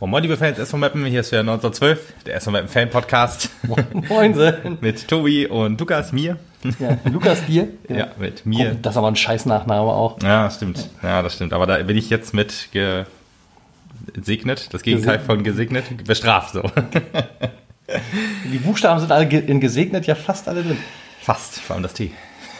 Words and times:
Oh, 0.00 0.06
moin, 0.06 0.22
liebe 0.22 0.36
Fans 0.38 0.58
SV 0.58 0.76
Meppen, 0.78 1.04
hier 1.04 1.20
ist 1.20 1.32
der 1.32 1.40
1912, 1.40 2.14
der 2.24 2.36
SV 2.36 2.50
Meppen 2.50 2.68
Fan 2.68 2.88
Podcast 2.88 3.50
Moinsen. 4.08 4.78
mit 4.80 5.06
Tobi 5.06 5.46
und 5.46 5.78
Lukas, 5.78 6.12
mir. 6.12 6.38
Ja, 6.78 6.96
Lukas 7.04 7.44
dir. 7.44 7.68
Ja, 7.88 8.08
mit 8.18 8.46
mir. 8.46 8.72
Oh, 8.72 8.78
das 8.80 8.94
ist 8.94 8.96
aber 8.96 9.08
ein 9.08 9.16
scheiß 9.16 9.44
Nachname 9.44 9.82
auch. 9.82 10.22
Ja, 10.22 10.50
stimmt. 10.50 10.88
Ja, 11.02 11.20
das 11.20 11.34
stimmt. 11.34 11.52
Aber 11.52 11.66
da 11.66 11.76
bin 11.82 11.98
ich 11.98 12.08
jetzt 12.08 12.32
mit 12.32 12.70
gesegnet, 14.14 14.72
das 14.72 14.82
Gegenteil 14.82 15.20
von 15.20 15.42
gesegnet, 15.44 16.06
bestraft 16.06 16.54
so. 16.54 16.62
Die 18.50 18.58
Buchstaben 18.58 19.00
sind 19.00 19.12
alle 19.12 19.26
in 19.26 19.60
gesegnet 19.60 20.06
ja 20.06 20.14
fast 20.14 20.48
alle 20.48 20.62
drin. 20.62 20.78
Fast, 21.20 21.60
vor 21.60 21.74
allem 21.74 21.82
das 21.82 21.92
T. 21.92 22.12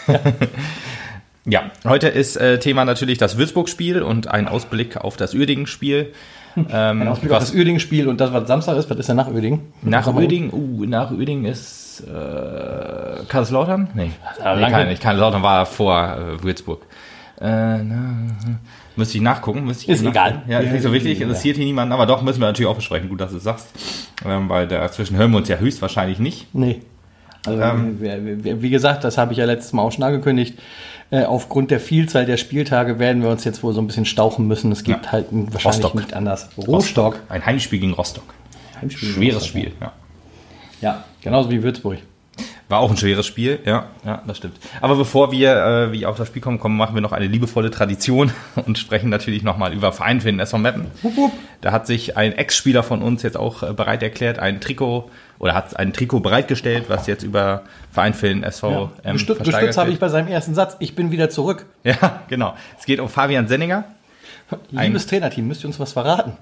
Ja, 0.06 0.20
heute 1.86 2.08
ist 2.08 2.36
äh, 2.36 2.58
Thema 2.58 2.84
natürlich 2.84 3.18
das 3.18 3.36
Würzburg-Spiel 3.38 4.02
und 4.02 4.28
ein 4.28 4.48
Ausblick 4.48 4.96
auf 4.96 5.16
das 5.16 5.34
Uerdingen-Spiel. 5.34 6.12
Ähm, 6.72 7.02
Ein 7.02 7.08
Ausblick 7.08 7.30
auf 7.30 7.38
das 7.38 7.54
Uerdingen-Spiel 7.54 8.08
und 8.08 8.20
das, 8.20 8.32
was 8.32 8.48
Samstag 8.48 8.76
ist, 8.78 8.90
was 8.90 8.98
ist 8.98 9.08
denn 9.08 9.14
nach 9.16 9.28
Uerdingen? 9.28 9.60
nach. 9.82 10.12
Uerdingen, 10.12 10.50
uh, 10.52 10.84
nach 10.86 11.12
Uerdingen 11.12 11.44
ist 11.44 12.02
äh, 12.04 13.22
Kaiserslautern? 13.28 13.90
Nee, 13.94 14.10
Ja, 14.42 14.56
nee 14.56 14.68
kein, 14.68 14.88
nicht. 14.88 15.00
Kaiserslautern 15.00 15.42
war 15.42 15.66
vor 15.66 16.16
äh, 16.16 16.42
Würzburg. 16.42 16.82
Äh, 17.40 17.44
na, 17.44 18.12
müsste 18.96 19.18
ich 19.18 19.22
nachgucken. 19.22 19.66
Müsste 19.66 19.84
ich 19.84 19.90
Ist 19.90 20.02
nachgucken. 20.02 20.40
egal. 20.40 20.42
Ja, 20.48 20.58
ist 20.58 20.72
nicht 20.72 20.82
so 20.82 20.92
wichtig, 20.92 21.18
Ja. 21.20 21.26
interessiert 21.26 21.56
hier 21.58 21.64
niemanden, 21.66 21.92
aber 21.92 22.06
doch 22.06 22.22
müssen 22.22 22.40
wir 22.40 22.46
natürlich 22.46 22.68
auch 22.68 22.76
besprechen. 22.76 23.08
Gut, 23.08 23.20
dass 23.20 23.30
du 23.30 23.36
es 23.36 23.44
sagst. 23.44 23.68
Ähm, 24.26 24.48
weil 24.48 24.66
dazwischen 24.66 25.16
hören 25.16 25.30
wir 25.30 25.36
uns 25.38 25.48
ja 25.48 25.58
höchstwahrscheinlich 25.58 26.18
nicht. 26.18 26.52
Nee. 26.56 26.80
Also, 27.46 27.62
Ähm. 27.62 27.98
wie 28.00 28.70
gesagt, 28.70 29.04
das 29.04 29.16
habe 29.16 29.30
ich 29.32 29.38
ja 29.38 29.44
letztes 29.44 29.72
Mal 29.72 29.82
auch 29.82 29.92
schon 29.92 30.02
angekündigt. 30.02 30.58
Äh, 31.10 31.24
aufgrund 31.24 31.70
der 31.70 31.80
Vielzahl 31.80 32.26
der 32.26 32.36
Spieltage 32.36 32.98
werden 32.98 33.22
wir 33.22 33.30
uns 33.30 33.44
jetzt 33.44 33.62
wohl 33.62 33.72
so 33.72 33.80
ein 33.80 33.86
bisschen 33.86 34.04
stauchen 34.04 34.46
müssen. 34.46 34.70
Es 34.72 34.84
gibt 34.84 35.06
Ja. 35.06 35.12
halt 35.12 35.32
ein- 35.32 35.52
wahrscheinlich 35.52 35.82
Rostock. 35.84 35.94
nicht 35.94 36.14
anders. 36.14 36.48
Rostock. 36.58 37.20
Ein 37.30 37.46
Heimspiel 37.46 37.78
gegen 37.80 37.94
Rostock. 37.94 38.24
Heimspiel. 38.80 39.08
Schweres 39.08 39.46
Spiel, 39.46 39.72
ja. 39.80 39.92
Ja, 40.82 41.04
genauso 41.22 41.50
wie 41.50 41.62
Würzburg. 41.62 41.98
War 42.68 42.80
auch 42.80 42.90
ein 42.90 42.98
schweres 42.98 43.26
Spiel, 43.26 43.60
ja, 43.64 43.86
ja, 44.04 44.22
das 44.26 44.36
stimmt. 44.36 44.58
Aber 44.82 44.96
bevor 44.96 45.32
wir 45.32 45.56
äh, 45.56 45.92
wie 45.92 46.04
auf 46.04 46.18
das 46.18 46.28
Spiel 46.28 46.42
kommen, 46.42 46.58
kommen, 46.60 46.76
machen 46.76 46.94
wir 46.94 47.00
noch 47.00 47.12
eine 47.12 47.26
liebevolle 47.26 47.70
Tradition 47.70 48.30
und 48.66 48.76
sprechen 48.78 49.08
natürlich 49.08 49.42
nochmal 49.42 49.72
über 49.72 49.90
Verein 49.90 50.20
für 50.20 50.26
den 50.30 50.38
SV 50.38 50.58
Meppen. 50.58 50.86
Da 51.62 51.72
hat 51.72 51.86
sich 51.86 52.18
ein 52.18 52.32
Ex-Spieler 52.32 52.82
von 52.82 53.00
uns 53.02 53.22
jetzt 53.22 53.38
auch 53.38 53.62
äh, 53.62 53.72
bereit 53.72 54.02
erklärt, 54.02 54.38
ein 54.38 54.60
Trikot 54.60 55.10
oder 55.38 55.54
hat 55.54 55.78
ein 55.78 55.92
Trikot 55.94 56.20
bereitgestellt, 56.20 56.84
was 56.88 57.06
jetzt 57.06 57.22
über 57.22 57.62
Verein 57.90 58.12
für 58.12 58.28
den 58.28 58.42
SV 58.42 58.70
Ja. 58.70 59.10
ähm, 59.10 59.16
gestützt 59.16 59.78
habe 59.78 59.90
ich 59.90 59.98
bei 59.98 60.08
seinem 60.08 60.28
ersten 60.28 60.54
Satz. 60.54 60.76
Ich 60.78 60.94
bin 60.94 61.10
wieder 61.10 61.30
zurück. 61.30 61.64
Ja, 61.84 62.20
genau. 62.28 62.54
Es 62.78 62.84
geht 62.84 63.00
um 63.00 63.08
Fabian 63.08 63.48
Senninger. 63.48 63.84
Liebes 64.70 65.06
Trainerteam, 65.06 65.46
müsst 65.46 65.62
ihr 65.62 65.66
uns 65.66 65.78
was 65.78 65.92
verraten? 65.92 66.32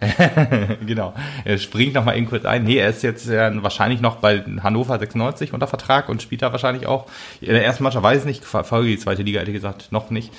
genau. 0.86 1.12
Er 1.44 1.58
springt 1.58 1.94
noch 1.94 2.04
mal 2.04 2.16
eben 2.16 2.28
kurz 2.28 2.44
ein. 2.44 2.62
Nee, 2.62 2.76
er 2.76 2.90
ist 2.90 3.02
jetzt 3.02 3.28
äh, 3.28 3.62
wahrscheinlich 3.62 4.00
noch 4.00 4.16
bei 4.16 4.44
Hannover 4.62 4.98
96 4.98 5.52
unter 5.52 5.66
Vertrag 5.66 6.08
und 6.08 6.22
spielt 6.22 6.42
da 6.42 6.52
wahrscheinlich 6.52 6.86
auch. 6.86 7.06
In 7.40 7.52
der 7.52 7.64
ersten 7.64 7.82
Mannschaft 7.82 8.04
weiß 8.04 8.20
ich 8.20 8.26
nicht, 8.26 8.44
Folge 8.44 8.88
die 8.88 8.98
zweite 8.98 9.22
Liga, 9.22 9.40
ehrlich 9.40 9.54
gesagt, 9.54 9.90
noch 9.90 10.10
nicht. 10.10 10.32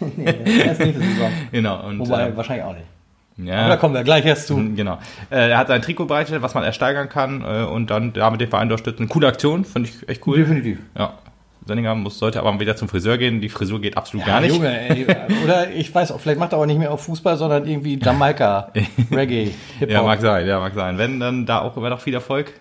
Erst 0.16 0.80
nächste 0.80 1.02
Saison. 1.02 1.32
genau. 1.52 1.86
Und, 1.86 2.00
Wobei, 2.00 2.28
äh, 2.28 2.36
wahrscheinlich 2.36 2.64
auch 2.66 2.74
nicht. 2.74 3.48
ja, 3.48 3.60
Aber 3.60 3.68
da 3.70 3.76
kommen 3.76 3.94
wir 3.94 4.04
gleich 4.04 4.26
erst 4.26 4.46
zu. 4.46 4.56
Genau. 4.56 4.98
Äh, 5.30 5.50
er 5.50 5.58
hat 5.58 5.68
sein 5.68 5.80
Trikot 5.80 6.04
bereitgestellt, 6.04 6.42
was 6.42 6.54
man 6.54 6.64
ersteigern 6.64 7.08
kann 7.08 7.42
äh, 7.42 7.64
und 7.64 7.90
dann 7.90 8.12
damit 8.12 8.42
den 8.42 8.50
Verein 8.50 8.64
unterstützen. 8.70 9.08
Coole 9.08 9.28
Aktion, 9.28 9.64
finde 9.64 9.88
ich 9.88 10.08
echt 10.08 10.26
cool. 10.26 10.36
Definitiv. 10.36 10.80
Ja. 10.96 11.14
Senninger 11.66 11.94
muss, 11.94 12.18
sollte 12.18 12.40
aber 12.40 12.58
wieder 12.60 12.76
zum 12.76 12.88
Friseur 12.88 13.16
gehen. 13.18 13.40
Die 13.40 13.48
Frisur 13.48 13.80
geht 13.80 13.96
absolut 13.96 14.26
gar 14.26 14.40
nicht. 14.40 14.54
Junge, 14.54 14.78
ey, 14.90 15.06
oder 15.44 15.70
ich 15.70 15.94
weiß 15.94 16.12
auch, 16.12 16.20
vielleicht 16.20 16.38
macht 16.38 16.52
er 16.52 16.58
auch 16.58 16.66
nicht 16.66 16.78
mehr 16.78 16.92
auf 16.92 17.02
Fußball, 17.04 17.36
sondern 17.36 17.66
irgendwie 17.66 17.98
Jamaika, 18.02 18.70
Reggae, 19.10 19.50
Hip-Hop. 19.78 19.90
Ja, 19.90 20.02
mag 20.02 20.20
sein, 20.20 20.46
ja, 20.46 20.60
mag 20.60 20.74
sein. 20.74 20.98
Wenn, 20.98 21.20
dann 21.20 21.46
da 21.46 21.60
auch 21.62 21.76
immer 21.76 21.90
noch 21.90 22.00
viel 22.00 22.14
Erfolg. 22.14 22.52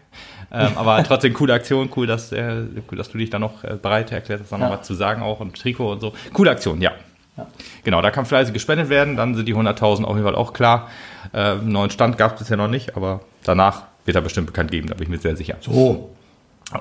Ähm, 0.52 0.72
aber 0.75 1.03
trotzdem 1.03 1.34
coole 1.34 1.53
Aktion, 1.53 1.90
cool, 1.96 2.06
dass, 2.06 2.31
äh, 2.31 2.62
cool, 2.91 2.97
dass 2.97 3.09
du 3.09 3.18
dich 3.18 3.30
da 3.31 3.40
noch 3.40 3.64
äh, 3.64 3.75
bereit 3.81 4.12
erklärt 4.12 4.41
hast, 4.41 4.52
da 4.52 4.58
noch 4.58 4.69
Ja. 4.69 4.78
was 4.78 4.86
zu 4.88 4.94
sagen 4.94 5.22
auch 5.24 5.40
und 5.40 5.59
Trikot 5.59 5.91
und 5.94 6.00
so. 6.00 6.14
Coole 6.31 6.52
Aktion, 6.52 6.80
ja. 6.80 6.91
Ja. 7.35 7.47
Genau, 7.84 8.02
da 8.03 8.12
kann 8.12 8.28
fleißig 8.28 8.53
gespendet 8.53 8.90
werden, 8.90 9.16
dann 9.18 9.34
sind 9.34 9.47
die 9.47 9.56
100.000 9.56 10.03
auf 10.03 10.16
jeden 10.16 10.24
Fall 10.24 10.35
auch 10.35 10.53
klar. 10.53 10.90
Äh, 11.34 11.56
neuen 11.56 11.90
Stand 11.90 12.20
gab 12.20 12.34
es 12.34 12.40
bisher 12.40 12.58
noch 12.58 12.68
nicht, 12.68 12.96
aber 12.96 13.22
danach 13.44 13.84
wird 14.06 14.16
er 14.16 14.22
bestimmt 14.22 14.46
bekannt 14.46 14.70
geben, 14.70 14.88
da 14.90 14.94
bin 14.94 15.03
ich 15.03 15.09
mir 15.09 15.18
sehr 15.18 15.35
sicher. 15.35 15.56
So. 15.59 16.12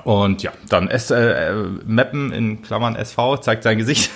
Und 0.03 0.43
ja, 0.43 0.51
dann 0.69 0.87
S, 0.87 1.11
äh, 1.11 1.51
äh, 1.51 1.53
Meppen 1.85 2.31
in 2.31 2.61
Klammern 2.61 2.95
SV 2.95 3.37
zeigt 3.37 3.63
sein 3.63 3.77
Gesicht. 3.77 4.11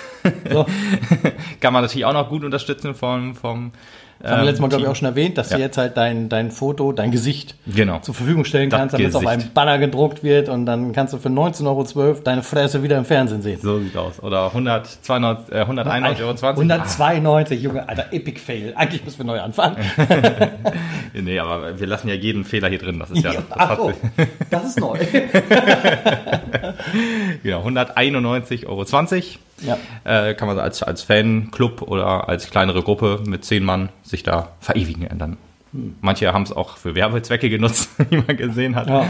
So. 0.50 0.66
kann 1.60 1.72
man 1.72 1.82
natürlich 1.82 2.04
auch 2.04 2.12
noch 2.12 2.28
gut 2.28 2.44
unterstützen 2.44 2.94
vom, 2.94 3.34
vom 3.34 3.72
Das 4.20 4.32
haben 4.32 4.38
wir 4.40 4.44
letztes 4.46 4.60
Mal, 4.60 4.68
glaube 4.68 4.80
ich, 4.82 4.86
Team. 4.86 4.92
auch 4.92 4.96
schon 4.96 5.06
erwähnt, 5.08 5.38
dass 5.38 5.50
Ja. 5.50 5.56
du 5.58 5.62
jetzt 5.62 5.78
halt 5.78 5.96
dein, 5.96 6.28
dein 6.28 6.50
Foto, 6.50 6.90
dein 6.92 7.12
Gesicht 7.12 7.54
Genau. 7.66 8.00
zur 8.00 8.14
Verfügung 8.14 8.44
stellen 8.44 8.68
Das 8.68 8.80
kannst, 8.80 8.94
damit 8.94 9.08
es 9.10 9.14
auf 9.14 9.24
einem 9.26 9.44
Banner 9.54 9.78
gedruckt 9.78 10.24
wird 10.24 10.48
und 10.48 10.66
dann 10.66 10.92
kannst 10.92 11.14
du 11.14 11.18
für 11.18 11.28
19,12 11.28 11.96
Euro 11.96 12.14
deine 12.24 12.42
Fresse 12.42 12.82
wieder 12.82 12.98
im 12.98 13.04
Fernsehen 13.04 13.42
sehen. 13.42 13.60
So 13.62 13.78
sieht's 13.78 13.96
aus. 13.96 14.20
Oder 14.22 14.46
100, 14.46 14.86
200, 15.04 15.52
äh, 15.52 15.64
191,20 15.64 16.24
Euro. 16.24 16.60
192, 16.60 17.62
Junge, 17.62 17.88
Alter, 17.88 18.06
Epic 18.12 18.40
Fail. 18.40 18.72
Eigentlich 18.74 19.04
müssen 19.04 19.18
wir 19.18 19.26
neu 19.26 19.40
anfangen. 19.40 19.76
Nee, 21.14 21.38
aber 21.38 21.80
wir 21.80 21.86
lassen 21.86 22.08
ja 22.08 22.14
jeden 22.14 22.44
Fehler 22.44 22.68
hier 22.68 22.78
drin. 22.78 22.98
Das 22.98 23.10
ist 23.10 23.24
ja, 23.24 23.32
das, 23.32 23.42
das 23.48 23.58
Ach 23.58 23.78
sich, 23.86 23.94
das 24.50 24.64
ist 24.66 24.78
neu. 24.78 24.98
genau, 27.42 27.66
191,20 27.66 28.66
Euro. 28.66 28.84
Ja. 29.60 29.78
Äh, 30.04 30.34
kann 30.34 30.48
man 30.48 30.58
als, 30.58 30.82
als 30.82 31.02
Fanclub 31.02 31.82
oder 31.82 32.28
als 32.28 32.50
kleinere 32.50 32.82
Gruppe 32.82 33.22
mit 33.26 33.44
zehn 33.44 33.64
Mann 33.64 33.88
sich 34.02 34.22
da 34.22 34.52
verewigen. 34.60 35.06
Und 35.06 35.18
dann, 35.18 35.36
manche 36.00 36.32
haben 36.32 36.42
es 36.42 36.52
auch 36.52 36.76
für 36.76 36.94
Werbezwecke 36.94 37.50
genutzt, 37.50 37.90
wie 38.10 38.18
man 38.18 38.36
gesehen 38.36 38.76
hat. 38.76 38.88
Ja, 38.88 39.04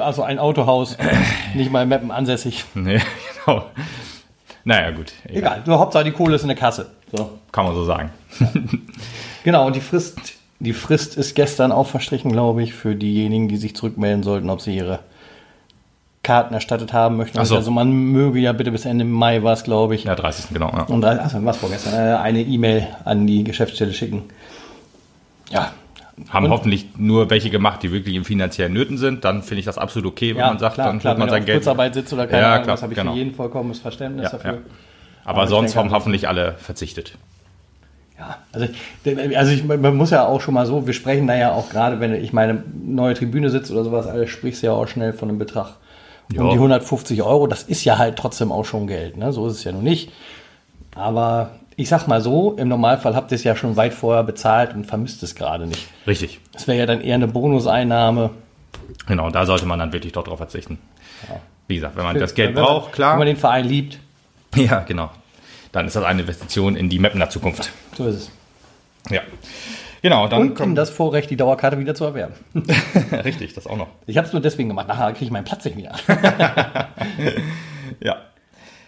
also 0.00 0.22
ein 0.22 0.38
Autohaus, 0.38 0.96
nicht 1.54 1.70
mal 1.70 1.82
in 1.82 1.88
Meppen 1.88 2.10
ansässig. 2.10 2.64
Nee, 2.74 3.00
genau. 3.44 3.66
Naja, 4.64 4.90
gut. 4.90 5.12
Egal, 5.24 5.62
nur 5.66 5.78
Hauptsache 5.78 6.04
die 6.04 6.12
Kohle 6.12 6.36
ist 6.36 6.42
in 6.42 6.48
der 6.48 6.56
Kasse. 6.56 6.90
So. 7.12 7.38
Kann 7.50 7.64
man 7.64 7.74
so 7.74 7.84
sagen. 7.84 8.10
Genau, 9.42 9.66
und 9.66 9.74
die 9.74 9.80
Frist, 9.80 10.34
die 10.58 10.74
Frist 10.74 11.16
ist 11.16 11.34
gestern 11.34 11.72
auch 11.72 11.86
verstrichen, 11.86 12.30
glaube 12.30 12.62
ich, 12.62 12.74
für 12.74 12.94
diejenigen, 12.94 13.48
die 13.48 13.56
sich 13.56 13.74
zurückmelden 13.74 14.22
sollten, 14.22 14.50
ob 14.50 14.60
sie 14.60 14.76
ihre 14.76 15.00
Karten 16.22 16.52
erstattet 16.52 16.92
haben 16.92 17.16
möchten. 17.16 17.42
So. 17.44 17.56
Also 17.56 17.70
man 17.70 17.90
möge 17.90 18.38
ja 18.40 18.52
bitte 18.52 18.70
bis 18.70 18.84
Ende 18.84 19.04
Mai 19.06 19.42
war 19.42 19.54
es, 19.54 19.64
glaube 19.64 19.94
ich. 19.94 20.04
Ja, 20.04 20.14
30. 20.14 20.50
genau. 20.52 20.70
Ja. 20.70 20.82
Und 20.84 21.04
also 21.04 21.42
was 21.44 21.56
vorgestern, 21.56 21.94
äh, 21.94 22.14
eine 22.16 22.42
E-Mail 22.42 22.86
an 23.04 23.26
die 23.26 23.42
Geschäftsstelle 23.42 23.92
schicken. 23.94 24.24
Ja. 25.50 25.72
Haben 26.28 26.44
Und- 26.46 26.50
hoffentlich 26.52 26.88
nur 26.98 27.30
welche 27.30 27.48
gemacht, 27.48 27.82
die 27.82 27.90
wirklich 27.92 28.14
in 28.14 28.24
finanziellen 28.24 28.74
Nöten 28.74 28.98
sind. 28.98 29.24
Dann 29.24 29.42
finde 29.42 29.60
ich 29.60 29.64
das 29.64 29.78
absolut 29.78 30.12
okay, 30.12 30.32
wenn 30.34 30.40
Ja, 30.40 30.48
man 30.48 30.58
sagt, 30.58 30.74
klar, 30.74 30.88
dann 30.88 30.98
klar, 30.98 31.14
man 31.14 31.22
wenn 31.28 31.30
sein 31.30 31.44
Geld. 31.46 31.58
Kurzarbeit 31.58 31.94
sitzt 31.94 32.12
oder 32.12 32.26
keine 32.26 32.42
Ja, 32.42 32.52
Ahnung, 32.52 32.64
klar, 32.64 32.74
das 32.76 32.82
habe 32.82 32.92
ich 32.92 32.98
genau. 32.98 33.12
für 33.12 33.18
jeden 33.18 33.34
vollkommenes 33.34 33.78
Verständnis 33.78 34.24
Ja, 34.24 34.30
dafür. 34.32 34.58
Aber, 35.24 35.38
Aber 35.38 35.46
sonst 35.46 35.72
denke, 35.72 35.78
haben 35.88 35.94
hoffentlich 35.94 36.28
alle 36.28 36.54
verzichtet. 36.58 37.14
Ja, 38.18 38.36
also, 38.52 38.66
ich- 39.04 39.36
also 39.38 39.52
ich, 39.52 39.64
man 39.64 39.96
muss 39.96 40.10
ja 40.10 40.26
auch 40.26 40.42
schon 40.42 40.52
mal 40.52 40.66
so, 40.66 40.86
wir 40.86 40.92
sprechen 40.92 41.26
da 41.26 41.34
ja 41.34 41.52
auch 41.52 41.70
gerade, 41.70 42.00
wenn 42.00 42.12
ich 42.14 42.34
meine 42.34 42.62
neue 42.84 43.14
Tribüne 43.14 43.48
sitzt 43.48 43.70
oder 43.70 43.82
sowas, 43.84 44.06
alles 44.06 44.28
sprichst 44.28 44.62
du 44.62 44.66
ja 44.66 44.72
auch 44.74 44.86
schnell 44.86 45.14
von 45.14 45.30
einem 45.30 45.38
Betrag 45.38 45.76
um 46.36 46.46
Ja. 46.46 46.50
die 46.52 46.58
150 46.58 47.22
Euro. 47.22 47.46
Das 47.46 47.62
ist 47.62 47.84
ja 47.84 47.98
halt 47.98 48.16
trotzdem 48.16 48.52
auch 48.52 48.64
schon 48.64 48.86
Geld, 48.86 49.16
ne? 49.16 49.32
So 49.32 49.46
ist 49.46 49.54
es 49.54 49.64
ja 49.64 49.72
nun 49.72 49.84
nicht. 49.84 50.10
Aber 50.94 51.52
ich 51.76 51.88
sag 51.88 52.06
mal 52.08 52.20
so, 52.20 52.52
im 52.58 52.68
Normalfall 52.68 53.14
habt 53.14 53.30
ihr 53.32 53.36
es 53.36 53.44
ja 53.44 53.56
schon 53.56 53.76
weit 53.76 53.94
vorher 53.94 54.22
bezahlt 54.24 54.74
und 54.74 54.84
vermisst 54.86 55.22
es 55.22 55.34
gerade 55.34 55.66
nicht. 55.66 55.86
Richtig. 56.06 56.40
Das 56.52 56.66
wäre 56.68 56.78
ja 56.78 56.86
dann 56.86 57.00
eher 57.00 57.14
eine 57.14 57.28
Bonuseinnahme. 57.28 58.30
Genau, 59.06 59.30
da 59.30 59.46
sollte 59.46 59.66
man 59.66 59.78
dann 59.78 59.92
wirklich 59.92 60.12
doch 60.12 60.24
drauf 60.24 60.38
verzichten. 60.38 60.78
Wie 61.68 61.76
gesagt, 61.76 61.96
wenn 61.96 62.04
man 62.04 62.18
das 62.18 62.34
Geld 62.34 62.54
man- 62.54 62.64
braucht, 62.64 62.92
klar. 62.92 63.12
Wenn 63.12 63.18
man 63.20 63.26
den 63.28 63.36
Verein 63.36 63.64
liebt, 63.66 63.98
ja, 64.56 64.80
genau. 64.80 65.10
Dann 65.72 65.86
ist 65.86 65.94
das 65.94 66.02
eine 66.04 66.22
Investition 66.22 66.74
in 66.74 66.88
die 66.88 66.98
Mapner 66.98 67.30
Zukunft. 67.30 67.70
so 67.96 68.06
ist 68.06 68.16
es. 68.16 68.30
Ja. 69.10 69.20
Genau, 70.02 70.28
dann 70.28 70.40
Und 70.40 70.48
um 70.50 70.54
kommt 70.54 70.78
das 70.78 70.90
Vorrecht, 70.90 71.30
die 71.30 71.36
Dauerkarte 71.36 71.78
wieder 71.78 71.94
zu 71.94 72.04
erwerben. 72.04 72.34
richtig, 73.24 73.54
das 73.54 73.66
auch 73.66 73.76
noch. 73.76 73.88
Ich 74.06 74.16
habe 74.16 74.26
es 74.26 74.32
nur 74.32 74.40
deswegen 74.40 74.68
gemacht. 74.68 74.88
Nachher 74.88 75.12
kriege 75.12 75.26
ich 75.26 75.30
meinen 75.30 75.44
Platz 75.44 75.64
nicht 75.64 75.76
wieder. 75.76 75.94
Ja. 78.00 78.16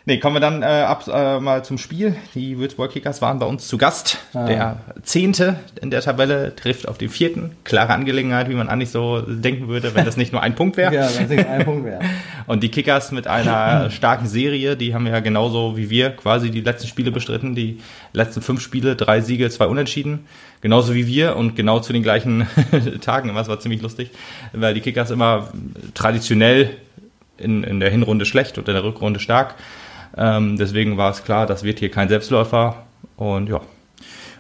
Nee, 0.05 0.19
kommen 0.19 0.35
wir 0.35 0.41
dann 0.41 0.63
äh, 0.63 0.67
ab 0.67 1.05
äh, 1.07 1.39
mal 1.39 1.65
zum 1.65 1.79
Spiel. 1.79 2.17
Die 2.35 2.59
Würzburg 2.59 2.91
Kickers 2.91 3.23
waren 3.23 3.39
bei 3.39 3.47
uns 3.47 3.69
zu 3.69 3.79
Gast. 3.79 4.19
Ah. 4.35 4.47
Der 4.47 4.81
Zehnte 5.05 5.61
in 5.81 5.93
der 5.93 6.01
Tabelle 6.01 6.57
trifft 6.57 6.89
auf 6.89 6.99
den 6.99 7.09
Vierten. 7.09 7.53
Klare 7.63 7.93
Angelegenheit, 7.93 8.49
wie 8.49 8.55
man 8.55 8.69
eigentlich 8.69 8.91
so 8.91 9.21
denken 9.21 9.69
würde, 9.69 9.95
wenn 9.95 10.05
das 10.05 10.17
nicht 10.17 10.33
nur 10.33 10.43
ein 10.43 10.57
Punkt 10.57 10.77
wäre. 10.77 10.93
ja, 10.95 11.09
wenn 11.17 11.39
es 11.39 11.47
ein 11.47 11.65
Punkt 11.65 11.85
wäre. 11.85 12.01
Und 12.49 12.65
die 12.65 12.71
Kickers 12.71 13.13
mit 13.13 13.29
einer 13.29 13.91
starken 13.93 14.27
Serie, 14.27 14.77
die 14.77 14.93
haben 14.93 15.07
ja 15.07 15.21
genauso 15.21 15.77
wie 15.77 15.89
wir 15.89 16.11
quasi 16.11 16.51
die 16.51 16.63
letzten 16.63 16.89
Spiele 16.89 17.13
bestritten. 17.13 17.55
Die 17.55 17.79
letzten 18.13 18.43
fünf 18.43 18.61
Spiele, 18.61 18.97
drei 18.97 19.21
Siege, 19.21 19.51
zwei 19.51 19.67
Unentschieden. 19.67 20.27
Genauso 20.63 20.95
wie 20.95 21.07
wir 21.07 21.37
und 21.37 21.55
genau 21.55 21.79
zu 21.79 21.93
den 21.93 22.03
gleichen 22.03 22.49
Tagen. 23.01 23.33
Das 23.35 23.49
war 23.49 23.61
ziemlich 23.61 23.83
lustig, 23.83 24.11
weil 24.53 24.75
die 24.75 24.81
Kickers 24.81 25.11
immer 25.11 25.49
traditionell 25.95 26.71
in, 27.39 27.65
in 27.65 27.81
der 27.81 27.91
Hinrunde 27.91 28.25
schlecht 28.25 28.59
und 28.59 28.69
in 28.69 28.75
der 28.75 28.85
Rückrunde 28.85 29.21
stark. 29.21 29.55
Ähm, 30.17 30.57
deswegen 30.59 30.97
war 30.97 31.11
es 31.11 31.25
klar, 31.25 31.47
das 31.47 31.63
wird 31.65 31.79
hier 31.79 31.91
kein 31.91 32.09
Selbstläufer. 32.09 32.77
Und 33.17 33.49
ja, 33.49 33.61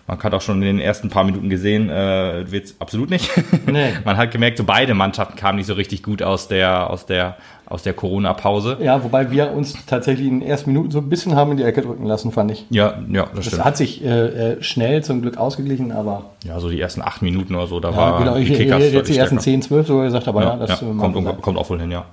man 0.06 0.20
hat 0.22 0.34
auch 0.34 0.40
schon 0.40 0.56
in 0.56 0.66
den 0.76 0.80
ersten 0.80 1.08
paar 1.08 1.24
Minuten 1.24 1.48
gesehen, 1.48 1.88
äh, 1.88 2.50
wird's 2.50 2.74
absolut 2.80 3.10
nicht. 3.10 3.30
Nee. 3.66 3.92
man 4.04 4.16
hat 4.16 4.30
gemerkt, 4.32 4.58
so 4.58 4.64
beide 4.64 4.92
Mannschaften 4.94 5.36
kamen 5.36 5.56
nicht 5.58 5.66
so 5.66 5.74
richtig 5.74 6.02
gut 6.02 6.22
aus 6.22 6.48
der, 6.48 6.90
aus 6.90 7.06
der, 7.06 7.36
aus 7.66 7.82
der 7.84 7.94
Corona-Pause. 7.94 8.78
Ja, 8.82 9.02
wobei 9.04 9.30
wir 9.30 9.52
uns 9.52 9.74
tatsächlich 9.86 10.26
in 10.26 10.40
den 10.40 10.48
ersten 10.48 10.72
Minuten 10.72 10.90
so 10.90 10.98
ein 10.98 11.08
bisschen 11.08 11.36
haben 11.36 11.52
in 11.52 11.56
die 11.56 11.62
Ecke 11.62 11.80
drücken 11.82 12.04
lassen, 12.04 12.32
fand 12.32 12.50
ich. 12.50 12.66
Ja, 12.70 12.98
ja, 13.10 13.22
das 13.26 13.34
Das 13.36 13.46
stimmt. 13.46 13.64
hat 13.64 13.76
sich 13.78 14.04
äh, 14.04 14.08
äh, 14.54 14.62
schnell 14.62 15.02
zum 15.04 15.22
Glück 15.22 15.38
ausgeglichen, 15.38 15.92
aber 15.92 16.24
Ja, 16.44 16.58
so 16.60 16.68
die 16.68 16.80
ersten 16.80 17.00
acht 17.00 17.22
Minuten 17.22 17.54
oder 17.54 17.68
so, 17.68 17.80
da 17.80 17.90
ja, 17.90 17.96
war 17.96 18.18
genau, 18.18 18.36
ich, 18.36 18.46
die 18.48 18.52
ich 18.54 18.58
Kickers 18.58 18.92
jetzt 18.92 19.08
die 19.08 19.16
ersten. 19.16 19.38
10, 19.38 19.62
12 19.62 19.86
sogar 19.86 20.04
gesagt, 20.04 20.28
aber 20.28 20.42
ja, 20.42 20.50
Ja, 20.50 20.56
das 20.56 20.80
ja, 20.80 20.88
äh, 20.90 20.94
kommt, 20.96 21.40
kommt 21.42 21.56
auch 21.58 21.70
wohl 21.70 21.80
hin, 21.80 21.90
ja. 21.92 22.04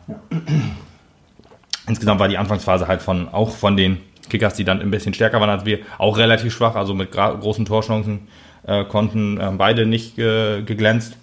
Insgesamt 1.89 2.19
war 2.19 2.27
die 2.27 2.37
Anfangsphase 2.37 2.87
halt 2.87 3.01
von, 3.01 3.27
auch 3.29 3.49
von 3.49 3.75
den 3.75 3.97
Kickers, 4.29 4.53
die 4.53 4.63
dann 4.63 4.79
ein 4.79 4.91
bisschen 4.91 5.13
stärker 5.13 5.41
waren 5.41 5.49
als 5.49 5.65
wir, 5.65 5.79
auch 5.97 6.17
relativ 6.17 6.53
schwach, 6.53 6.75
also 6.75 6.93
mit 6.93 7.11
großen 7.11 7.65
Torchancen 7.65 8.27
äh, 8.65 8.85
konnten 8.85 9.39
äh, 9.39 9.51
beide 9.57 9.85
nicht 9.85 10.17
äh, 10.19 10.61
geglänzt. 10.61 11.17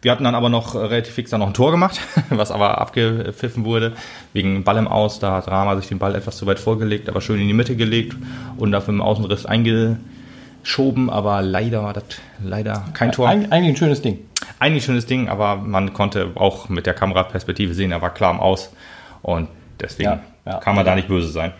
Wir 0.00 0.12
hatten 0.12 0.24
dann 0.24 0.34
aber 0.34 0.48
noch 0.48 0.74
äh, 0.74 0.78
relativ 0.78 1.14
fix 1.14 1.30
dann 1.30 1.40
noch 1.40 1.48
ein 1.48 1.54
Tor 1.54 1.70
gemacht, 1.70 2.00
was 2.28 2.50
aber 2.50 2.78
abgepfiffen 2.78 3.64
wurde, 3.64 3.94
wegen 4.34 4.64
Ball 4.64 4.76
im 4.76 4.86
Aus. 4.86 5.18
Da 5.18 5.32
hat 5.32 5.48
Rama 5.48 5.76
sich 5.76 5.88
den 5.88 5.98
Ball 5.98 6.14
etwas 6.14 6.36
zu 6.36 6.46
weit 6.46 6.58
vorgelegt, 6.58 7.08
aber 7.08 7.20
schön 7.20 7.40
in 7.40 7.48
die 7.48 7.54
Mitte 7.54 7.74
gelegt 7.74 8.16
und 8.58 8.70
dafür 8.70 8.94
im 8.94 9.00
Außenriss 9.00 9.46
eingeschoben, 9.46 11.08
aber 11.08 11.40
leider 11.40 11.82
war 11.82 11.94
das 11.94 12.04
leider 12.44 12.84
kein 12.92 13.12
Tor. 13.12 13.28
Eig 13.28 13.50
eigentlich 13.50 13.72
ein 13.72 13.76
schönes 13.76 14.02
Ding. 14.02 14.18
Eigentlich 14.58 14.84
schönes 14.84 15.06
Ding, 15.06 15.28
aber 15.28 15.56
man 15.56 15.94
konnte 15.94 16.32
auch 16.34 16.68
mit 16.68 16.86
der 16.86 16.94
Kameraperspektive 16.94 17.74
sehen, 17.74 17.90
er 17.90 18.02
war 18.02 18.12
klar 18.12 18.32
im 18.32 18.40
Aus 18.40 18.70
und 19.22 19.48
deswegen 19.80 20.10
Ja, 20.10 20.20
ja. 20.46 20.58
kann 20.58 20.74
man 20.74 20.84
da 20.84 20.94
nicht 20.94 21.08
böse 21.08 21.28
sein. 21.28 21.52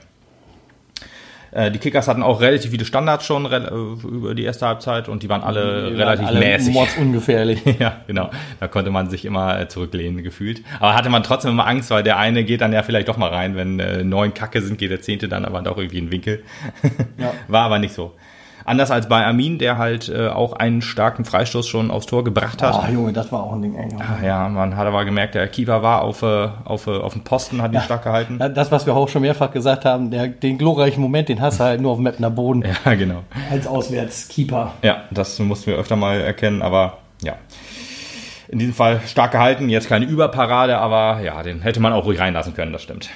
Äh, 1.51 1.71
Die 1.71 1.79
Kickers 1.79 2.09
hatten 2.09 2.23
auch 2.23 2.41
relativ 2.41 2.71
viele 2.73 2.85
Standards 2.85 3.25
schon 3.25 3.47
äh, 3.51 3.59
über 3.69 4.35
die 4.35 4.45
erste 4.45 4.67
Halbzeit 4.67 5.09
und 5.09 5.23
die 5.23 5.29
waren 5.31 5.43
alle 5.43 5.97
relativ 5.97 6.27
alle 6.27 6.41
mäßig. 6.41 6.75
Mordsungefährlich. 6.75 7.63
Ja, 7.79 8.03
genau. 8.07 8.31
Da 8.61 8.69
konnte 8.69 8.91
man 8.91 9.09
sich 9.09 9.25
immer 9.25 9.59
äh, 9.59 9.69
zurücklehnen 9.69 10.23
gefühlt. 10.23 10.63
Aber 10.81 10.95
hatte 10.95 11.09
man 11.09 11.23
trotzdem 11.23 11.53
immer 11.53 11.67
Angst, 11.67 11.91
weil 11.91 12.03
der 12.03 12.19
eine 12.19 12.45
geht 12.45 12.61
dann 12.61 12.73
ja 12.73 12.83
vielleicht 12.83 13.09
doch 13.09 13.17
mal 13.17 13.31
rein. 13.31 13.57
Wenn 13.57 13.81
äh, 13.81 14.05
neun 14.05 14.35
Kacke 14.35 14.61
sind, 14.61 14.79
geht 14.79 14.91
der 14.91 15.01
zehnte 15.01 15.29
dann 15.29 15.45
aber 15.47 15.63
doch 15.63 15.79
irgendwie 15.79 15.99
in 15.99 16.07
den 16.07 16.13
Winkel. 16.13 16.43
Ja. 17.19 17.33
War 17.49 17.65
aber 17.65 17.79
nicht 17.79 17.95
so. 17.95 18.15
Anders 18.69 18.91
als 18.91 19.09
bei 19.09 19.25
Armin, 19.25 19.59
der 19.59 19.79
halt 19.79 20.09
äh, 20.09 20.29
auch 20.29 20.53
einen 20.53 20.83
starken 20.83 21.25
Freistoß 21.25 21.67
schon 21.67 21.91
aufs 21.91 22.07
Tor 22.07 22.23
gebracht 22.23 22.63
hat. 22.63 22.75
Ah, 22.75 22.89
Junge, 22.91 23.13
das 23.15 23.33
war 23.33 23.43
auch 23.43 23.55
ein 23.55 23.63
Ding. 23.63 23.75
Ey. 23.75 23.89
Ah, 23.99 24.25
Ja, 24.25 24.49
man 24.49 24.77
hat 24.77 24.87
aber 24.87 25.05
gemerkt, 25.05 25.35
der 25.35 25.49
Keeper 25.49 25.83
war 25.83 26.03
auf, 26.03 26.23
äh, 26.23 26.49
auf, 26.65 26.87
äh, 26.87 26.91
auf 26.91 27.15
dem 27.15 27.25
Posten, 27.25 27.63
hat 27.63 27.73
ihn 27.73 27.81
stark 27.81 28.05
gehalten. 28.05 28.37
Ja, 28.41 28.49
Das, 28.49 28.71
was 28.71 28.85
wir 28.87 28.95
auch 28.95 29.09
schon 29.09 29.23
mehrfach 29.23 29.51
gesagt 29.51 29.85
haben, 29.85 30.11
der, 30.11 30.29
den 30.29 30.59
glorreichen 30.59 31.01
Moment, 31.03 31.29
den 31.31 31.41
hast 31.41 31.61
du 31.61 31.65
halt 31.65 31.81
nur 31.81 31.93
auf 31.93 31.99
dem 31.99 32.05
Mapner 32.05 32.31
Boden 32.31 32.63
Ja, 32.85 32.95
genau. 32.95 33.23
als 33.51 33.67
Auswärtskeeper. 33.67 34.73
Ja, 34.83 35.05
das 35.11 35.39
mussten 35.39 35.71
wir 35.71 35.79
öfter 35.79 35.97
mal 35.97 36.21
erkennen, 36.21 36.61
aber 36.63 36.99
ja. 37.23 37.35
In 38.49 38.59
diesem 38.59 38.75
Fall 38.75 39.01
stark 39.07 39.33
gehalten, 39.33 39.69
jetzt 39.69 39.89
keine 39.89 40.05
Überparade, 40.07 40.79
aber 40.79 41.21
ja, 41.23 41.43
den 41.43 41.63
hätte 41.63 41.81
man 41.81 41.93
auch 41.93 42.05
ruhig 42.05 42.19
reinlassen 42.21 42.55
können, 42.55 42.73
das 42.73 42.83
stimmt. 42.83 43.11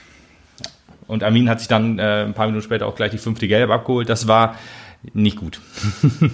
Und 1.07 1.25
Armin 1.25 1.49
hat 1.51 1.59
sich 1.59 1.69
dann 1.69 1.99
äh, 1.99 2.23
ein 2.25 2.33
paar 2.33 2.47
Minuten 2.47 2.65
später 2.65 2.87
auch 2.87 2.95
gleich 2.95 3.11
die 3.11 3.19
fünfte 3.19 3.49
Gelb 3.49 3.71
abgeholt. 3.71 4.09
Das 4.09 4.29
war 4.29 4.55
nicht 5.13 5.37
gut. 5.37 5.61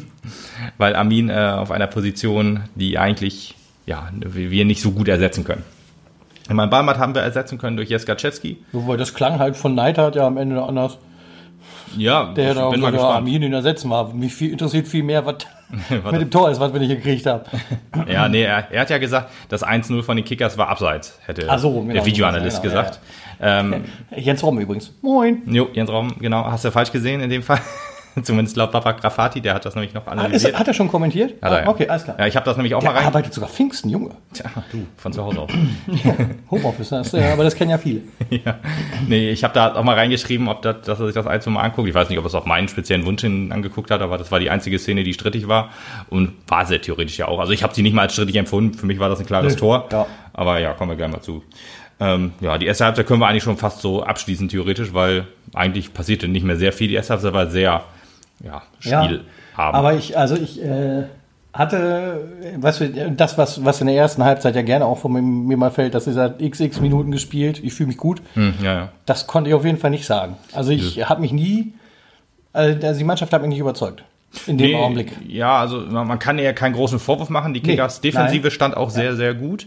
Weil 0.79 0.94
Armin 0.94 1.31
äh, 1.31 1.55
auf 1.56 1.70
einer 1.70 1.87
Position, 1.87 2.61
die 2.75 2.99
eigentlich 2.99 3.55
ja, 3.88 4.11
wir 4.12 4.65
nicht 4.67 4.82
so 4.82 4.93
gut 4.93 5.09
ersetzen 5.09 5.44
können. 5.44 5.65
Ich 6.44 6.55
meine, 6.55 6.70
Balmat 6.70 6.99
haben 6.99 7.15
wir 7.15 7.23
ersetzen 7.23 7.59
können 7.59 7.76
durch 7.76 7.88
Jeskaczewski. 7.88 8.59
Wobei 8.73 8.97
das 8.97 9.15
klang 9.15 9.38
halt 9.38 9.56
von 9.56 9.75
Neidhardt 9.75 10.15
ja 10.15 10.26
am 10.26 10.37
Ende 10.37 10.62
anders. 10.62 10.99
Ja, 11.97 12.32
Der 12.35 12.56
auch 12.56 12.70
bin 12.70 12.81
mal 12.81 12.88
so, 12.88 12.97
ja, 12.97 13.03
gespannt. 13.03 13.17
Armin 13.17 13.43
ihn 13.43 13.53
ersetzen 13.53 13.88
war. 13.88 14.12
Mich 14.12 14.35
viel, 14.35 14.53
interessiert 14.53 14.88
viel 14.88 15.03
mehr, 15.03 15.25
was 15.25 15.37
mit 16.12 16.21
dem 16.21 16.31
Tor 16.31 16.50
ist, 16.50 16.61
was 16.61 16.73
wir 16.73 16.81
nicht 16.81 16.91
gekriegt 16.91 17.26
haben. 17.26 17.44
Ja, 18.09 18.29
nee, 18.29 18.43
er, 18.43 18.71
er 18.71 18.82
hat 18.82 18.91
ja 18.91 18.99
gesagt, 18.99 19.31
das 19.49 19.64
1-0 19.64 20.03
von 20.03 20.17
den 20.17 20.25
Kickers 20.25 20.56
war 20.56 20.69
abseits, 20.69 21.19
hätte 21.26 21.47
so, 21.59 21.81
genau, 21.81 21.93
der 21.93 22.06
Videoanalyst 22.06 22.62
genau, 22.62 22.75
ja, 22.75 22.82
gesagt. 22.82 23.00
Ähm, 23.41 23.85
Jens 24.17 24.43
Rom 24.43 24.59
übrigens. 24.59 24.93
Moin. 25.03 25.43
jo, 25.47 25.69
Jens 25.73 25.91
Raum, 25.91 26.14
genau, 26.21 26.44
hast 26.44 26.64
du 26.64 26.71
falsch 26.71 26.93
gesehen 26.93 27.21
in 27.21 27.29
dem 27.29 27.43
Fall. 27.43 27.61
Zumindest 28.25 28.56
laut 28.56 28.70
Papa 28.73 28.93
Grafati, 28.93 29.41
der 29.41 29.55
hat 29.55 29.65
das 29.65 29.75
nämlich 29.75 29.94
noch 29.94 30.06
Ah, 30.06 30.12
ist, 30.12 30.19
analysiert. 30.19 30.59
hat 30.59 30.69
er 30.69 30.75
schon 30.75 30.88
kommentiert? 30.88 31.35
Hat 31.43 31.50
er, 31.53 31.59
Ah, 31.59 31.61
ja. 31.62 31.69
Okay, 31.69 31.88
alles 31.88 32.05
klar. 32.05 32.17
Ja, 32.19 32.26
ich 32.26 32.37
habe 32.37 32.44
das 32.44 32.56
nämlich 32.56 32.75
auch 32.75 32.81
Der 32.81 32.91
mal 32.91 32.97
rein. 32.99 33.06
arbeitet 33.06 33.32
sogar 33.35 33.49
Pfingsten, 33.49 33.88
Junge. 33.91 34.11
Tja, 34.32 34.47
du, 34.73 34.87
von 34.97 35.12
zu 35.12 35.25
Hause 35.25 35.41
aus. 35.41 35.50
Homeoffice, 36.50 36.88
das, 36.91 37.12
ja, 37.12 37.32
aber 37.32 37.44
das 37.44 37.55
kennen 37.55 37.70
ja 37.70 37.79
viele. 37.79 38.00
ja. 38.31 38.59
Nee, 39.06 39.31
ich 39.31 39.44
habe 39.44 39.55
da 39.55 39.75
auch 39.75 39.82
mal 39.85 39.94
reingeschrieben, 39.94 40.49
ob 40.49 40.62
das, 40.62 40.82
dass 40.82 41.00
er 41.00 41.06
sich 41.06 41.15
das 41.15 41.26
ein, 41.26 41.41
zwei 41.41 41.50
Mal 41.50 41.62
anguckt. 41.62 41.88
Ich 41.88 41.94
weiß 41.94 42.09
nicht, 42.09 42.19
ob 42.19 42.25
er 42.25 42.29
es 42.29 42.35
auf 42.35 42.47
meinen 42.47 42.69
speziellen 42.69 43.05
Wunsch 43.06 43.23
hin 43.23 43.53
angeguckt 43.53 43.91
hat, 43.91 44.00
aber 44.03 44.19
das 44.19 44.31
war 44.32 44.41
die 44.41 44.50
einzige 44.50 44.79
Szene, 44.79 45.05
die 45.05 45.12
strittig 45.14 45.49
war. 45.49 45.71
Und 46.11 46.32
war 46.47 46.67
sehr 46.67 46.81
theoretisch 46.81 47.19
ja 47.19 47.29
auch. 47.29 47.38
Also 47.41 47.53
ich 47.53 47.62
habe 47.62 47.75
sie 47.75 47.82
nicht 47.82 47.94
mal 47.94 48.03
als 48.03 48.12
strittig 48.14 48.37
empfunden. 48.37 48.75
Für 48.75 48.87
mich 48.87 48.99
war 48.99 49.09
das 49.09 49.21
ein 49.21 49.26
klares 49.26 49.55
Nö, 49.55 49.61
Tor. 49.61 49.88
ja. 49.93 50.06
Aber 50.32 50.59
ja, 50.61 50.73
kommen 50.73 50.91
wir 50.93 50.97
gleich 50.97 51.11
mal 51.11 51.21
zu. 51.21 51.43
Ähm, 52.00 52.32
ja, 52.41 52.59
die 52.59 52.67
erste 52.67 52.85
Halbzeit 52.85 53.06
können 53.09 53.21
wir 53.21 53.26
eigentlich 53.26 53.43
schon 53.43 53.56
fast 53.56 53.81
so 53.81 54.05
abschließen, 54.05 54.49
theoretisch, 54.49 54.94
weil 54.94 55.26
eigentlich 55.53 55.93
passierte 55.93 56.29
nicht 56.29 56.44
mehr 56.44 56.55
sehr 56.56 56.73
viel. 56.73 56.87
Die 56.87 56.94
erste 56.94 57.14
Halbzeit 57.14 57.32
war 57.32 57.49
sehr, 57.49 57.82
ja, 58.44 58.62
Ja, 58.82 59.05
Spiel 59.05 59.25
haben. 59.56 59.75
Aber 59.76 59.94
ich, 59.94 60.17
also 60.17 60.37
ich 60.37 60.62
äh, 60.62 61.05
hatte, 61.52 62.29
was 62.58 62.81
wir, 62.81 63.11
das, 63.11 63.37
was, 63.38 63.64
was 63.64 63.81
in 63.81 63.87
der 63.88 63.96
ersten 63.96 64.25
Halbzeit 64.25 64.55
ja 64.55 64.62
gerne 64.62 64.85
auch 64.87 64.99
von 64.99 65.12
mir, 65.12 65.23
mir 65.23 65.56
mal 65.56 65.70
fällt, 65.70 65.94
dass 65.94 66.05
dieser 66.05 66.31
XX 66.31 66.81
Minuten 66.81 67.11
gespielt, 67.11 67.62
ich 67.62 67.75
fühle 67.75 67.88
mich 67.88 67.96
gut. 67.96 68.23
hm, 68.35 68.55
ja, 68.62 68.73
ja. 68.75 68.88
Das 69.06 69.26
konnte 69.26 69.50
ich 69.50 69.55
auf 69.55 69.64
jeden 69.64 69.79
Fall 69.79 69.90
nicht 69.90 70.06
sagen. 70.06 70.37
Also 70.52 70.70
ich 70.70 71.08
habe 71.08 71.20
mich 71.20 71.32
nie, 71.32 71.73
also 72.52 72.94
die 72.99 73.05
Mannschaft 73.05 73.32
hat 73.32 73.40
mich 73.43 73.49
nicht 73.50 73.58
überzeugt. 73.58 74.05
In 74.46 74.58
dem 74.58 74.73
Nee, 74.73 74.76
Augenblick. 74.76 75.12
Ja, 75.26 75.58
also 75.58 75.79
man, 75.81 76.19
kann 76.19 76.38
ihr 76.38 76.52
keinen 76.52 76.75
großen 76.75 76.99
Vorwurf 76.99 77.31
machen. 77.31 77.55
Die 77.55 77.61
Kickers 77.62 78.02
Nee, 78.02 78.11
Defensive 78.11 78.43
nein. 78.43 78.50
stand 78.50 78.76
auch 78.76 78.90
sehr, 78.90 79.17
sehr 79.17 79.32
gut. 79.35 79.67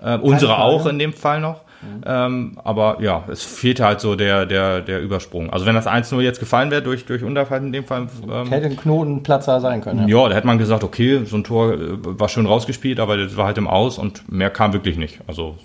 Äh, 0.00 0.16
unsere 0.18 0.58
auch 0.58 0.86
in 0.86 0.98
dem 1.00 1.12
Fall 1.12 1.40
noch. 1.40 1.62
Ähm, 2.04 2.58
aber 2.64 2.98
ja, 3.00 3.24
es 3.30 3.42
fehlte 3.42 3.84
halt 3.84 4.00
so 4.00 4.16
der, 4.16 4.46
der, 4.46 4.80
der 4.80 5.00
Übersprung. 5.00 5.50
Also 5.50 5.66
wenn 5.66 5.74
das 5.74 5.86
1-0 5.86 6.20
jetzt 6.20 6.40
gefallen 6.40 6.70
wäre 6.70 6.82
durch, 6.82 7.04
durch 7.04 7.22
Unterfall 7.22 7.60
in 7.60 7.72
dem 7.72 7.84
Fall, 7.84 8.08
ähm, 8.30 8.48
Hätte 8.48 8.66
ein 8.66 8.76
Knotenplatzer 8.76 9.60
sein 9.60 9.80
können. 9.80 10.08
Ja. 10.08 10.22
ja, 10.22 10.28
da 10.28 10.34
hätte 10.34 10.46
man 10.46 10.58
gesagt, 10.58 10.84
okay, 10.84 11.24
so 11.24 11.36
ein 11.36 11.44
Tor 11.44 11.74
äh, 11.74 11.78
war 12.02 12.28
schön 12.28 12.46
rausgespielt, 12.46 13.00
aber 13.00 13.16
das 13.16 13.36
war 13.36 13.46
halt 13.46 13.58
im 13.58 13.68
Aus 13.68 13.98
und 13.98 14.30
mehr 14.30 14.50
kam 14.50 14.72
wirklich 14.72 14.96
nicht. 14.96 15.20
Also 15.26 15.56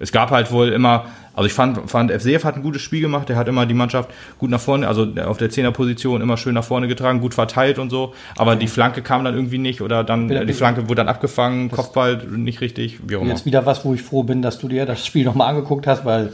es 0.00 0.10
gab 0.10 0.30
halt 0.30 0.50
wohl 0.50 0.70
immer, 0.70 1.04
also 1.34 1.46
ich 1.46 1.52
fand, 1.52 1.88
fand 1.90 2.10
FCF 2.10 2.42
hat 2.44 2.56
ein 2.56 2.62
gutes 2.62 2.82
Spiel 2.82 3.00
gemacht, 3.00 3.28
der 3.28 3.36
hat 3.36 3.46
immer 3.46 3.66
die 3.66 3.74
Mannschaft 3.74 4.10
gut 4.38 4.50
nach 4.50 4.58
vorne, 4.60 4.88
also 4.88 5.06
auf 5.24 5.36
der 5.36 5.50
Zehnerposition 5.50 6.20
immer 6.22 6.36
schön 6.36 6.54
nach 6.54 6.64
vorne 6.64 6.88
getragen, 6.88 7.20
gut 7.20 7.34
verteilt 7.34 7.78
und 7.78 7.90
so, 7.90 8.14
aber 8.36 8.56
die 8.56 8.66
Flanke 8.66 9.02
kam 9.02 9.24
dann 9.24 9.34
irgendwie 9.34 9.58
nicht 9.58 9.82
oder 9.82 10.02
dann 10.02 10.28
Wieder- 10.28 10.44
die 10.44 10.52
Flanke 10.54 10.88
wurde 10.88 10.96
dann 10.96 11.08
abgefangen, 11.08 11.70
Kopfball 11.70 12.16
nicht 12.34 12.60
richtig, 12.62 12.98
wie 13.06 13.16
auch 13.16 13.20
immer. 13.20 13.30
Jetzt 13.30 13.46
wieder 13.46 13.66
was, 13.66 13.84
wo 13.84 13.94
ich 13.94 14.02
froh 14.02 14.22
bin, 14.24 14.42
dass 14.42 14.58
du 14.58 14.68
dir 14.68 14.86
das 14.86 15.06
Spiel 15.06 15.24
nochmal 15.24 15.50
angeguckt 15.50 15.86
hast, 15.86 16.04
weil 16.04 16.32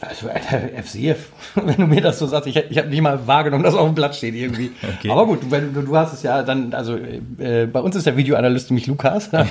also, 0.00 0.28
FCF, 0.28 1.28
wenn 1.54 1.76
du 1.76 1.86
mir 1.86 2.00
das 2.00 2.18
so 2.18 2.26
sagst, 2.26 2.48
ich, 2.48 2.56
ich 2.56 2.78
habe 2.78 2.88
nicht 2.88 3.00
mal 3.00 3.26
wahrgenommen, 3.26 3.62
dass 3.62 3.74
auf 3.74 3.86
dem 3.86 3.94
Blatt 3.94 4.14
steht 4.14 4.34
irgendwie. 4.34 4.72
Okay. 4.98 5.10
Aber 5.10 5.26
gut, 5.26 5.50
wenn, 5.50 5.74
du, 5.74 5.82
du 5.82 5.96
hast 5.96 6.12
es 6.12 6.22
ja 6.22 6.42
dann, 6.42 6.72
also 6.72 6.96
äh, 7.38 7.66
bei 7.66 7.80
uns 7.80 7.96
ist 7.96 8.06
der 8.06 8.16
Videoanalyst 8.16 8.70
nämlich 8.70 8.86
Lukas, 8.86 9.30
genau. 9.30 9.44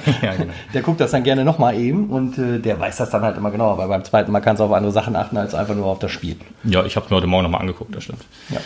der 0.73 0.81
guckt 0.81 1.01
das 1.01 1.11
dann 1.11 1.23
gerne 1.23 1.43
nochmal 1.43 1.75
eben 1.75 2.09
und 2.09 2.37
äh, 2.37 2.59
der 2.59 2.79
weiß 2.79 2.97
das 2.97 3.09
dann 3.09 3.23
halt 3.23 3.35
immer 3.35 3.51
genau, 3.51 3.71
aber 3.71 3.87
beim 3.87 4.03
zweiten 4.03 4.31
Mal 4.31 4.39
kannst 4.39 4.59
du 4.59 4.65
auf 4.65 4.71
andere 4.71 4.91
Sachen 4.91 5.15
achten, 5.15 5.37
als 5.37 5.53
einfach 5.53 5.75
nur 5.75 5.87
auf 5.87 5.99
das 5.99 6.11
Spiel. 6.11 6.37
Ja, 6.63 6.85
ich 6.85 6.95
habe 6.95 7.07
mir 7.09 7.17
heute 7.17 7.27
Morgen 7.27 7.43
nochmal 7.43 7.61
angeguckt, 7.61 7.95
das 7.95 8.03
stimmt. 8.03 8.23
Ja. 8.49 8.59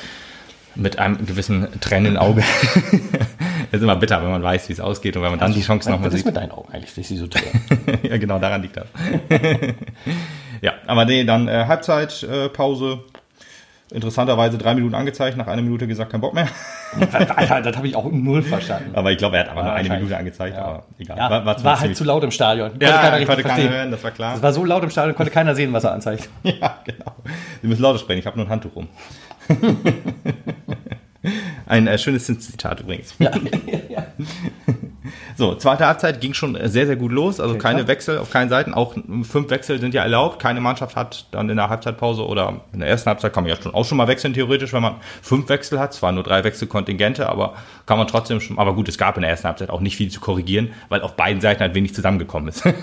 Mit 0.76 1.00
einem 1.00 1.26
gewissen 1.26 1.68
tränenden 1.82 2.18
Auge. 2.18 2.44
ist 3.72 3.82
immer 3.82 3.96
bitter, 3.96 4.22
wenn 4.22 4.30
man 4.30 4.44
weiß, 4.44 4.70
wie 4.70 4.74
es 4.74 4.80
ausgeht 4.80 5.16
und 5.18 5.24
wenn 5.24 5.32
man 5.32 5.40
dann 5.40 5.54
die 5.54 5.62
Chancen 5.62 5.92
nochmal 5.92 6.08
Was 6.08 6.16
ist 6.16 6.20
sieht. 6.20 6.28
mit 6.28 6.38
deinen 6.38 6.52
Augen 6.52 6.72
eigentlich, 6.72 6.94
dass 6.94 7.08
sie 7.08 7.18
so 7.18 7.28
teuer? 7.28 7.42
ja, 8.04 8.18
genau, 8.18 8.40
daran 8.40 8.62
liegt 8.62 8.78
das. 8.78 8.88
Ja, 10.62 10.74
aber 10.86 11.06
nee, 11.06 11.24
dann 11.24 11.48
äh, 11.48 11.66
Halbzeitpause. 11.68 13.00
Äh. 13.14 13.18
Interessanterweise 13.90 14.58
drei 14.58 14.76
Minuten 14.76 14.96
angezeigt, 14.96 15.38
nach 15.38 15.48
einer 15.48 15.62
Minute 15.62 15.88
gesagt, 15.88 16.12
kein 16.12 16.20
Bock 16.20 16.34
mehr. 16.34 16.50
Alter, 17.10 17.62
das 17.62 17.78
habe 17.78 17.88
ich 17.88 17.96
auch 17.96 18.12
null 18.12 18.42
verstanden. 18.42 18.94
Aber 18.94 19.14
ich 19.14 19.18
glaube, 19.18 19.38
er 19.38 19.44
hat 19.44 19.50
aber 19.52 19.64
nur 19.64 19.72
eine. 19.72 19.88
Minute 19.90 20.18
angezeigt, 20.18 20.58
Ja. 20.58 20.66
aber 20.66 20.84
egal. 21.00 21.18
Ja, 21.18 21.30
war, 21.30 21.46
war, 21.46 21.64
halt 21.64 21.80
ziemlich- 21.80 21.98
zu 21.98 22.04
laut 22.04 22.22
im 22.22 22.32
Stadion. 22.32 22.72
Konnte 22.72 22.86
Ja, 22.86 22.98
keiner 22.98 23.26
konnte 23.26 23.44
keiner 23.44 23.70
hören, 23.70 23.92
das 23.92 24.04
war 24.04 24.12
klar. 24.12 24.36
Es 24.36 24.42
war 24.42 24.52
so 24.52 24.66
laut 24.66 24.84
im 24.84 24.90
Stadion, 24.90 25.16
konnte 25.16 25.32
keiner 25.32 25.56
sehen, 25.56 25.72
was 25.72 25.86
er 25.86 25.94
anzeigt. 25.94 26.28
Ja, 26.44 26.80
genau. 26.84 27.16
Sie 27.62 27.68
müssen 27.68 27.82
lauter 27.82 28.00
sprechen, 28.00 28.20
ich 28.20 28.26
habe 28.26 28.36
nur 28.38 28.48
ein 28.48 28.50
Handtuch 28.50 28.76
rum. 28.76 28.90
ein 31.66 31.88
äh, 31.88 31.98
schönes 31.98 32.26
Zitat 32.26 32.82
übrigens. 32.82 33.16
Ja. 33.20 33.32
So, 35.36 35.56
zweite 35.56 35.86
Halbzeit 35.86 36.22
ging 36.22 36.34
schon 36.34 36.58
sehr, 36.70 36.86
sehr 36.86 36.96
gut 36.96 37.12
los. 37.12 37.40
Also 37.40 37.54
Okay, 37.56 37.62
keine 37.64 37.80
klar. 37.80 37.88
Wechsel 37.88 38.18
auf 38.18 38.32
keinen 38.32 38.50
Seiten. 38.50 38.74
Auch 38.74 38.96
fünf 39.24 39.50
Wechsel 39.50 39.80
sind 39.80 39.94
ja 39.94 40.04
erlaubt. 40.04 40.40
Keine 40.42 40.62
Mannschaft 40.62 40.96
hat 40.96 41.26
dann 41.32 41.50
in 41.50 41.58
der 41.58 41.70
Halbzeitpause 41.70 42.26
oder 42.26 42.62
in 42.74 42.80
der 42.80 42.90
ersten 42.90 43.10
Halbzeit 43.10 43.34
kann 43.34 43.44
man 43.44 43.52
ja 43.52 43.62
schon 43.62 43.74
auch 43.74 43.86
schon 43.86 43.98
mal 43.98 44.08
wechseln, 44.08 44.34
theoretisch, 44.34 44.74
wenn 44.74 44.82
man 44.82 44.96
fünf 45.22 45.50
Wechsel 45.50 45.80
hat. 45.80 45.94
Zwar 45.94 46.12
nur 46.12 46.24
drei 46.24 46.44
Wechselkontingente, 46.44 47.28
aber 47.30 47.56
kann 47.86 47.98
man 47.98 48.08
trotzdem 48.08 48.40
schon. 48.42 48.58
Aber 48.60 48.74
gut, 48.74 48.90
es 48.90 48.98
gab 48.98 49.16
in 49.18 49.22
der 49.22 49.32
ersten 49.32 49.48
Halbzeit 49.48 49.70
auch 49.70 49.82
nicht 49.82 49.96
viel 49.96 50.10
zu 50.10 50.20
korrigieren, 50.20 50.74
weil 50.90 51.02
auf 51.02 51.16
beiden 51.16 51.42
Seiten 51.42 51.62
halt 51.62 51.76
wenig 51.76 51.94
zusammengekommen 51.94 52.50
ist. 52.50 52.64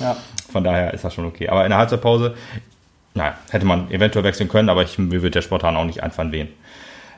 Ja. 0.00 0.16
Von 0.52 0.62
daher 0.62 0.92
ist 0.94 1.04
das 1.04 1.14
schon 1.14 1.24
okay. 1.24 1.48
Aber 1.48 1.64
in 1.64 1.70
der 1.70 1.78
Halbzeitpause, 1.78 2.34
naja, 3.14 3.34
hätte 3.50 3.64
man 3.64 3.90
eventuell 3.90 4.24
wechseln 4.24 4.48
können, 4.48 4.68
aber 4.68 4.82
ich, 4.82 4.98
mir 4.98 5.22
wird 5.22 5.34
der 5.34 5.42
Spontan 5.42 5.76
auch 5.76 5.84
nicht 5.84 6.02
einfallen 6.02 6.32
wen. 6.32 6.48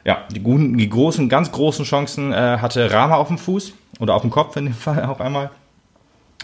Ja, 0.04 0.24
die, 0.30 0.40
guten, 0.40 0.76
die 0.78 0.88
großen, 0.88 1.28
ganz 1.28 1.52
großen 1.52 1.84
Chancen 1.84 2.32
äh, 2.32 2.58
hatte 2.60 2.92
Rama 2.92 3.16
auf 3.16 3.28
dem 3.28 3.38
Fuß 3.38 3.72
oder 4.00 4.14
auf 4.14 4.22
dem 4.22 4.30
Kopf 4.30 4.56
in 4.56 4.66
dem 4.66 4.74
Fall 4.74 5.04
auch 5.04 5.20
einmal. 5.20 5.50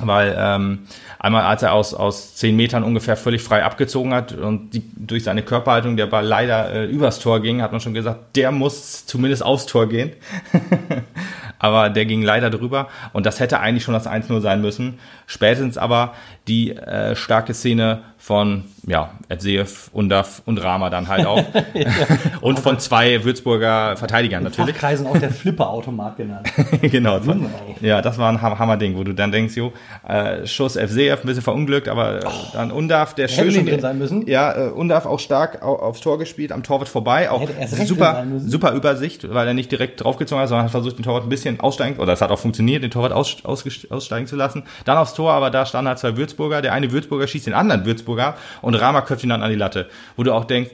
Weil 0.01 0.35
ähm, 0.37 0.81
einmal, 1.21 1.43
als 1.43 1.63
er 1.63 1.73
aus, 1.73 1.95
aus 1.95 2.35
zehn 2.35 2.57
Metern 2.57 2.83
ungefähr 2.83 3.17
völlig 3.17 3.43
frei 3.43 3.63
abgezogen 3.63 4.13
hat 4.13 4.33
und 4.33 4.71
die, 4.71 4.83
durch 4.97 5.23
seine 5.23 5.43
Körperhaltung 5.43 5.97
der 5.97 6.07
Ball 6.07 6.27
leider 6.27 6.73
äh, 6.73 6.85
übers 6.87 7.21
Tor 7.21 7.41
ging, 7.41 7.63
hat 7.63 7.71
man 7.71 7.81
schon 7.81 7.95
gesagt, 7.95 8.35
der 8.35 8.51
muss 8.51 9.07
zumindest 9.07 9.45
aufs 9.45 9.67
Tor 9.67 9.89
gehen. 9.89 10.13
aber 11.61 11.91
der 11.91 12.07
ging 12.07 12.23
leider 12.23 12.51
drüber 12.51 12.89
und 13.13 13.25
das 13.25 13.39
hätte 13.39 13.61
eigentlich 13.61 13.85
schon 13.85 13.95
das 13.95 14.09
1-0 14.09 14.41
sein 14.41 14.61
müssen. 14.61 14.99
Spätestens 15.27 15.79
aber 15.79 16.15
die 16.49 16.73
äh, 16.73 17.15
starke 17.15 17.55
Szene 17.55 18.03
von 18.25 18.65
ja, 18.87 19.11
Evseev, 19.29 19.91
Undaf 19.93 20.41
und 20.47 20.57
Rama 20.57 20.89
dann 20.89 21.09
halt 21.09 21.27
auch. 21.27 21.45
und 22.41 22.59
von 22.59 22.79
zwei 22.79 23.23
Würzburger 23.23 23.99
Verteidigern 23.99 24.39
In 24.41 24.45
natürlich. 24.51 24.75
Fachkreisen 24.77 25.07
auch 25.07 25.19
der 25.19 25.31
Flipperautomat 25.31 26.17
genannt. 26.17 26.51
genau. 26.81 27.19
Das 27.19 27.27
war, 27.27 27.35
Junge, 27.35 27.51
ja, 27.83 28.01
das 28.01 28.17
war 28.17 28.31
ein 28.33 28.41
Ham- 28.41 28.59
Hammerding, 28.59 28.97
wo 28.97 29.05
du 29.05 29.13
dann 29.13 29.31
denkst, 29.31 29.57
jo, 29.57 29.75
äh, 30.09 30.47
Schuss 30.47 30.73
FCF, 30.79 31.21
ein 31.21 31.27
bisschen 31.27 31.43
verunglückt, 31.43 31.87
aber 31.87 32.21
äh, 32.21 32.29
dann 32.55 32.71
Undaf, 32.71 33.13
der 33.15 33.29
schön 33.29 33.49
nicht 33.49 33.69
drin 33.69 33.81
sein 33.81 33.99
müssen. 33.99 34.27
Ja, 34.27 34.69
äh, 34.69 34.71
Undaf 34.71 35.05
auch 35.05 35.21
stark 35.21 35.63
au- 35.63 35.77
aufs 35.79 36.01
Tor 36.01 36.19
gespielt, 36.19 36.51
am 36.51 36.63
Torwart 36.63 36.89
vorbei, 36.89 37.31
auch 37.31 37.47
super, 37.85 38.25
super 38.39 38.73
Übersicht, 38.73 39.35
weil 39.35 39.47
er 39.49 39.53
nicht 39.55 39.71
direkt 39.71 40.03
draufgezogen 40.03 40.41
hat, 40.41 40.49
sondern 40.49 40.65
hat 40.65 40.71
versucht, 40.73 40.97
den 40.99 41.03
Torwart 41.05 41.25
ein 41.25 41.29
bisschen 41.29 41.61
aussteigen, 41.61 41.99
oder 41.99 42.15
es 42.15 42.23
hat 42.23 42.31
auch 42.31 42.39
funktioniert, 42.39 42.83
den 42.83 42.91
Torwart 42.91 43.13
aus, 43.13 43.37
ausgest- 43.45 43.91
aussteigen 43.91 44.27
zu 44.27 44.37
lassen. 44.37 44.63
Dann 44.87 44.97
aufs 44.97 45.13
Tor, 45.13 45.33
aber 45.33 45.51
da 45.51 45.67
standen 45.67 45.89
halt 45.89 45.99
zwei 45.99 46.17
Würzburger, 46.17 46.63
der 46.63 46.73
eine 46.73 46.91
Würzburger 46.91 47.27
schießt 47.27 47.47
den 47.49 47.55
anderen 47.55 47.85
Würzburger 47.85 48.14
ab 48.19 48.39
und 48.63 48.75
Rama 48.75 49.03
köpft 49.03 49.25
ihn 49.25 49.31
dann 49.31 49.43
an 49.43 49.51
die 49.51 49.57
Latte, 49.57 49.89
wo 50.17 50.23
du 50.23 50.33
auch 50.33 50.45
denkst, 50.45 50.71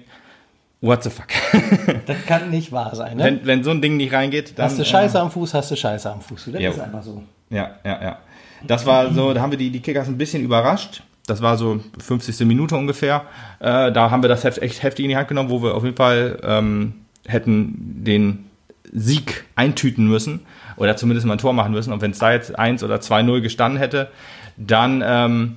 what 0.80 1.02
the 1.02 1.10
fuck? 1.10 1.28
Das 2.06 2.24
kann 2.26 2.50
nicht 2.50 2.72
wahr 2.72 2.94
sein, 2.94 3.16
ne? 3.16 3.24
wenn, 3.24 3.46
wenn 3.46 3.64
so 3.64 3.70
ein 3.70 3.82
Ding 3.82 3.96
nicht 3.96 4.12
reingeht, 4.12 4.58
dann... 4.58 4.66
hast 4.66 4.78
du 4.78 4.84
Scheiße 4.84 5.20
am 5.20 5.30
Fuß, 5.30 5.54
hast 5.54 5.70
du 5.70 5.76
Scheiße 5.76 6.10
am 6.10 6.20
Fuß. 6.20 6.50
Das 6.52 6.60
Jo. 6.60 6.70
ist 6.70 6.80
einfach 6.80 7.02
so. 7.02 7.22
Ja, 7.50 7.76
ja, 7.84 8.02
ja. 8.02 8.18
Das 8.66 8.86
war 8.86 9.12
so, 9.12 9.32
da 9.32 9.40
haben 9.40 9.50
wir 9.50 9.58
die, 9.58 9.70
die 9.70 9.80
Kickers 9.80 10.08
ein 10.08 10.18
bisschen 10.18 10.42
überrascht. 10.42 11.02
Das 11.26 11.42
war 11.42 11.56
so 11.56 11.80
50. 11.98 12.46
Minute 12.46 12.76
ungefähr. 12.76 13.22
Äh, 13.60 13.92
da 13.92 14.10
haben 14.10 14.22
wir 14.22 14.28
das 14.28 14.44
Heft 14.44 14.58
echt 14.58 14.82
heftig 14.82 15.04
in 15.04 15.10
die 15.10 15.16
Hand 15.16 15.28
genommen, 15.28 15.50
wo 15.50 15.62
wir 15.62 15.74
auf 15.74 15.84
jeden 15.84 15.96
Fall 15.96 16.38
ähm, 16.42 16.94
hätten 17.26 18.04
den 18.04 18.50
Sieg 18.92 19.44
eintüten 19.54 20.06
müssen 20.08 20.40
oder 20.76 20.96
zumindest 20.96 21.26
mal 21.26 21.34
ein 21.34 21.38
Tor 21.38 21.52
machen 21.52 21.72
müssen. 21.72 21.92
Und 21.92 22.02
wenn 22.02 22.10
es 22.10 22.18
da 22.18 22.32
jetzt 22.32 22.58
1 22.58 22.82
oder 22.82 22.96
2-0 22.96 23.40
gestanden 23.40 23.78
hätte, 23.78 24.08
dann 24.56 25.02
ähm, 25.06 25.56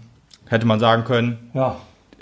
hätte 0.53 0.65
man 0.65 0.79
sagen 0.79 1.03
können, 1.03 1.37
Ja. 1.53 1.75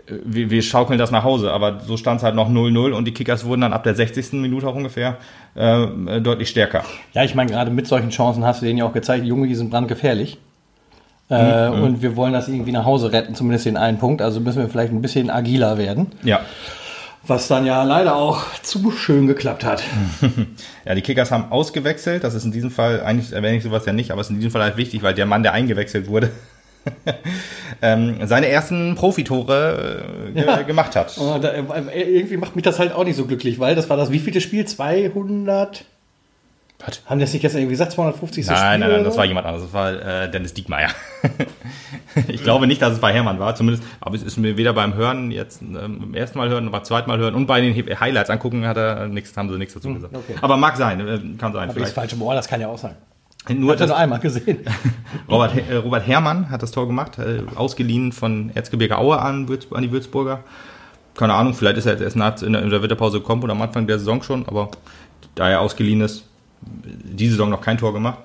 wir, 0.08 0.50
wir 0.50 0.62
schaukeln 0.62 0.98
das 1.00 1.12
nach 1.12 1.24
Hause. 1.24 1.52
Aber 1.54 1.80
so 1.82 1.96
stand 1.98 2.18
es 2.20 2.24
halt 2.24 2.36
noch 2.36 2.50
0-0 2.50 2.92
und 2.94 3.06
die 3.06 3.14
Kickers 3.14 3.46
wurden 3.46 3.62
dann 3.62 3.74
ab 3.74 3.84
der 3.84 3.94
60. 3.96 4.34
Minute 4.34 4.68
auch 4.68 4.76
ungefähr 4.76 5.18
äh, 5.56 6.20
deutlich 6.22 6.50
stärker. 6.50 6.84
Ja, 7.14 7.24
ich 7.24 7.36
meine, 7.36 7.52
gerade 7.52 7.70
mit 7.72 7.88
solchen 7.88 8.10
Chancen 8.10 8.44
hast 8.46 8.62
du 8.62 8.66
denen 8.66 8.80
ja 8.80 8.86
auch 8.86 8.94
gezeigt, 8.94 9.26
Junge, 9.26 9.48
die 9.48 9.56
sind 9.56 9.70
brandgefährlich. 9.70 10.38
Äh, 11.30 11.70
Mhm, 11.70 11.84
Und 11.84 12.02
wir 12.02 12.16
wollen 12.18 12.34
das 12.34 12.50
irgendwie 12.50 12.74
nach 12.74 12.84
Hause 12.86 13.14
retten, 13.14 13.36
zumindest 13.36 13.66
den 13.66 13.78
einen 13.78 14.00
Punkt. 14.00 14.22
Also 14.22 14.42
müssen 14.42 14.62
wir 14.62 14.68
vielleicht 14.68 14.92
ein 14.92 15.02
bisschen 15.02 15.30
agiler 15.30 15.78
werden. 15.78 16.08
Ja. 16.24 16.42
Was 17.26 17.48
dann 17.48 17.66
ja 17.66 17.84
leider 17.84 18.16
auch 18.16 18.42
zu 18.64 18.92
schön 18.92 19.28
geklappt 19.28 19.64
hat. 19.64 19.84
Ja, 20.86 20.96
die 20.96 21.02
Kickers 21.02 21.32
haben 21.32 21.52
ausgewechselt. 21.52 22.24
Das 22.24 22.34
ist 22.34 22.44
in 22.44 22.52
diesem 22.52 22.72
Fall, 22.72 23.02
eigentlich 23.02 23.32
erwähne 23.32 23.56
ich 23.58 23.64
sowas 23.64 23.86
ja 23.86 23.94
nicht, 23.94 24.12
aber 24.12 24.20
es 24.22 24.28
ist 24.28 24.32
in 24.32 24.38
diesem 24.38 24.50
Fall 24.52 24.64
halt 24.64 24.76
wichtig, 24.78 25.04
weil 25.04 25.14
der 25.14 25.28
Mann, 25.28 25.44
der 25.44 25.54
eingewechselt 25.54 26.08
wurde, 26.10 26.32
ähm, 27.82 28.16
seine 28.26 28.48
ersten 28.48 28.96
Profitore 28.96 30.04
äh, 30.36 30.42
Ja. 30.46 30.62
gemacht 30.64 30.96
hat. 30.96 31.18
Und 31.18 31.44
da, 31.44 31.50
äh, 31.50 32.02
irgendwie 32.02 32.38
macht 32.38 32.56
mich 32.56 32.64
das 32.64 32.80
halt 32.80 32.94
auch 32.94 33.04
nicht 33.04 33.16
so 33.16 33.26
glücklich, 33.26 33.60
weil 33.60 33.76
das 33.76 33.90
war 33.90 33.98
das 33.98 34.12
wievielte 34.12 34.42
Spiel? 34.42 34.66
200? 34.66 35.86
Was? 36.84 37.02
Haben 37.06 37.20
die 37.20 37.26
das 37.26 37.34
nicht 37.34 37.44
gestern 37.44 37.60
irgendwie 37.60 37.74
gesagt? 37.74 37.92
250. 37.92 38.48
Nein, 38.48 38.58
Spiel 38.58 38.68
nein, 38.80 38.90
nein, 38.90 39.04
das 39.04 39.16
war 39.16 39.26
jemand 39.26 39.46
anderes. 39.46 39.66
Das 39.66 39.74
war 39.74 39.92
äh, 40.24 40.32
Dennis 40.32 40.56
Diekmeyer. 40.56 40.90
ich 42.28 42.42
glaube 42.42 42.66
nicht, 42.66 42.82
dass 42.82 42.94
es 42.94 43.00
bei 43.00 43.14
Hermann 43.14 43.38
war, 43.40 43.54
zumindest, 43.54 43.84
aber 44.00 44.16
es 44.16 44.24
ist 44.24 44.38
mir 44.38 44.58
weder 44.58 44.74
beim 44.74 44.96
Hören, 44.96 45.30
jetzt 45.30 45.62
ähm, 45.62 45.76
beim 46.00 46.14
ersten 46.16 46.40
Mal 46.40 46.50
hören, 46.50 46.72
beim 46.72 46.84
zweiten 46.84 47.08
Mal 47.08 47.20
hören 47.20 47.36
und 47.36 47.46
bei 47.46 47.62
den 47.62 47.76
Hi- 47.76 47.96
Highlights 48.00 48.32
angucken, 48.32 48.66
hat 48.66 48.78
er 48.78 49.08
nichts, 49.08 49.38
haben 49.38 49.50
sie 49.52 49.60
nichts 49.60 49.76
dazu 49.76 49.94
gesagt. 49.94 50.16
okay. 50.16 50.34
Aber 50.42 50.58
mag 50.58 50.76
sein, 50.76 51.00
äh, 51.08 51.20
kann 51.38 51.54
sein. 51.54 51.70
Hab 51.70 51.78
ich 51.78 51.84
das 51.84 51.92
Vielleicht. 51.92 51.94
falsche 51.94 52.18
Ohr, 52.20 52.34
das 52.34 52.48
kann 52.48 52.60
ja 52.60 52.68
auch 52.68 52.80
sein. 52.80 52.96
Nur 53.50 53.72
Hat 53.72 53.80
er 53.80 53.88
das, 53.88 53.90
nur 53.90 53.98
einmal 53.98 54.20
gesehen. 54.20 54.60
Robert, 55.30 55.56
äh, 55.58 55.76
Robert 55.76 56.06
Herrmann 56.06 56.50
hat 56.50 56.62
das 56.62 56.72
Tor 56.72 56.86
gemacht, 56.86 57.18
äh, 57.18 57.42
ausgeliehen 57.56 58.12
von 58.12 58.52
Erzgebirge 58.54 58.98
Aue 58.98 59.20
an, 59.20 59.48
an 59.72 59.82
die 59.82 59.92
Würzburger. 59.92 60.44
Keine 61.16 61.34
Ahnung, 61.34 61.54
vielleicht 61.54 61.78
ist 61.78 61.88
er 61.88 61.94
jetzt 61.94 62.02
erst 62.02 62.16
nach, 62.16 62.42
in, 62.42 62.54
der, 62.54 62.62
in 62.62 62.70
der 62.70 62.82
Winterpause 62.82 63.20
gekommen 63.20 63.44
oder 63.44 63.54
am 63.54 63.62
Anfang 63.62 63.88
der 63.88 63.98
Saison 63.98 64.22
schon, 64.22 64.48
aber 64.48 64.70
da 65.36 65.50
er 65.50 65.62
ausgeliehen 65.62 66.02
ist, 66.02 66.26
die 66.62 67.28
Saison 67.28 67.50
noch 67.50 67.62
kein 67.62 67.78
Tor 67.78 67.94
gemacht. 67.94 68.20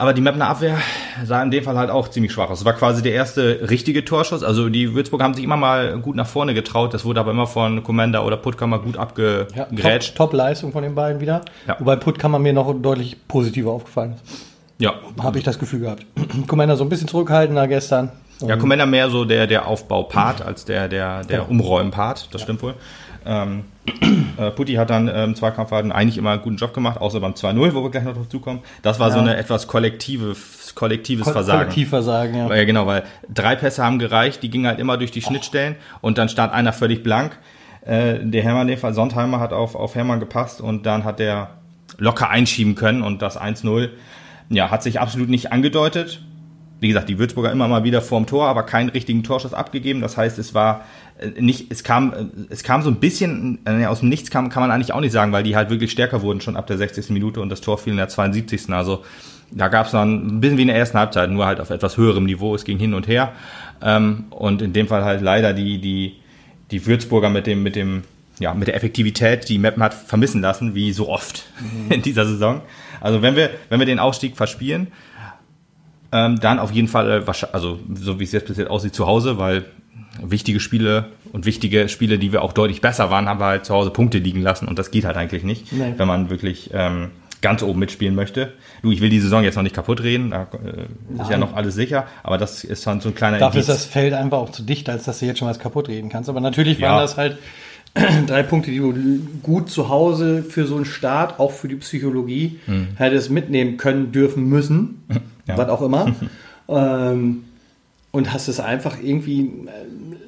Aber 0.00 0.14
die 0.14 0.22
Mapner 0.22 0.48
Abwehr 0.48 0.78
sah 1.26 1.42
in 1.42 1.50
dem 1.50 1.62
Fall 1.62 1.76
halt 1.76 1.90
auch 1.90 2.08
ziemlich 2.08 2.32
schwach 2.32 2.48
aus. 2.48 2.60
Es 2.60 2.64
war 2.64 2.72
quasi 2.72 3.02
der 3.02 3.12
erste 3.12 3.68
richtige 3.68 4.02
Torschuss. 4.02 4.42
Also 4.42 4.70
die 4.70 4.94
Würzburger 4.94 5.24
haben 5.24 5.34
sich 5.34 5.44
immer 5.44 5.58
mal 5.58 5.98
gut 5.98 6.16
nach 6.16 6.26
vorne 6.26 6.54
getraut. 6.54 6.94
Das 6.94 7.04
wurde 7.04 7.20
aber 7.20 7.32
immer 7.32 7.46
von 7.46 7.82
Commander 7.82 8.24
oder 8.24 8.38
Puttkammer 8.38 8.78
gut 8.78 8.94
Ja, 8.94 9.02
abgegrätscht. 9.02 10.16
top, 10.16 10.30
top 10.30 10.32
Leistung 10.32 10.72
von 10.72 10.82
den 10.82 10.94
beiden 10.94 11.20
wieder. 11.20 11.42
Ja. 11.68 11.76
Wobei 11.78 11.96
Puttkammer 11.96 12.38
mir 12.38 12.54
noch 12.54 12.72
deutlich 12.80 13.18
positiver 13.28 13.72
aufgefallen 13.72 14.14
ist. 14.14 14.46
Ja. 14.78 14.94
Habe 15.22 15.36
ich 15.36 15.44
das 15.44 15.58
Gefühl 15.58 15.80
gehabt. 15.80 16.06
Commander 16.46 16.76
so 16.78 16.84
ein 16.84 16.88
bisschen 16.88 17.06
zurückhaltender 17.06 17.68
gestern. 17.68 18.10
Ja, 18.40 18.56
Commander 18.56 18.86
mehr 18.86 19.10
so 19.10 19.26
der, 19.26 19.46
der 19.46 19.66
Aufbau-Part 19.66 20.40
als 20.40 20.64
der, 20.64 20.88
der, 20.88 21.24
der 21.24 21.40
Ja. 21.40 21.44
Umräumen-Part, 21.44 22.32
das 22.32 22.40
stimmt 22.40 22.62
wohl. 22.62 22.72
Ähm, 23.26 23.64
äh, 24.38 24.50
Putti 24.50 24.74
hat 24.74 24.90
dann 24.90 25.08
im 25.08 25.34
Zweikampfverhalten 25.34 25.92
eigentlich 25.92 26.18
immer 26.18 26.30
einen 26.30 26.42
guten 26.42 26.56
Job 26.56 26.72
gemacht, 26.74 27.00
außer 27.00 27.20
beim 27.20 27.32
2-0, 27.34 27.74
wo 27.74 27.82
wir 27.82 27.90
gleich 27.90 28.04
noch 28.04 28.14
dazu 28.16 28.40
kommen. 28.40 28.60
Das 28.82 28.98
war 28.98 29.10
so 29.10 29.16
Ja. 29.18 29.22
eine 29.24 29.36
etwas 29.36 29.66
kollektives, 29.66 30.74
kollektives 30.74 31.24
Ko- 31.26 31.32
Versagen. 31.32 31.58
Kollektivversagen, 31.60 32.34
ja. 32.36 32.54
Ja, 32.54 32.64
genau, 32.64 32.86
weil 32.86 33.04
drei 33.32 33.56
Pässe 33.56 33.84
haben 33.84 33.98
gereicht, 33.98 34.42
die 34.42 34.50
gingen 34.50 34.66
halt 34.66 34.78
immer 34.78 34.96
durch 34.96 35.10
die 35.10 35.22
Schnittstellen 35.22 35.76
und 36.00 36.18
dann 36.18 36.28
stand 36.28 36.52
einer 36.52 36.72
völlig 36.72 37.02
blank. 37.02 37.38
Äh, 37.84 38.18
der 38.22 38.42
Hermann, 38.42 38.74
Fall 38.76 38.94
Sondheimer, 38.94 39.40
hat 39.40 39.52
auf, 39.52 39.74
auf 39.74 39.94
Hermann 39.94 40.20
gepasst 40.20 40.60
und 40.60 40.84
dann 40.86 41.04
hat 41.04 41.18
der 41.18 41.50
locker 41.98 42.28
einschieben 42.30 42.74
können 42.74 43.02
und 43.02 43.22
das 43.22 43.40
1-0, 43.40 43.88
ja, 44.48 44.70
hat 44.70 44.82
sich 44.82 45.00
absolut 45.00 45.28
nicht 45.28 45.52
angedeutet. 45.52 46.22
Wie 46.80 46.88
gesagt, 46.88 47.08
die 47.08 47.18
Würzburger 47.18 47.52
immer 47.52 47.68
mal 47.68 47.84
wieder 47.84 48.00
vorm 48.00 48.26
Tor, 48.26 48.46
aber 48.46 48.62
keinen 48.62 48.88
richtigen 48.88 49.22
Torschuss 49.22 49.52
abgegeben. 49.54 50.00
Das 50.00 50.16
heißt, 50.16 50.38
es 50.38 50.54
war 50.54 50.86
äh, 51.18 51.40
nicht, 51.40 51.70
es 51.70 51.84
kam, 51.84 52.12
äh, 52.12 52.24
es 52.48 52.62
kam 52.62 52.82
so 52.82 52.90
ein 52.90 52.96
bisschen 52.96 53.58
äh, 53.66 53.84
aus 53.86 54.00
dem 54.00 54.08
Nichts, 54.08 54.30
kam, 54.30 54.48
kann 54.48 54.62
man 54.62 54.70
eigentlich 54.70 54.92
auch 54.92 55.00
nicht 55.00 55.12
sagen, 55.12 55.32
weil 55.32 55.42
die 55.42 55.56
halt 55.56 55.70
wirklich 55.70 55.90
stärker 55.90 56.22
wurden 56.22 56.40
schon 56.40 56.56
ab 56.56 56.66
der 56.66 56.78
60. 56.78 57.10
Minute 57.10 57.40
und 57.40 57.50
das 57.50 57.60
Tor 57.60 57.78
fiel 57.78 57.92
in 57.92 57.98
der 57.98 58.08
72. 58.08 58.70
Also 58.70 59.04
da 59.50 59.68
gab 59.68 59.86
es 59.86 59.92
dann 59.92 60.36
ein 60.36 60.40
bisschen 60.40 60.58
wie 60.58 60.62
in 60.62 60.68
der 60.68 60.76
ersten 60.76 60.98
Halbzeit, 60.98 61.30
nur 61.30 61.44
halt 61.44 61.60
auf 61.60 61.70
etwas 61.70 61.96
höherem 61.96 62.24
Niveau. 62.24 62.54
Es 62.54 62.64
ging 62.64 62.78
hin 62.78 62.94
und 62.94 63.08
her. 63.08 63.32
Ähm, 63.82 64.24
und 64.30 64.62
in 64.62 64.72
dem 64.72 64.88
Fall 64.88 65.04
halt 65.04 65.20
leider 65.20 65.52
die, 65.52 65.78
die, 65.80 66.16
die 66.70 66.86
Würzburger 66.86 67.30
mit 67.30 67.46
dem, 67.46 67.62
mit 67.62 67.76
dem, 67.76 68.02
ja, 68.38 68.54
mit 68.54 68.68
der 68.68 68.76
Effektivität, 68.76 69.48
die 69.48 69.58
Meppen 69.58 69.82
hat 69.82 69.92
vermissen 69.92 70.40
lassen, 70.40 70.74
wie 70.74 70.92
so 70.92 71.08
oft 71.08 71.46
in 71.90 72.02
dieser 72.02 72.24
Saison. 72.24 72.62
Also 73.00 73.22
wenn 73.22 73.36
wir, 73.36 73.50
wenn 73.68 73.80
wir 73.80 73.86
den 73.86 73.98
Aufstieg 73.98 74.36
verspielen, 74.36 74.88
ähm, 76.12 76.40
dann 76.40 76.58
auf 76.58 76.72
jeden 76.72 76.88
Fall, 76.88 77.22
äh, 77.26 77.32
also 77.52 77.78
so 77.94 78.18
wie 78.20 78.24
es 78.24 78.32
jetzt 78.32 78.46
bis 78.48 78.56
jetzt 78.58 78.70
aussieht, 78.70 78.94
zu 78.94 79.06
Hause, 79.06 79.38
weil 79.38 79.64
wichtige 80.22 80.60
Spiele 80.60 81.06
und 81.32 81.46
wichtige 81.46 81.88
Spiele, 81.88 82.18
die 82.18 82.32
wir 82.32 82.42
auch 82.42 82.52
deutlich 82.52 82.80
besser 82.80 83.10
waren, 83.10 83.28
haben 83.28 83.40
wir 83.40 83.46
halt 83.46 83.64
zu 83.64 83.74
Hause 83.74 83.90
Punkte 83.90 84.18
liegen 84.18 84.42
lassen 84.42 84.66
und 84.68 84.78
das 84.78 84.90
geht 84.90 85.04
halt 85.04 85.16
eigentlich 85.16 85.44
nicht, 85.44 85.72
Nee. 85.72 85.94
wenn 85.96 86.08
man 86.08 86.30
wirklich 86.30 86.70
ähm, 86.74 87.10
ganz 87.42 87.62
oben 87.62 87.78
mitspielen 87.78 88.14
möchte. 88.14 88.52
Du, 88.82 88.90
ich 88.90 89.00
will 89.00 89.08
die 89.08 89.20
Saison 89.20 89.42
jetzt 89.44 89.54
noch 89.54 89.62
nicht 89.62 89.74
kaputt 89.74 90.02
reden, 90.02 90.30
da 90.30 90.42
äh, 90.52 90.82
ist 91.22 91.30
ja 91.30 91.38
Nein. 91.38 91.40
noch 91.40 91.54
alles 91.54 91.74
sicher, 91.74 92.06
aber 92.22 92.36
das 92.38 92.64
ist 92.64 92.86
dann 92.86 93.00
so 93.00 93.08
ein 93.10 93.14
kleiner 93.14 93.38
Dafür 93.38 93.60
ist 93.60 93.68
Indiz. 93.68 93.82
das 93.84 93.90
Feld 93.90 94.12
einfach 94.12 94.38
auch 94.38 94.50
zu 94.50 94.62
dicht, 94.62 94.88
als 94.90 95.04
dass 95.04 95.20
du 95.20 95.26
jetzt 95.26 95.38
schon 95.38 95.48
was 95.48 95.58
kaputt 95.60 95.88
reden 95.88 96.10
kannst. 96.10 96.28
Aber 96.28 96.40
natürlich 96.40 96.78
Ja. 96.80 96.90
waren 96.90 97.00
das 97.02 97.16
halt 97.16 97.38
drei 98.26 98.42
Punkte, 98.42 98.70
die 98.70 98.78
du 98.78 98.92
gut 99.42 99.70
zu 99.70 99.88
Hause 99.88 100.42
für 100.42 100.66
so 100.66 100.76
einen 100.76 100.84
Start, 100.84 101.40
auch 101.40 101.50
für 101.52 101.66
die 101.68 101.76
Psychologie, 101.76 102.58
hättest 102.96 103.30
mitnehmen 103.30 103.76
können, 103.78 104.12
dürfen, 104.12 104.44
müssen. 104.48 105.02
Ja. 105.50 105.58
was 105.58 105.68
auch 105.68 105.82
immer. 105.82 106.14
ähm, 106.68 107.44
und 108.12 108.32
hast 108.32 108.48
es 108.48 108.58
einfach 108.60 108.96
irgendwie 109.02 109.42
äh, 109.42 109.46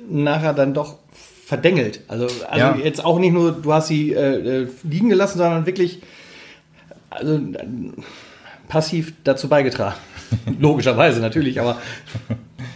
nachher 0.08 0.52
dann 0.54 0.74
doch 0.74 0.96
verdengelt. 1.44 2.00
Also, 2.08 2.26
also 2.48 2.58
Ja. 2.58 2.76
jetzt 2.76 3.04
auch 3.04 3.18
nicht 3.18 3.32
nur, 3.32 3.52
du 3.52 3.72
hast 3.72 3.88
sie 3.88 4.12
äh, 4.12 4.62
äh, 4.62 4.68
liegen 4.84 5.08
gelassen, 5.08 5.38
sondern 5.38 5.66
wirklich 5.66 6.00
also, 7.10 7.34
äh, 7.36 7.40
passiv 8.68 9.12
dazu 9.24 9.48
beigetragen. 9.48 9.96
Logischerweise 10.58 11.20
natürlich, 11.20 11.60
aber 11.60 11.76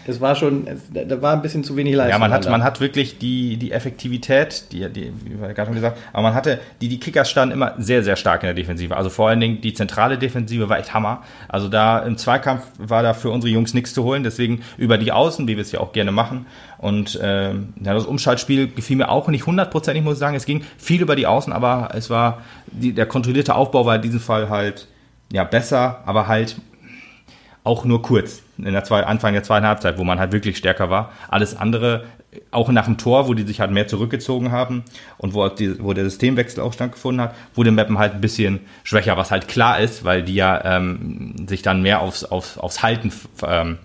es 0.09 0.21
war 0.21 0.35
schon, 0.37 0.67
es, 0.67 0.83
da 0.93 1.21
war 1.23 1.33
ein 1.33 1.43
bisschen 1.43 1.65
zu 1.65 1.77
wenig 1.77 1.95
Leistung. 1.95 2.13
Ja, 2.13 2.19
man 2.19 2.33
hat, 2.33 2.47
da. 2.47 2.51
man 2.51 2.63
hat 2.63 2.81
wirklich 2.81 3.19
die, 3.19 3.57
die 3.57 3.73
Effektivität, 3.73 4.73
die, 4.73 4.89
die, 4.89 5.13
wie 5.25 5.41
wir 5.41 5.49
gerade 5.55 5.67
schon 5.67 5.75
gesagt, 5.75 5.99
aber 6.13 6.23
man 6.23 6.35
hatte, 6.35 6.61
die, 6.81 6.89
die 6.89 7.01
Kickers 7.01 7.31
standen 7.31 7.53
immer 7.55 7.75
sehr, 7.79 8.03
sehr 8.03 8.17
stark 8.17 8.43
in 8.43 8.47
der 8.47 8.55
Defensive. 8.55 8.97
Also 8.97 9.11
vor 9.11 9.29
allen 9.29 9.41
Dingen 9.41 9.61
die 9.61 9.75
zentrale 9.75 10.19
Defensive 10.19 10.69
war 10.69 10.79
echt 10.79 10.95
Hammer. 10.95 11.23
Also 11.49 11.69
da 11.69 11.99
im 12.01 12.17
Zweikampf 12.17 12.63
war 12.79 13.03
da 13.03 13.15
für 13.15 13.31
unsere 13.31 13.53
Jungs 13.53 13.75
nichts 13.75 13.95
zu 13.95 14.05
holen. 14.05 14.23
Deswegen 14.23 14.63
über 14.77 14.99
die 14.99 15.13
Außen, 15.13 15.47
wie 15.49 15.57
wir 15.57 15.63
es 15.63 15.73
ja 15.73 15.81
auch 15.81 15.93
gerne 15.93 16.13
machen. 16.13 16.47
Und 16.79 17.15
ja, 17.15 17.55
das 17.83 18.07
Umschaltspiel 18.07 18.69
gefiel 18.69 18.97
mir 18.97 19.09
auch 19.09 19.29
nicht 19.29 19.47
hundertprozentig, 19.47 20.05
muss 20.05 20.15
ich 20.15 20.21
sagen. 20.21 20.37
Es 20.37 20.47
ging 20.47 20.63
viel 20.79 21.01
über 21.01 21.17
die 21.17 21.27
Außen, 21.27 21.53
aber 21.53 21.91
es 21.95 22.11
war, 22.11 22.43
die, 22.67 22.93
der 22.93 23.07
kontrollierte 23.07 23.55
Aufbau 23.55 23.87
war 23.87 23.97
in 23.97 24.03
diesem 24.03 24.21
Fall 24.21 24.49
halt 24.49 24.89
ja 25.33 25.45
besser, 25.45 26.03
aber 26.07 26.29
halt 26.29 26.57
auch 27.67 27.85
nur 27.85 28.01
kurz 28.03 28.43
in 28.59 28.73
der 28.73 28.85
zwei, 28.85 29.05
Anfang 29.05 29.33
der 29.35 29.43
zweiten 29.43 29.67
Halbzeit, 29.67 29.99
wo 29.99 30.05
man 30.05 30.19
halt 30.19 30.33
wirklich 30.33 30.57
stärker 30.57 30.89
war. 30.89 31.13
Alles 31.29 31.57
andere, 31.57 32.05
auch 32.51 32.69
nach 32.71 32.85
dem 32.87 32.97
Tor, 32.97 33.29
wo 33.29 33.35
die 33.35 33.43
sich 33.43 33.61
halt 33.61 33.71
mehr 33.71 33.89
zurückgezogen 33.89 34.53
haben 34.53 34.85
und 35.19 35.35
wo, 35.35 35.49
die, 35.49 35.83
wo 35.83 35.93
der 35.93 36.05
Systemwechsel 36.05 36.63
auch 36.63 36.73
stattgefunden 36.73 37.21
hat, 37.23 37.35
wurde 37.55 37.71
Meppen 37.73 37.99
halt 37.99 38.15
ein 38.15 38.21
bisschen 38.21 38.61
schwächer, 38.85 39.17
was 39.17 39.31
halt 39.31 39.49
klar 39.49 39.81
ist, 39.81 40.05
weil 40.05 40.23
die 40.23 40.35
ja 40.35 40.77
ähm, 40.77 41.35
sich 41.49 41.63
dann 41.63 41.83
mehr 41.83 42.01
aufs, 42.01 42.25
aufs, 42.25 42.57
aufs 42.57 42.83
Halten 42.83 43.13
ähm, 43.47 43.79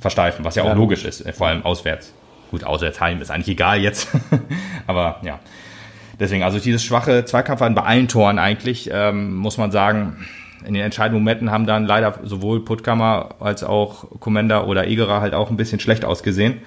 versteifen, 0.00 0.44
was 0.44 0.54
ja 0.54 0.62
auch 0.62 0.68
Ja. 0.68 0.74
logisch 0.74 1.04
ist, 1.04 1.28
vor 1.36 1.48
allem 1.48 1.64
auswärts. 1.64 2.12
Gut, 2.50 2.64
auswärts 2.64 3.00
heim 3.00 3.20
ist 3.20 3.30
eigentlich 3.30 3.48
egal 3.48 3.80
jetzt, 3.80 4.08
aber 4.86 5.20
ja. 5.22 5.40
Deswegen, 6.20 6.44
also 6.44 6.58
dieses 6.58 6.82
schwache 6.84 7.24
Zweikampfverhalten 7.26 7.74
bei 7.74 7.82
allen 7.86 8.08
Toren 8.08 8.38
eigentlich, 8.38 8.88
ähm, 8.92 9.34
muss 9.34 9.58
man 9.58 9.70
sagen, 9.70 10.24
in 10.66 10.74
den 10.74 10.82
entscheidenden 10.82 11.22
Momenten 11.22 11.50
haben 11.50 11.66
dann 11.66 11.86
leider 11.86 12.18
sowohl 12.24 12.64
Puttkammer 12.64 13.36
als 13.40 13.64
auch 13.64 14.20
Commander 14.20 14.66
oder 14.66 14.86
Egerer 14.86 15.20
halt 15.20 15.34
auch 15.34 15.50
ein 15.50 15.56
bisschen 15.56 15.80
schlecht 15.80 16.04
ausgesehen. 16.04 16.58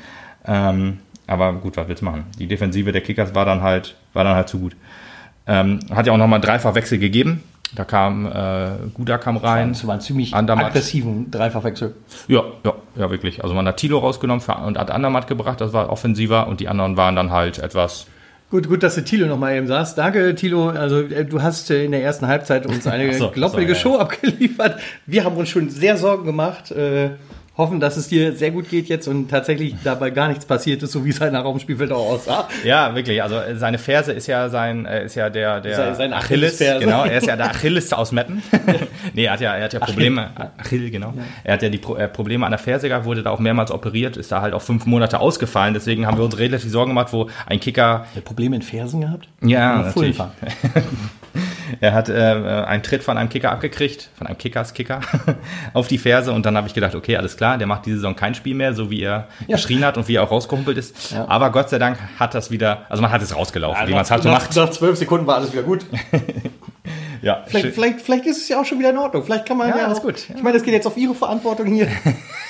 Ähm, 0.46 1.00
aber 1.28 1.54
gut, 1.54 1.78
was 1.78 1.88
willst 1.88 2.02
du 2.02 2.06
machen? 2.06 2.26
Die 2.40 2.48
Defensive 2.48 2.92
der 2.92 3.02
Kickers 3.02 3.36
war 3.36 3.46
dann 3.46 3.62
halt, 3.62 3.96
war 4.14 4.24
dann 4.24 4.36
halt 4.36 4.50
zu 4.50 4.60
gut. 4.60 4.76
Ähm, 5.46 5.80
hat 5.94 6.08
ja 6.08 6.14
auch 6.14 6.18
nochmal 6.18 6.42
Dreifachwechsel 6.42 6.98
gegeben. 6.98 7.44
Da 7.76 7.84
kam 7.84 8.26
äh, 8.26 8.70
Guda 8.96 9.18
kam 9.20 9.38
rein. 9.38 9.70
Das 9.70 9.86
war 9.86 9.94
ein 9.96 10.02
ziemlich 10.02 10.34
Andermatt. 10.34 10.68
aggressiven 10.68 11.30
Dreifachwechsel. 11.30 11.96
Ja, 12.28 12.44
ja, 12.66 12.74
ja, 12.96 13.12
wirklich. 13.12 13.44
Also 13.44 13.54
man 13.54 13.68
hat 13.68 13.78
Tilo 13.78 14.00
rausgenommen 14.00 14.44
und 14.66 14.78
hat 14.78 14.90
Andermatt 14.90 15.28
gebracht, 15.28 15.62
das 15.62 15.72
war 15.72 15.90
offensiver 15.90 16.48
und 16.48 16.60
die 16.60 16.68
anderen 16.68 16.98
waren 16.98 17.16
dann 17.16 17.32
halt 17.32 17.60
etwas. 17.60 18.08
Gut, 18.50 18.68
gut, 18.68 18.82
dass 18.82 18.96
du 18.96 19.04
Thilo 19.04 19.28
noch 19.28 19.38
mal 19.38 19.56
eben 19.56 19.68
sagst. 19.68 19.98
Danke, 19.98 20.34
Thilo. 20.34 20.70
Also 20.70 21.02
äh, 21.02 21.24
du 21.24 21.42
hast 21.42 21.70
äh, 21.70 21.86
in 21.86 21.92
der 21.92 22.02
ersten 22.02 22.28
Halbzeit 22.28 22.66
uns 22.66 22.88
eine 22.88 23.14
so, 23.14 23.30
glaubwürdige 23.30 23.76
so, 23.76 23.78
ja, 23.78 23.82
Show 23.82 23.98
abgeliefert. 24.00 24.80
Wir 25.06 25.24
haben 25.24 25.38
uns 25.38 25.50
schon 25.50 25.70
sehr 25.70 25.98
Sorgen 25.98 26.26
gemacht. 26.26 26.72
Äh, 26.72 27.12
hoffen, 27.60 27.80
dass 27.80 27.98
es 27.98 28.08
dir 28.08 28.34
sehr 28.36 28.50
gut 28.52 28.70
geht 28.70 28.88
jetzt 28.88 29.08
und 29.08 29.28
tatsächlich 29.28 29.76
dabei 29.84 30.10
gar 30.10 30.28
nichts 30.30 30.46
passiert 30.46 30.82
ist, 30.82 30.92
so 30.94 31.06
wie 31.06 31.10
es 31.10 31.22
halt 31.22 31.34
nach 31.34 31.44
dem 31.44 31.60
Spielfeld 31.60 31.92
auch 31.92 32.10
aussah. 32.14 32.48
Ja, 32.64 32.96
wirklich. 32.96 33.22
Also 33.22 33.36
äh, 33.36 33.56
seine 33.56 33.78
Ferse 33.78 34.14
ist 34.14 34.26
ja 34.28 34.50
sein, 34.50 34.86
äh, 34.86 35.06
ist 35.06 35.16
ja 35.16 35.30
der, 35.30 35.62
der 35.62 35.76
Sein- 35.76 35.96
sein 35.96 36.14
Achilles. 36.14 36.54
Achillesferse. 36.56 36.86
Genau, 36.86 37.04
er 37.06 37.18
ist 37.18 37.28
ja 37.28 37.36
der 37.36 37.48
Achilles 37.52 37.94
aus 37.94 38.12
Metten. 38.12 38.42
nee, 39.14 39.26
er 39.26 39.34
hat 39.34 39.42
ja, 39.42 39.54
er 39.56 39.66
hat 39.66 39.74
ja 39.74 39.80
Probleme. 39.80 40.30
Achill, 40.58 40.90
genau. 40.90 41.14
Er 41.44 41.54
hat 41.54 41.62
ja 41.62 41.70
die 41.70 41.78
Pro 41.78 41.96
äh, 41.96 42.08
Probleme 42.08 42.46
an 42.46 42.52
der 42.52 42.60
Ferse 42.60 42.88
gehabt, 42.88 43.06
wurde 43.06 43.22
da 43.24 43.30
auch 43.32 43.40
mehrmals 43.40 43.72
operiert, 43.72 44.18
ist 44.18 44.32
da 44.32 44.42
halt 44.42 44.54
auch 44.54 44.62
fünf 44.62 44.86
Monate 44.86 45.20
ausgefallen. 45.20 45.74
Deswegen 45.74 46.08
haben 46.08 46.18
wir 46.18 46.24
uns 46.24 46.38
relativ 46.40 46.72
Sorgen 46.72 46.92
gemacht, 46.92 47.12
wo 47.12 47.30
ein 47.46 47.60
Kicker 47.60 48.06
Hat 48.16 48.24
Probleme 48.24 48.56
in 48.56 48.62
Fersen 48.62 49.02
gehabt? 49.02 49.28
Ja, 49.44 49.82
natürlich. 49.82 50.18
Er 51.82 51.94
hat 51.94 52.10
äh, 52.10 52.14
einen 52.14 52.84
Tritt 52.84 53.04
von 53.04 53.18
einem 53.18 53.30
Kicker 53.30 53.52
abgekriegt, 53.52 54.10
von 54.18 54.28
einem 54.28 54.38
Kickers-Kicker, 54.38 55.00
auf 55.74 55.88
die 55.88 55.98
Ferse 55.98 56.32
und 56.34 56.46
dann 56.46 56.58
habe 56.58 56.68
ich 56.68 56.74
gedacht, 56.74 56.96
okay, 56.96 57.16
alles 57.18 57.38
klar, 57.38 57.58
der 57.58 57.68
macht 57.68 57.86
diese 57.86 57.98
Saison 57.98 58.16
kein 58.16 58.36
Spiel 58.36 58.56
mehr, 58.56 58.74
so 58.74 58.90
wie 58.92 59.02
er 59.02 59.28
Ja. 59.48 59.56
geschrien 59.56 59.86
hat 59.86 59.98
und 59.98 60.08
wie 60.08 60.16
er 60.16 60.24
auch 60.24 60.32
rausgehumpelt 60.32 60.78
ist. 60.78 61.12
Ja. 61.12 61.28
Aber 61.28 61.52
Gott 61.52 61.70
sei 61.70 61.80
Dank 61.80 61.98
hat 62.20 62.34
das 62.34 62.52
wieder, 62.52 62.86
also 62.90 63.02
man 63.02 63.12
hat 63.12 63.22
es 63.22 63.36
rausgelaufen, 63.36 63.88
wie 63.88 63.92
man 63.94 64.02
es 64.02 64.12
halt 64.12 64.24
so 64.24 64.30
nach, 64.30 64.40
macht. 64.42 64.56
Nach 64.56 64.70
zwölf 64.72 64.98
Sekunden 64.98 65.26
war 65.28 65.36
alles 65.38 65.52
wieder 65.54 65.64
gut. 65.64 65.86
Ja, 67.22 67.44
Vielleicht, 67.48 67.74
vielleicht, 67.74 68.02
vielleicht 68.02 68.26
ist 68.28 68.38
es 68.38 68.48
ja 68.48 68.62
auch 68.62 68.66
schon 68.66 68.80
wieder 68.80 68.92
in 68.92 68.98
Ordnung. 68.98 69.24
Vielleicht 69.26 69.46
kann 69.46 69.58
man 69.58 69.68
Ja, 69.70 69.78
ja, 69.80 69.86
alles 69.88 70.00
auch, 70.00 70.04
gut, 70.04 70.30
ja. 70.30 70.36
Ich 70.38 70.42
meine, 70.42 70.54
das 70.54 70.64
geht 70.64 70.74
jetzt 70.74 70.88
auf 70.88 70.96
Ihre 70.96 71.14
Verantwortung 71.14 71.66
hier. 71.68 71.90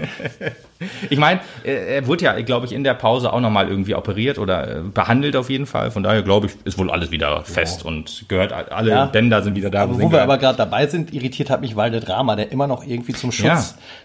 Ich 1.10 1.18
meine, 1.18 1.40
er 1.62 1.88
er 1.88 2.06
wurde 2.06 2.24
ja, 2.24 2.40
glaube 2.40 2.64
ich, 2.64 2.72
in 2.72 2.84
der 2.84 2.94
Pause 2.94 3.30
auch 3.34 3.40
nochmal 3.40 3.68
irgendwie 3.68 3.94
operiert 3.94 4.38
oder 4.38 4.78
äh, 4.78 4.80
behandelt 4.82 5.36
auf 5.36 5.50
jeden 5.50 5.66
Fall. 5.66 5.90
Von 5.90 6.02
daher 6.02 6.22
glaube 6.22 6.46
ich, 6.46 6.52
ist 6.64 6.78
wohl 6.78 6.90
alles 6.90 7.10
wieder 7.10 7.42
fest 7.44 7.84
und 7.84 8.24
gehört, 8.28 8.52
alle 8.72 8.90
Ja. 8.90 9.04
Bänder 9.04 9.42
sind 9.42 9.54
wieder 9.56 9.68
da. 9.68 9.82
Aber 9.82 9.92
wo 9.92 9.98
wir 9.98 10.02
hingehören. 10.04 10.24
aber 10.24 10.38
gerade 10.38 10.56
dabei 10.56 10.86
sind, 10.86 11.12
irritiert 11.12 11.50
hat 11.50 11.60
mich 11.60 11.76
Walde 11.76 12.00
Drama, 12.00 12.34
der 12.34 12.50
immer 12.50 12.66
noch 12.66 12.82
irgendwie 12.86 13.12
zum 13.12 13.30
Schutz 13.30 13.44
Ja. 13.46 13.64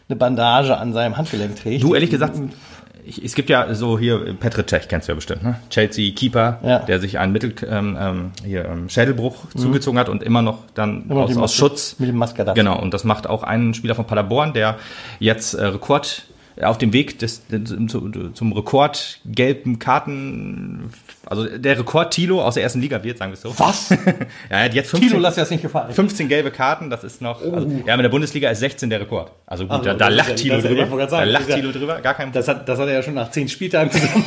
eine 0.10 0.16
Bandage 0.18 0.76
an 0.78 0.92
seinem 0.92 1.16
Handgelenk 1.16 1.56
trägt. 1.56 1.82
Du, 1.82 1.94
ehrlich 1.94 2.10
gesagt, 2.10 2.36
ich, 3.06 3.24
es 3.24 3.36
gibt 3.36 3.50
ja 3.50 3.74
so 3.76 4.00
hier, 4.00 4.34
Petr 4.40 4.66
Cech 4.66 4.88
kennst 4.88 5.08
du 5.08 5.12
ja 5.12 5.16
bestimmt, 5.16 5.44
ne? 5.44 5.60
Chelsea 5.70 6.12
Keeper, 6.14 6.60
Ja. 6.64 6.80
der 6.80 7.00
sich 7.00 7.20
einen 7.20 7.32
Mittel, 7.32 7.54
ähm, 7.70 7.98
ähm, 8.00 8.32
hier, 8.44 8.66
ähm, 8.66 8.90
Schädelbruch 8.90 9.46
zugezogen 9.56 10.00
hat 10.00 10.10
und 10.10 10.24
immer 10.24 10.42
noch 10.42 10.60
dann 10.74 11.06
Immer 11.10 11.22
aus, 11.22 11.32
aus 11.32 11.38
Maske- 11.38 11.58
Schutz. 11.58 11.96
Mit 12.00 12.10
dem 12.10 12.18
Maskerdat. 12.18 12.56
Genau, 12.56 12.80
und 12.82 12.94
das 12.94 13.04
macht 13.04 13.28
auch 13.28 13.44
ein 13.44 13.74
Spieler 13.74 13.96
von 13.96 14.06
Paderborn, 14.06 14.54
der 14.54 14.78
jetzt 15.20 15.54
äh, 15.54 15.66
Rekord 15.66 16.24
auf 16.62 16.78
dem 16.78 16.94
Weg 16.94 17.20
des, 17.20 17.42
zum, 17.88 18.34
zum 18.34 18.54
Rekord 18.54 19.20
gelben 19.26 19.78
Karten, 19.80 20.90
also 21.26 21.46
der 21.58 21.78
Rekord 21.80 22.14
Tilo 22.14 22.42
aus 22.42 22.54
der 22.54 22.64
ersten 22.64 22.80
Liga 22.80 23.04
wird, 23.04 23.18
sagen 23.18 23.32
wir 23.32 23.36
es 23.36 23.42
so. 23.42 23.54
Was? 23.60 23.90
Ja, 24.50 24.58
er 24.60 24.66
hat 24.66 24.74
jetzt 24.74 24.90
15, 24.92 25.10
Tilo, 25.10 25.20
lass 25.22 25.36
dir 25.36 25.42
das 25.42 25.50
nicht 25.50 25.62
gefallen. 25.64 25.92
15 25.92 26.28
gelbe 26.30 26.52
Karten, 26.52 26.90
das 26.90 27.04
ist 27.04 27.22
noch. 27.22 27.42
Also, 27.42 27.68
ja, 27.86 27.94
in 27.96 28.02
der 28.02 28.10
Bundesliga 28.10 28.50
ist 28.50 28.60
16 28.60 28.90
der 28.90 29.02
Rekord. 29.02 29.32
Also 29.46 29.64
gut, 29.66 29.72
Also, 29.72 29.84
da, 29.86 29.94
da 29.96 30.08
lacht 30.08 30.30
ja- 30.30 30.36
Tilo 30.36 30.56
ja- 30.56 30.62
drüber. 30.86 31.08
Da 31.08 31.24
lacht 31.24 31.48
Tilo 31.50 31.72
drüber, 31.72 32.00
gar 32.02 32.14
kein 32.14 32.32
Das 32.32 32.48
hat, 32.48 32.68
das 32.70 32.80
hat 32.80 32.88
er 32.88 32.94
ja 32.94 33.04
schon 33.04 33.16
nach 33.16 33.32
zehn 33.32 33.50
Spieltagen 33.50 33.92
zusammen 33.92 34.24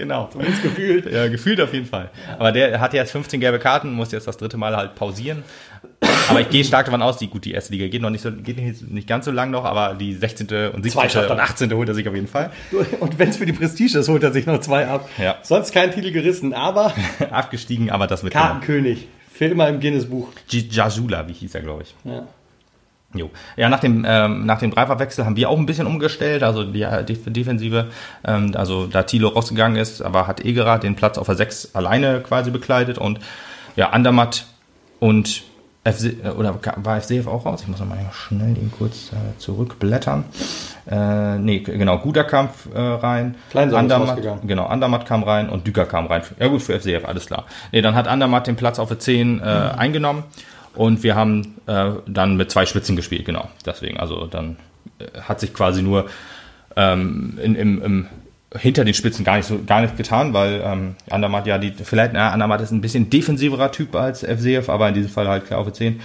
Genau. 0.00 0.30
gefühlt. 0.62 1.12
Ja, 1.12 1.28
gefühlt 1.28 1.60
auf 1.60 1.74
jeden 1.74 1.84
Fall. 1.84 2.08
Aber 2.38 2.52
der 2.52 2.80
hat 2.80 2.94
jetzt 2.94 3.12
15 3.12 3.38
gelbe 3.38 3.58
Karten, 3.58 3.92
muss 3.92 4.12
jetzt 4.12 4.26
das 4.26 4.38
dritte 4.38 4.56
Mal 4.56 4.74
halt 4.74 4.94
pausieren. 4.94 5.42
Aber 6.30 6.40
ich 6.40 6.48
gehe 6.48 6.64
stark 6.64 6.86
davon 6.86 7.02
aus, 7.02 7.18
die 7.18 7.28
gut, 7.28 7.44
die 7.44 7.52
erste 7.52 7.72
Liga 7.72 7.86
geht 7.88 8.00
noch 8.00 8.08
nicht 8.08 8.22
so, 8.22 8.32
geht 8.32 8.56
nicht, 8.56 8.90
nicht 8.90 9.06
ganz 9.06 9.26
so 9.26 9.30
lang 9.30 9.50
noch, 9.50 9.66
aber 9.66 9.94
die 9.94 10.14
16. 10.14 10.46
und 10.72 10.82
17. 10.82 10.90
Zweiter. 10.90 11.30
und 11.30 11.38
18. 11.38 11.74
holt 11.74 11.88
er 11.88 11.94
sich 11.94 12.08
auf 12.08 12.14
jeden 12.14 12.28
Fall. 12.28 12.50
Und 13.00 13.18
wenn 13.18 13.28
es 13.28 13.36
für 13.36 13.44
die 13.44 13.52
Prestige 13.52 13.98
ist, 13.98 14.08
holt 14.08 14.22
er 14.22 14.32
sich 14.32 14.46
noch 14.46 14.60
zwei 14.60 14.86
ab. 14.86 15.06
Ja. 15.18 15.36
Sonst 15.42 15.72
kein 15.72 15.92
Titel 15.92 16.12
gerissen, 16.12 16.54
aber 16.54 16.94
Abgestiegen, 17.30 17.90
aber 17.90 18.06
das 18.06 18.22
mit 18.22 18.32
Kartenkönig. 18.32 19.06
Für 19.30 19.46
immer 19.46 19.68
im 19.68 19.80
Guinness-Buch. 19.80 20.28
Jajula, 20.48 21.28
wie 21.28 21.32
hieß 21.34 21.54
er, 21.54 21.60
glaube 21.60 21.82
ich. 21.82 21.94
Ja. 22.04 22.26
Jo. 23.12 23.30
Ja, 23.56 23.68
nach 23.68 23.80
dem, 23.80 24.04
ähm, 24.06 24.46
nach 24.46 24.60
dem 24.60 24.70
Dreifachwechsel 24.70 25.24
haben 25.24 25.34
wir 25.34 25.50
auch 25.50 25.58
ein 25.58 25.66
bisschen 25.66 25.88
umgestellt, 25.88 26.44
also 26.44 26.62
die 26.62 26.82
äh, 26.82 27.04
Def 27.04 27.20
Defensive, 27.26 27.88
ähm, 28.24 28.52
also 28.54 28.86
da 28.86 29.02
Thilo 29.02 29.28
rausgegangen 29.28 29.76
ist, 29.76 30.00
aber 30.00 30.28
hat 30.28 30.44
Egerer 30.44 30.78
den 30.78 30.94
Platz 30.94 31.18
auf 31.18 31.26
der 31.26 31.34
6 31.34 31.74
alleine 31.74 32.20
quasi 32.20 32.52
bekleidet 32.52 32.98
und 32.98 33.18
ja, 33.74 33.90
Andermatt 33.90 34.46
und 35.00 35.42
FC, 35.82 36.24
äh, 36.24 36.28
oder 36.28 36.54
war 36.76 37.00
FCF 37.00 37.26
auch 37.26 37.46
raus? 37.46 37.62
Ich 37.62 37.68
muss 37.68 37.80
noch 37.80 37.88
mal 37.88 37.98
schnell 38.12 38.54
den 38.54 38.70
kurz 38.70 39.10
äh, 39.12 39.38
zurückblättern. 39.38 40.24
Äh, 40.88 41.38
nee, 41.38 41.60
genau, 41.60 41.98
guter 41.98 42.22
Kampf 42.22 42.68
äh, 42.72 42.78
rein. 42.78 43.34
Andermatt, 43.54 44.08
rausgegangen. 44.10 44.46
genau, 44.46 44.66
Andermatt 44.66 45.04
kam 45.06 45.24
rein 45.24 45.48
und 45.48 45.66
Düker 45.66 45.86
kam 45.86 46.06
rein. 46.06 46.22
Ja 46.38 46.46
gut, 46.46 46.62
für 46.62 46.78
FCF, 46.78 47.04
alles 47.06 47.26
klar. 47.26 47.46
Nee, 47.72 47.82
dann 47.82 47.96
hat 47.96 48.06
Andermatt 48.06 48.46
den 48.46 48.54
Platz 48.54 48.78
auf 48.78 48.88
der 48.88 49.00
10 49.00 49.40
äh, 49.40 49.42
eingenommen 49.42 50.24
und 50.74 51.02
wir 51.02 51.14
haben 51.14 51.56
äh, 51.66 51.90
dann 52.06 52.36
mit 52.36 52.50
zwei 52.50 52.66
Spitzen 52.66 52.96
gespielt, 52.96 53.24
genau. 53.24 53.48
Deswegen, 53.66 53.98
also 53.98 54.26
dann 54.26 54.56
äh, 54.98 55.20
hat 55.20 55.40
sich 55.40 55.52
quasi 55.52 55.82
nur 55.82 56.06
ähm, 56.76 57.38
in, 57.42 57.54
im, 57.54 57.82
im, 57.82 58.06
hinter 58.56 58.84
den 58.84 58.94
Spitzen 58.94 59.24
gar 59.24 59.36
nicht 59.36 59.46
so 59.46 59.60
gar 59.64 59.80
nicht 59.80 59.96
getan, 59.96 60.32
weil 60.32 60.62
ähm, 60.64 60.96
Andermatt 61.08 61.46
ja 61.46 61.58
die, 61.58 61.72
vielleicht, 61.72 62.12
na, 62.12 62.30
Andermatt 62.30 62.60
ist 62.60 62.70
ein 62.70 62.80
bisschen 62.80 63.10
defensiverer 63.10 63.72
Typ 63.72 63.94
als 63.94 64.20
FCF, 64.24 64.68
aber 64.68 64.88
in 64.88 64.94
diesem 64.94 65.10
Fall 65.10 65.28
halt 65.28 65.46
klar 65.46 65.60
auf 65.60 65.66
der 65.66 65.74
10. 65.74 66.00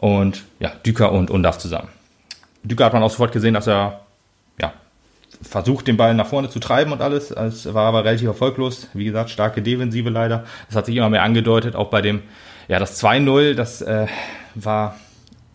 Und 0.00 0.44
ja, 0.60 0.70
Düker 0.86 1.12
und 1.12 1.30
Undaf 1.30 1.58
zusammen. 1.58 1.88
Düker 2.62 2.84
hat 2.84 2.92
man 2.92 3.02
auch 3.02 3.10
sofort 3.10 3.32
gesehen, 3.32 3.54
dass 3.54 3.66
er 3.66 4.00
ja, 4.60 4.72
versucht, 5.42 5.88
den 5.88 5.96
Ball 5.96 6.14
nach 6.14 6.26
vorne 6.26 6.50
zu 6.50 6.60
treiben 6.60 6.92
und 6.92 7.00
alles. 7.02 7.30
Es 7.30 7.72
war 7.74 7.86
aber 7.86 8.04
relativ 8.04 8.28
erfolglos. 8.28 8.88
Wie 8.94 9.04
gesagt, 9.04 9.30
starke 9.30 9.62
Defensive 9.62 10.08
leider. 10.10 10.44
Das 10.68 10.76
hat 10.76 10.86
sich 10.86 10.96
immer 10.96 11.10
mehr 11.10 11.22
angedeutet, 11.22 11.74
auch 11.74 11.90
bei 11.90 12.00
dem, 12.00 12.22
ja, 12.68 12.78
das 12.78 13.02
2-0, 13.02 13.54
das 13.54 13.82
äh, 13.82 14.06
war 14.54 14.96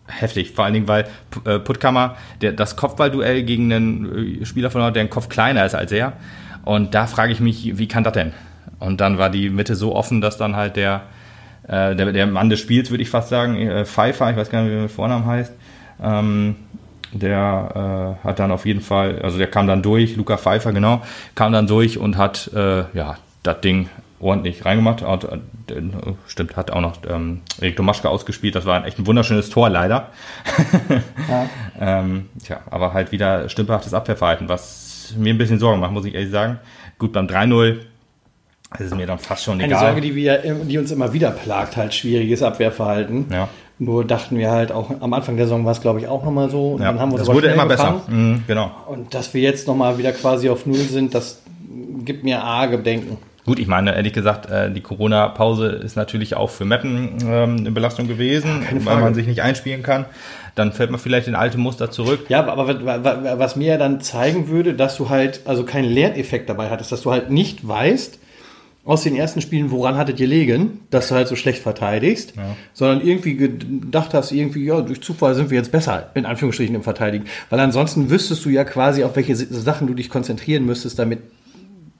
heftig. 0.06 0.52
Vor 0.52 0.64
allen 0.64 0.74
Dingen, 0.74 0.88
weil 0.88 1.06
äh, 1.44 1.58
Puttkammer 1.58 2.16
der, 2.40 2.52
das 2.52 2.76
Kopfballduell 2.76 3.42
gegen 3.44 3.72
einen 3.72 4.42
äh, 4.42 4.44
Spieler 4.44 4.70
verloren 4.70 4.88
hat, 4.88 4.96
der 4.96 5.02
einen 5.02 5.10
Kopf 5.10 5.28
kleiner 5.28 5.64
ist 5.64 5.74
als 5.74 5.92
er. 5.92 6.14
Und 6.64 6.94
da 6.94 7.06
frage 7.06 7.32
ich 7.32 7.40
mich, 7.40 7.78
wie 7.78 7.88
kann 7.88 8.04
das 8.04 8.14
denn? 8.14 8.32
Und 8.80 9.00
dann 9.00 9.18
war 9.18 9.30
die 9.30 9.50
Mitte 9.50 9.76
so 9.76 9.94
offen, 9.94 10.20
dass 10.20 10.36
dann 10.36 10.56
halt 10.56 10.76
der, 10.76 11.02
äh, 11.68 11.94
der, 11.94 12.12
der 12.12 12.26
Mann 12.26 12.50
des 12.50 12.60
Spiels, 12.60 12.90
würde 12.90 13.02
ich 13.02 13.10
fast 13.10 13.28
sagen, 13.28 13.56
äh, 13.56 13.84
Pfeiffer, 13.84 14.30
ich 14.30 14.36
weiß 14.36 14.50
gar 14.50 14.62
nicht, 14.62 14.72
wie 14.72 14.84
er 14.84 14.88
Vornamen 14.88 15.26
heißt, 15.26 15.52
ähm, 16.02 16.56
der 17.12 18.18
äh, 18.22 18.26
hat 18.26 18.40
dann 18.40 18.50
auf 18.50 18.66
jeden 18.66 18.80
Fall, 18.80 19.20
also 19.22 19.38
der 19.38 19.46
kam 19.46 19.66
dann 19.66 19.82
durch, 19.82 20.16
Luca 20.16 20.36
Pfeiffer, 20.36 20.72
genau, 20.72 21.02
kam 21.34 21.52
dann 21.52 21.66
durch 21.66 21.98
und 21.98 22.16
hat, 22.16 22.50
äh, 22.54 22.84
ja, 22.92 23.16
das 23.42 23.60
Ding 23.60 23.88
ordentlich 24.24 24.64
reingemacht. 24.64 25.02
Hat, 25.02 25.24
äh, 25.24 25.38
stimmt, 26.26 26.56
hat 26.56 26.70
auch 26.70 26.80
noch 26.80 26.96
ähm, 27.08 27.42
Erik 27.60 27.76
Domaschke 27.76 28.08
ausgespielt. 28.08 28.54
Das 28.54 28.64
war 28.64 28.84
echt 28.86 28.98
ein 28.98 29.06
wunderschönes 29.06 29.50
Tor, 29.50 29.68
leider. 29.68 30.08
Ja. 31.28 31.48
ähm, 31.80 32.28
tja, 32.44 32.60
aber 32.70 32.92
halt 32.92 33.10
wieder 33.10 33.48
stümperhaftes 33.48 33.94
Abwehrverhalten, 33.94 34.48
was 34.48 35.14
mir 35.16 35.32
ein 35.32 35.38
bisschen 35.38 35.58
Sorgen 35.58 35.80
macht, 35.80 35.92
muss 35.92 36.04
ich 36.04 36.14
ehrlich 36.14 36.30
sagen. 36.30 36.58
Gut, 36.98 37.12
beim 37.12 37.26
3-0 37.26 37.78
ist 38.78 38.86
es 38.86 38.94
mir 38.94 39.06
dann 39.06 39.18
fast 39.18 39.44
schon 39.44 39.60
egal. 39.60 39.78
Eine 39.78 39.86
Sorge, 39.86 40.00
die, 40.00 40.14
wir, 40.14 40.38
die 40.38 40.78
uns 40.78 40.90
immer 40.90 41.12
wieder 41.12 41.30
plagt, 41.30 41.76
halt 41.76 41.94
schwieriges 41.94 42.42
Abwehrverhalten. 42.42 43.26
Ja. 43.30 43.48
Nur 43.78 44.04
dachten 44.04 44.38
wir 44.38 44.50
halt 44.50 44.70
auch, 44.70 44.90
am 45.00 45.12
Anfang 45.14 45.36
der 45.36 45.46
Saison 45.46 45.64
war 45.64 45.72
es, 45.72 45.80
glaube 45.80 46.00
ich, 46.00 46.06
auch 46.06 46.24
nochmal 46.24 46.50
so. 46.50 46.72
Und 46.72 46.82
ja, 46.82 46.88
dann 46.88 47.00
haben 47.00 47.10
wir 47.12 47.18
das 47.18 47.28
wurde 47.28 47.48
immer 47.48 47.66
gefangen. 47.66 48.00
besser. 48.00 48.10
Mhm, 48.10 48.44
genau. 48.46 48.70
Und 48.86 49.14
dass 49.14 49.34
wir 49.34 49.40
jetzt 49.40 49.66
nochmal 49.66 49.98
wieder 49.98 50.12
quasi 50.12 50.48
auf 50.48 50.66
Null 50.66 50.76
sind, 50.76 51.14
das 51.14 51.42
gibt 52.04 52.22
mir 52.22 52.42
arge 52.42 52.78
Bedenken. 52.78 53.18
Gut, 53.44 53.58
ich 53.58 53.66
meine, 53.66 53.94
ehrlich 53.94 54.14
gesagt, 54.14 54.50
äh, 54.50 54.70
die 54.70 54.80
Corona-Pause 54.80 55.66
ist 55.66 55.96
natürlich 55.96 56.34
auch 56.34 56.48
für 56.48 56.64
Meppen 56.64 57.18
ähm, 57.26 57.56
eine 57.58 57.70
Belastung 57.70 58.08
gewesen, 58.08 58.62
ja, 58.62 58.84
weil 58.86 59.00
man 59.00 59.14
sich 59.14 59.26
nicht 59.26 59.42
einspielen 59.42 59.82
kann. 59.82 60.06
Dann 60.54 60.72
fällt 60.72 60.90
man 60.90 60.98
vielleicht 60.98 61.28
in 61.28 61.34
alte 61.34 61.58
Muster 61.58 61.90
zurück. 61.90 62.26
Ja, 62.28 62.46
aber 62.46 62.66
was 63.38 63.56
mir 63.56 63.68
ja 63.68 63.76
dann 63.76 64.00
zeigen 64.00 64.48
würde, 64.48 64.72
dass 64.74 64.96
du 64.96 65.10
halt 65.10 65.42
also 65.44 65.64
keinen 65.64 65.90
Lerneffekt 65.90 66.48
dabei 66.48 66.70
hattest, 66.70 66.92
dass 66.92 67.02
du 67.02 67.10
halt 67.10 67.30
nicht 67.30 67.66
weißt, 67.66 68.18
aus 68.84 69.02
den 69.02 69.16
ersten 69.16 69.40
Spielen, 69.40 69.70
woran 69.70 69.96
hattet 69.96 70.20
ihr 70.20 70.26
legen, 70.26 70.80
dass 70.90 71.08
du 71.08 71.14
halt 71.14 71.26
so 71.26 71.36
schlecht 71.36 71.62
verteidigst, 71.62 72.34
ja. 72.36 72.54
sondern 72.74 73.00
irgendwie 73.06 73.34
gedacht 73.36 74.12
hast, 74.12 74.30
irgendwie, 74.30 74.64
ja, 74.64 74.82
durch 74.82 75.02
Zufall 75.02 75.34
sind 75.34 75.50
wir 75.50 75.56
jetzt 75.56 75.72
besser, 75.72 76.10
in 76.14 76.26
Anführungsstrichen, 76.26 76.74
im 76.74 76.82
Verteidigen. 76.82 77.24
Weil 77.48 77.60
ansonsten 77.60 78.10
wüsstest 78.10 78.44
du 78.44 78.50
ja 78.50 78.64
quasi, 78.64 79.02
auf 79.02 79.16
welche 79.16 79.36
Sachen 79.36 79.86
du 79.86 79.94
dich 79.94 80.10
konzentrieren 80.10 80.66
müsstest, 80.66 80.98
damit 80.98 81.20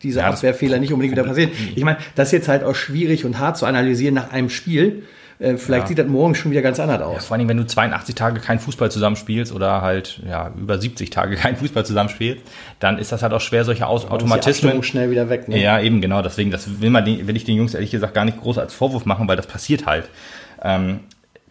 diese 0.04 0.20
ja, 0.20 0.28
Abwehrfehler 0.28 0.78
nicht 0.78 0.92
unbedingt 0.92 1.12
wieder 1.12 1.24
passieren. 1.24 1.50
Ich 1.74 1.82
meine, 1.82 1.98
das 2.14 2.28
ist 2.28 2.32
jetzt 2.32 2.48
halt 2.48 2.62
auch 2.62 2.74
schwierig 2.74 3.24
und 3.24 3.38
hart 3.38 3.56
zu 3.56 3.66
analysieren 3.66 4.14
nach 4.14 4.30
einem 4.30 4.50
Spiel. 4.50 5.02
Äh, 5.40 5.56
vielleicht 5.56 5.84
ja. 5.84 5.88
sieht 5.88 5.98
das 5.98 6.06
morgen 6.06 6.34
schon 6.34 6.52
wieder 6.52 6.62
ganz 6.62 6.78
anders 6.78 7.02
aus. 7.02 7.14
Ja, 7.14 7.20
vor 7.22 7.36
allem, 7.36 7.48
wenn 7.48 7.56
du 7.56 7.66
82 7.66 8.14
Tage 8.14 8.40
kein 8.40 8.60
Fußball 8.60 8.90
zusammenspielst 8.90 9.52
oder 9.52 9.82
halt 9.82 10.20
ja, 10.28 10.52
über 10.56 10.78
70 10.78 11.10
Tage 11.10 11.34
kein 11.36 11.56
Fußball 11.56 11.84
zusammenspielst, 11.84 12.42
dann 12.78 12.98
ist 12.98 13.10
das 13.10 13.22
halt 13.22 13.32
auch 13.32 13.40
schwer, 13.40 13.64
solche 13.64 13.86
Aus 13.86 14.08
Automatismen. 14.08 14.82
schnell 14.82 15.10
wieder 15.10 15.28
weg. 15.28 15.48
Ne? 15.48 15.60
Ja, 15.60 15.80
eben 15.80 16.00
genau. 16.00 16.22
Deswegen, 16.22 16.50
das 16.50 16.80
will, 16.80 16.90
man, 16.90 17.04
will 17.04 17.36
ich 17.36 17.44
den 17.44 17.56
Jungs 17.56 17.74
ehrlich 17.74 17.90
gesagt 17.90 18.14
gar 18.14 18.24
nicht 18.24 18.40
groß 18.40 18.58
als 18.58 18.74
Vorwurf 18.74 19.06
machen, 19.06 19.26
weil 19.26 19.36
das 19.36 19.46
passiert 19.46 19.86
halt. 19.86 20.08
Ähm, 20.62 21.00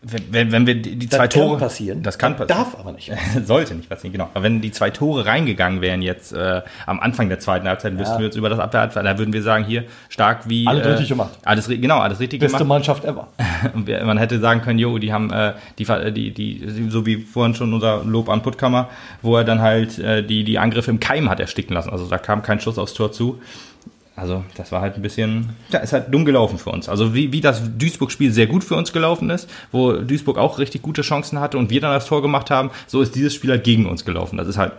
wenn, 0.03 0.51
wenn 0.51 0.67
wir 0.67 0.75
die, 0.75 0.95
die 0.97 1.09
zwei 1.09 1.27
Tore. 1.27 1.51
Kann 1.51 1.59
passieren. 1.59 2.03
Das 2.03 2.17
kann 2.17 2.35
passieren. 2.35 2.59
Darf 2.59 2.77
aber 2.77 2.91
nicht. 2.91 3.11
Sollte 3.45 3.73
nicht 3.73 3.89
passieren, 3.89 4.11
genau. 4.11 4.29
Aber 4.33 4.43
wenn 4.43 4.59
die 4.59 4.71
zwei 4.71 4.89
Tore 4.89 5.25
reingegangen 5.25 5.81
wären 5.81 6.01
jetzt 6.01 6.33
äh, 6.33 6.61
am 6.85 6.99
Anfang 6.99 7.29
der 7.29 7.39
zweiten 7.39 7.67
Halbzeit, 7.67 7.93
ja. 7.93 7.99
wüssten 7.99 8.17
wir 8.17 8.25
jetzt 8.25 8.35
über 8.35 8.49
das 8.49 8.59
Abwehr, 8.59 8.87
da 8.87 9.17
würden 9.17 9.33
wir 9.33 9.41
sagen, 9.41 9.63
hier 9.63 9.85
stark 10.09 10.49
wie. 10.49 10.67
Alles 10.67 10.85
äh, 10.85 10.89
richtig 10.89 11.09
gemacht. 11.09 11.31
Alles, 11.43 11.67
genau, 11.67 11.99
alles 11.99 12.19
richtig 12.19 12.41
Beste 12.41 12.57
gemacht. 12.63 12.85
Beste 12.85 12.93
Mannschaft 12.93 13.05
ever. 13.05 13.27
Und 13.73 13.87
man 14.05 14.17
hätte 14.17 14.39
sagen 14.39 14.61
können, 14.61 14.79
jo, 14.79 14.97
die 14.97 15.13
haben 15.13 15.31
äh, 15.31 15.53
die, 15.79 15.85
die, 16.11 16.31
die, 16.31 16.89
so 16.89 17.05
wie 17.05 17.17
vorhin 17.17 17.55
schon 17.55 17.73
unser 17.73 18.03
Lob 18.03 18.29
an 18.29 18.41
Puttkammer, 18.41 18.89
wo 19.21 19.37
er 19.37 19.45
dann 19.45 19.61
halt 19.61 19.99
äh, 19.99 20.21
die, 20.21 20.43
die 20.43 20.59
Angriffe 20.59 20.91
im 20.91 20.99
Keim 20.99 21.29
hat 21.29 21.39
ersticken 21.39 21.73
lassen. 21.73 21.91
Also 21.91 22.07
da 22.07 22.17
kam 22.17 22.43
kein 22.43 22.59
Schuss 22.59 22.77
aufs 22.77 22.93
Tor 22.93 23.11
zu. 23.11 23.39
Also 24.15 24.43
das 24.55 24.71
war 24.71 24.81
halt 24.81 24.95
ein 24.95 25.01
bisschen, 25.01 25.49
ja, 25.71 25.79
ist 25.79 25.91
halt 25.91 26.13
dumm 26.13 26.23
gelaufen 26.23 26.59
für 26.59 26.69
uns. 26.69 26.87
Also 26.87 27.15
wie, 27.15 27.31
wie 27.31 27.41
das 27.41 27.61
Duisburg-Spiel 27.77 28.31
sehr 28.31 28.45
gut 28.45 28.63
für 28.63 28.75
uns 28.75 28.93
gelaufen 28.93 29.29
ist, 29.31 29.49
wo 29.71 29.93
Duisburg 29.93 30.37
auch 30.37 30.59
richtig 30.59 30.83
gute 30.83 31.01
Chancen 31.01 31.39
hatte 31.39 31.57
und 31.57 31.71
wir 31.71 31.81
dann 31.81 31.91
das 31.91 32.05
Tor 32.05 32.21
gemacht 32.21 32.51
haben, 32.51 32.69
so 32.85 33.01
ist 33.01 33.15
dieses 33.15 33.33
Spiel 33.33 33.49
halt 33.49 33.63
gegen 33.63 33.87
uns 33.87 34.05
gelaufen. 34.05 34.37
Das 34.37 34.47
ist 34.47 34.57
halt 34.57 34.73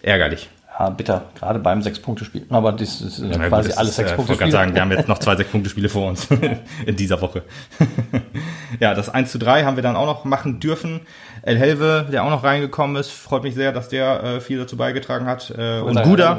ärgerlich. 0.00 0.48
Ja, 0.78 0.90
bitter, 0.90 1.22
gerade 1.36 1.58
beim 1.58 1.82
Sechs-Punkte-Spiel. 1.82 2.46
Aber 2.50 2.70
das 2.70 3.00
ist 3.00 3.18
ja, 3.18 3.48
quasi 3.48 3.70
gut, 3.70 3.78
alles 3.78 3.96
Sechs-Punkte-Spiele. 3.96 4.34
Ich 4.34 4.40
wollte 4.40 4.52
sagen, 4.52 4.74
wir 4.74 4.80
haben 4.80 4.92
jetzt 4.92 5.08
noch 5.08 5.18
zwei 5.18 5.34
Sechs-Punkte-Spiele 5.34 5.88
vor 5.88 6.08
uns 6.08 6.28
in 6.86 6.94
dieser 6.94 7.20
Woche. 7.20 7.42
ja, 8.80 8.94
das 8.94 9.08
1 9.08 9.32
zu 9.32 9.38
3 9.38 9.64
haben 9.64 9.74
wir 9.74 9.82
dann 9.82 9.96
auch 9.96 10.06
noch 10.06 10.24
machen 10.24 10.60
dürfen. 10.60 11.00
El 11.42 11.58
Helve, 11.58 12.06
der 12.12 12.24
auch 12.24 12.30
noch 12.30 12.44
reingekommen 12.44 12.94
ist, 12.96 13.10
freut 13.10 13.42
mich 13.42 13.54
sehr, 13.54 13.72
dass 13.72 13.88
der 13.88 14.22
äh, 14.22 14.40
viel 14.40 14.58
dazu 14.58 14.76
beigetragen 14.76 15.26
hat. 15.26 15.52
Äh, 15.56 15.80
und 15.80 16.00
Guda, 16.02 16.38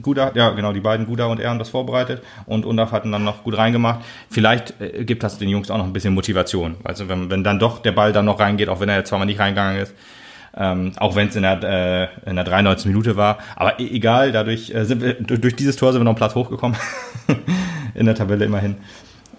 Guda, 0.00 0.32
ja 0.34 0.50
genau, 0.50 0.72
die 0.72 0.80
beiden 0.80 1.06
Guda 1.06 1.26
und 1.26 1.40
er 1.40 1.50
haben 1.50 1.58
das 1.58 1.68
vorbereitet 1.68 2.22
und 2.46 2.64
Undaf 2.64 2.92
hatten 2.92 3.12
dann 3.12 3.24
noch 3.24 3.42
gut 3.44 3.56
reingemacht. 3.56 4.00
Vielleicht 4.30 4.80
äh, 4.80 5.04
gibt 5.04 5.22
das 5.22 5.38
den 5.38 5.48
Jungs 5.48 5.70
auch 5.70 5.78
noch 5.78 5.84
ein 5.84 5.92
bisschen 5.92 6.14
Motivation. 6.14 6.76
Also 6.84 7.08
wenn, 7.08 7.30
wenn 7.30 7.44
dann 7.44 7.58
doch 7.58 7.80
der 7.80 7.92
Ball 7.92 8.12
dann 8.12 8.24
noch 8.24 8.40
reingeht, 8.40 8.68
auch 8.68 8.80
wenn 8.80 8.88
er 8.88 8.96
jetzt 8.96 9.08
zweimal 9.08 9.26
nicht 9.26 9.40
reingegangen 9.40 9.82
ist, 9.82 9.94
ähm, 10.56 10.92
auch 10.96 11.16
wenn 11.16 11.28
es 11.28 11.36
in 11.36 11.42
der, 11.42 12.10
äh, 12.24 12.28
in 12.30 12.36
der 12.36 12.44
93. 12.44 12.86
Minute 12.86 13.16
war. 13.16 13.38
Aber 13.56 13.80
e 13.80 13.88
egal, 13.88 14.32
dadurch 14.32 14.70
äh, 14.70 14.84
sind 14.84 15.02
wir, 15.02 15.14
durch 15.14 15.56
dieses 15.56 15.76
Tor 15.76 15.92
sind 15.92 16.00
wir 16.00 16.04
noch 16.04 16.12
einen 16.12 16.18
Platz 16.18 16.34
hochgekommen. 16.34 16.76
in 17.94 18.06
der 18.06 18.14
Tabelle 18.14 18.44
immerhin. 18.44 18.76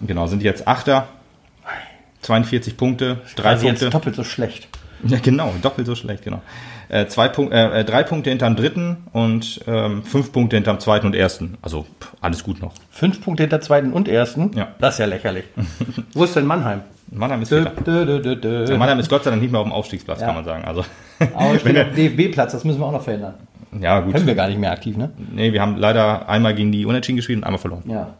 Genau, 0.00 0.26
sind 0.26 0.42
jetzt 0.42 0.66
Achter. 0.66 1.08
42 2.22 2.76
Punkte, 2.76 3.18
drei 3.36 3.50
also 3.50 3.66
Punkte. 3.66 3.84
Jetzt 3.84 3.94
doppelt 3.94 4.16
so 4.16 4.24
schlecht. 4.24 4.68
Ja, 5.04 5.18
genau, 5.22 5.54
doppelt 5.62 5.86
so 5.86 5.94
schlecht, 5.94 6.24
genau. 6.24 6.40
Äh, 6.88 7.06
zwei 7.06 7.28
Punkt, 7.28 7.52
äh, 7.52 7.84
drei 7.84 8.02
Punkte 8.02 8.30
hinterm 8.30 8.56
dritten 8.56 8.96
und 9.12 9.60
ähm, 9.66 10.02
fünf 10.02 10.32
Punkte 10.32 10.56
hinterm 10.56 10.80
zweiten 10.80 11.06
und 11.06 11.14
ersten. 11.14 11.58
Also 11.62 11.82
pff, 12.00 12.14
alles 12.20 12.42
gut 12.42 12.60
noch. 12.60 12.72
Fünf 12.90 13.20
Punkte 13.20 13.42
hinter 13.44 13.60
zweiten 13.60 13.92
und 13.92 14.08
ersten? 14.08 14.52
Ja. 14.56 14.68
Das 14.78 14.94
ist 14.94 14.98
ja 14.98 15.06
lächerlich. 15.06 15.44
Wo 16.14 16.24
ist 16.24 16.34
denn 16.34 16.46
Mannheim? 16.46 16.80
Mannheim 17.10 17.42
ist, 17.42 17.52
dö, 17.52 17.64
dö, 17.84 18.20
dö, 18.20 18.36
dö. 18.36 18.64
Ja, 18.68 18.76
Mannheim 18.76 18.98
ist 18.98 19.08
Gott 19.08 19.24
sei 19.24 19.30
Dank 19.30 19.42
nicht 19.42 19.52
mehr 19.52 19.60
auf 19.60 19.66
dem 19.66 19.72
Aufstiegsplatz, 19.72 20.20
ja. 20.20 20.26
kann 20.26 20.34
man 20.34 20.44
sagen. 20.44 20.64
Also, 20.64 20.84
Aber 21.34 21.58
steht 21.58 21.78
auf 21.78 21.94
DFB-Platz, 21.94 22.52
das 22.52 22.64
müssen 22.64 22.80
wir 22.80 22.86
auch 22.86 22.92
noch 22.92 23.02
verändern. 23.02 23.34
Ja, 23.80 24.00
gut. 24.00 24.14
Können 24.14 24.26
wir 24.26 24.34
gar 24.34 24.48
nicht 24.48 24.58
mehr 24.58 24.72
aktiv, 24.72 24.96
ne? 24.96 25.10
Nee, 25.32 25.52
wir 25.52 25.60
haben 25.60 25.76
leider 25.76 26.28
einmal 26.28 26.54
gegen 26.54 26.72
die 26.72 26.86
Unentschieden 26.86 27.16
gespielt 27.16 27.38
und 27.38 27.44
einmal 27.44 27.58
verloren. 27.58 27.82
Ja. 27.86 28.14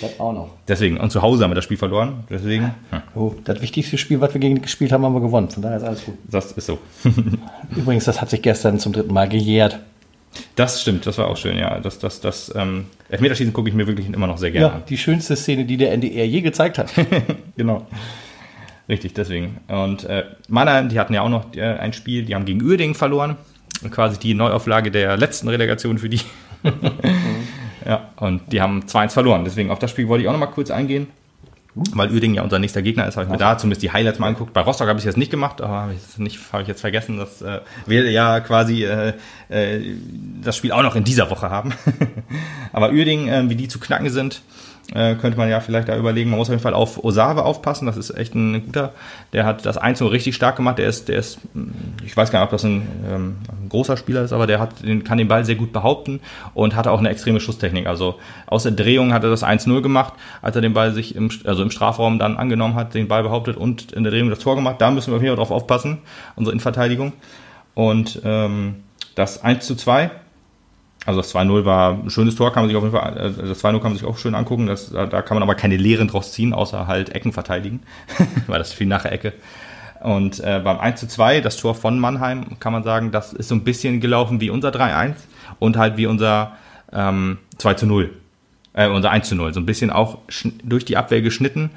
Das 0.00 0.18
auch 0.18 0.32
noch. 0.32 0.50
Deswegen, 0.66 0.96
und 0.96 1.10
zu 1.10 1.22
Hause 1.22 1.44
haben 1.44 1.50
wir 1.50 1.54
das 1.54 1.64
Spiel 1.64 1.76
verloren. 1.76 2.24
Deswegen. 2.30 2.74
Hm. 2.90 3.02
Oh, 3.14 3.34
das 3.44 3.60
wichtigste 3.60 3.98
Spiel, 3.98 4.20
was 4.20 4.32
wir 4.34 4.40
gegen 4.40 4.56
die 4.56 4.62
gespielt 4.62 4.92
haben, 4.92 5.04
haben 5.04 5.14
wir 5.14 5.20
gewonnen. 5.20 5.50
Von 5.50 5.62
daher 5.62 5.76
ist 5.76 5.84
alles 5.84 6.04
gut. 6.04 6.14
Das 6.28 6.52
ist 6.52 6.66
so. 6.66 6.78
Übrigens, 7.76 8.04
das 8.04 8.20
hat 8.20 8.30
sich 8.30 8.42
gestern 8.42 8.78
zum 8.78 8.92
dritten 8.92 9.12
Mal 9.12 9.28
gejährt. 9.28 9.78
Das 10.54 10.80
stimmt, 10.80 11.06
das 11.06 11.18
war 11.18 11.28
auch 11.28 11.36
schön, 11.36 11.58
ja. 11.58 11.80
Das, 11.80 11.98
das, 11.98 12.20
das 12.20 12.52
ähm, 12.54 12.86
Elfmeterschießen 13.08 13.52
gucke 13.52 13.68
ich 13.68 13.74
mir 13.74 13.86
wirklich 13.86 14.06
immer 14.06 14.26
noch 14.26 14.38
sehr 14.38 14.52
gerne 14.52 14.66
ja, 14.66 14.72
an. 14.74 14.82
Die 14.88 14.96
schönste 14.96 15.34
Szene, 15.36 15.64
die 15.64 15.76
der 15.76 15.92
NDR 15.92 16.26
je 16.26 16.40
gezeigt 16.40 16.78
hat. 16.78 16.92
genau. 17.56 17.86
Richtig, 18.90 19.14
deswegen. 19.14 19.58
Und 19.68 20.02
äh, 20.02 20.24
Mannheim, 20.48 20.88
die 20.88 20.98
hatten 20.98 21.14
ja 21.14 21.22
auch 21.22 21.28
noch 21.28 21.54
äh, 21.54 21.62
ein 21.62 21.92
Spiel, 21.92 22.24
die 22.24 22.34
haben 22.34 22.44
gegen 22.44 22.60
Uerdingen 22.60 22.96
verloren. 22.96 23.36
Quasi 23.88 24.18
die 24.18 24.34
Neuauflage 24.34 24.90
der 24.90 25.16
letzten 25.16 25.48
Relegation 25.48 25.96
für 25.96 26.08
die. 26.08 26.20
ja, 27.86 28.10
und 28.16 28.52
die 28.52 28.60
haben 28.60 28.80
2-1 28.80 29.10
verloren. 29.10 29.44
Deswegen 29.44 29.70
auf 29.70 29.78
das 29.78 29.92
Spiel 29.92 30.08
wollte 30.08 30.22
ich 30.22 30.28
auch 30.28 30.32
noch 30.32 30.40
mal 30.40 30.46
kurz 30.46 30.72
eingehen. 30.72 31.06
Weil 31.74 32.10
Uerdingen 32.10 32.34
ja 32.34 32.42
unser 32.42 32.58
nächster 32.58 32.82
Gegner 32.82 33.06
ist, 33.06 33.16
habe 33.16 33.26
ich 33.26 33.30
mir 33.30 33.38
da 33.38 33.56
zumindest 33.56 33.80
die 33.82 33.92
Highlights 33.92 34.18
mal 34.18 34.26
angeguckt. 34.26 34.52
Bei 34.52 34.60
Rostock 34.60 34.88
habe 34.88 34.98
ich 34.98 35.04
es 35.04 35.06
jetzt 35.06 35.16
nicht 35.16 35.30
gemacht, 35.30 35.60
aber 35.60 35.72
habe 35.72 35.94
ich, 35.94 36.18
nicht, 36.18 36.40
habe 36.52 36.62
ich 36.62 36.68
jetzt 36.68 36.80
vergessen, 36.80 37.16
dass 37.16 37.42
äh, 37.42 37.60
wir 37.86 38.10
ja 38.10 38.40
quasi 38.40 38.84
äh, 38.84 39.12
äh, 39.50 39.94
das 40.42 40.56
Spiel 40.56 40.72
auch 40.72 40.82
noch 40.82 40.96
in 40.96 41.04
dieser 41.04 41.30
Woche 41.30 41.48
haben. 41.48 41.72
aber 42.72 42.90
Uerdingen, 42.90 43.28
äh, 43.28 43.48
wie 43.48 43.54
die 43.54 43.68
zu 43.68 43.78
knacken 43.78 44.10
sind, 44.10 44.42
äh, 44.94 45.14
könnte 45.14 45.38
man 45.38 45.48
ja 45.48 45.60
vielleicht 45.60 45.88
da 45.88 45.96
überlegen. 45.96 46.30
Man 46.30 46.38
muss 46.38 46.48
auf 46.48 46.52
jeden 46.52 46.62
Fall 46.62 46.74
auf 46.74 47.02
Osawe 47.02 47.44
aufpassen. 47.44 47.86
Das 47.86 47.96
ist 47.96 48.10
echt 48.10 48.34
ein 48.34 48.64
guter. 48.66 48.92
Der 49.32 49.44
hat 49.44 49.64
das 49.64 49.76
1 49.76 50.02
richtig 50.02 50.34
stark 50.34 50.56
gemacht. 50.56 50.78
Der 50.78 50.88
ist, 50.88 51.08
der 51.08 51.18
ist, 51.18 51.38
ich 52.04 52.16
weiß 52.16 52.30
gar 52.30 52.40
nicht, 52.40 52.46
ob 52.46 52.50
das 52.50 52.64
ein, 52.64 52.86
ähm, 53.08 53.36
ein 53.48 53.68
großer 53.68 53.96
Spieler 53.96 54.22
ist, 54.22 54.32
aber 54.32 54.46
der 54.46 54.58
hat, 54.58 54.82
den, 54.82 55.04
kann 55.04 55.18
den 55.18 55.28
Ball 55.28 55.44
sehr 55.44 55.54
gut 55.54 55.72
behaupten 55.72 56.20
und 56.54 56.74
hatte 56.74 56.90
auch 56.90 56.98
eine 56.98 57.10
extreme 57.10 57.40
Schusstechnik. 57.40 57.86
Also 57.86 58.16
aus 58.46 58.64
der 58.64 58.72
Drehung 58.72 59.12
hat 59.12 59.22
er 59.22 59.30
das 59.30 59.44
1-0 59.44 59.80
gemacht, 59.80 60.14
als 60.42 60.56
er 60.56 60.62
den 60.62 60.72
Ball 60.72 60.92
sich 60.92 61.14
im, 61.14 61.30
also 61.44 61.62
im 61.62 61.70
Strafraum 61.70 62.18
dann 62.18 62.36
angenommen 62.36 62.74
hat, 62.74 62.94
den 62.94 63.08
Ball 63.08 63.22
behauptet 63.22 63.56
und 63.56 63.92
in 63.92 64.02
der 64.02 64.12
Drehung 64.12 64.30
das 64.30 64.40
Tor 64.40 64.56
gemacht. 64.56 64.76
Da 64.80 64.90
müssen 64.90 65.12
wir 65.12 65.20
hier 65.20 65.36
drauf 65.36 65.50
aufpassen, 65.50 65.98
unsere 66.36 66.52
Innenverteidigung. 66.52 67.12
Und 67.74 68.20
ähm, 68.24 68.76
das 69.14 69.42
1 69.44 69.66
zu 69.66 69.76
2 69.76 70.10
also 71.06 71.20
das 71.20 71.34
2-0 71.34 71.64
war 71.64 71.94
ein 71.94 72.10
schönes 72.10 72.34
Tor, 72.34 72.52
kann 72.52 72.62
man 72.62 72.68
sich 72.68 72.76
auf 72.76 72.82
jeden 72.82 72.94
Fall, 72.94 73.16
äh, 73.16 73.48
das 73.48 73.64
2-0 73.64 73.72
kann 73.72 73.82
man 73.82 73.94
sich 73.94 74.04
auch 74.04 74.18
schön 74.18 74.34
angucken. 74.34 74.66
Das, 74.66 74.90
da 74.90 75.06
kann 75.22 75.36
man 75.36 75.42
aber 75.42 75.54
keine 75.54 75.76
Lehren 75.76 76.08
draus 76.08 76.32
ziehen, 76.32 76.52
außer 76.52 76.86
halt 76.86 77.14
Ecken 77.14 77.32
verteidigen, 77.32 77.82
weil 78.46 78.58
das 78.58 78.72
viel 78.72 78.86
nach 78.86 79.02
der 79.02 79.12
Ecke. 79.12 79.32
Und 80.00 80.40
äh, 80.40 80.60
beim 80.62 80.78
1 80.78 81.06
2, 81.06 81.40
das 81.40 81.56
Tor 81.56 81.74
von 81.74 81.98
Mannheim, 81.98 82.58
kann 82.58 82.72
man 82.72 82.82
sagen, 82.82 83.12
das 83.12 83.32
ist 83.32 83.48
so 83.48 83.54
ein 83.54 83.64
bisschen 83.64 84.00
gelaufen 84.00 84.40
wie 84.40 84.50
unser 84.50 84.70
3-1 84.70 85.14
und 85.58 85.76
halt 85.76 85.96
wie 85.96 86.06
unser 86.06 86.56
ähm, 86.92 87.38
2 87.58 87.86
0. 87.86 88.10
Äh, 88.72 88.88
unser 88.88 89.10
1 89.10 89.30
0. 89.32 89.52
So 89.52 89.60
ein 89.60 89.66
bisschen 89.66 89.90
auch 89.90 90.18
durch 90.62 90.84
die 90.84 90.96
Abwehr 90.96 91.22
geschnitten, 91.22 91.70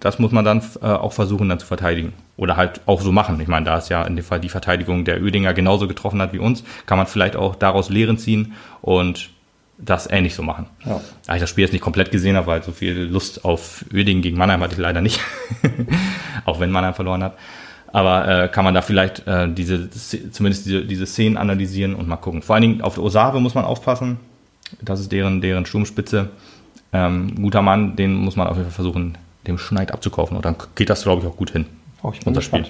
das 0.00 0.18
muss 0.18 0.32
man 0.32 0.44
dann 0.44 0.62
äh, 0.82 0.86
auch 0.86 1.12
versuchen 1.12 1.48
dann 1.48 1.58
zu 1.58 1.66
verteidigen. 1.66 2.14
Oder 2.36 2.56
halt 2.56 2.80
auch 2.86 3.02
so 3.02 3.12
machen. 3.12 3.38
Ich 3.40 3.48
meine, 3.48 3.66
da 3.66 3.76
es 3.76 3.90
ja 3.90 4.02
in 4.02 4.16
dem 4.16 4.24
Fall 4.24 4.40
die 4.40 4.48
Verteidigung 4.48 5.04
der 5.04 5.22
Ödinger 5.22 5.52
genauso 5.54 5.86
getroffen 5.86 6.20
hat 6.20 6.32
wie 6.32 6.38
uns, 6.38 6.64
kann 6.86 6.98
man 6.98 7.06
vielleicht 7.06 7.36
auch 7.36 7.54
daraus 7.54 7.90
Lehren 7.90 8.18
ziehen 8.18 8.54
und 8.80 9.30
das 9.78 10.10
ähnlich 10.10 10.34
so 10.34 10.42
machen. 10.42 10.66
Ja. 10.84 11.00
Da 11.26 11.34
ich 11.34 11.40
das 11.40 11.50
Spiel 11.50 11.62
jetzt 11.62 11.72
nicht 11.72 11.82
komplett 11.82 12.10
gesehen 12.10 12.36
habe, 12.36 12.46
weil 12.46 12.62
so 12.62 12.72
viel 12.72 13.02
Lust 13.02 13.44
auf 13.44 13.84
Ödingen 13.92 14.22
gegen 14.22 14.36
Mannheim 14.36 14.62
hatte 14.62 14.72
ich 14.74 14.78
leider 14.78 15.00
nicht. 15.00 15.20
auch 16.44 16.60
wenn 16.60 16.70
Mannheim 16.70 16.94
verloren 16.94 17.22
hat. 17.22 17.36
Aber 17.92 18.44
äh, 18.44 18.48
kann 18.48 18.64
man 18.64 18.74
da 18.74 18.82
vielleicht 18.82 19.26
äh, 19.26 19.52
diese, 19.52 19.90
zumindest 19.90 20.66
diese, 20.66 20.84
diese 20.84 21.06
Szenen 21.06 21.36
analysieren 21.36 21.94
und 21.94 22.08
mal 22.08 22.16
gucken. 22.16 22.42
Vor 22.42 22.54
allen 22.54 22.62
Dingen 22.62 22.80
auf 22.82 22.94
der 22.94 23.02
Osave 23.04 23.40
muss 23.40 23.54
man 23.54 23.64
aufpassen. 23.64 24.18
Das 24.80 25.00
ist 25.00 25.10
deren, 25.12 25.40
deren 25.40 25.66
Sturmspitze 25.66 26.30
Ähm, 26.92 27.36
guter 27.36 27.62
Mann, 27.62 27.96
den 27.96 28.14
muss 28.14 28.36
man 28.36 28.48
auf 28.48 28.56
jeden 28.56 28.68
Fall 28.68 28.74
versuchen, 28.74 29.16
dem 29.46 29.58
Schneid 29.58 29.92
abzukaufen. 29.92 30.36
Und 30.36 30.44
dann 30.44 30.56
geht 30.74 30.90
das, 30.90 31.02
glaube 31.02 31.22
ich, 31.22 31.28
auch 31.28 31.36
gut 31.36 31.50
hin. 31.50 31.66
Oh, 32.02 32.10
ich 32.12 32.20
bin 32.20 32.28
unser. 32.28 32.42
Spiel. 32.42 32.66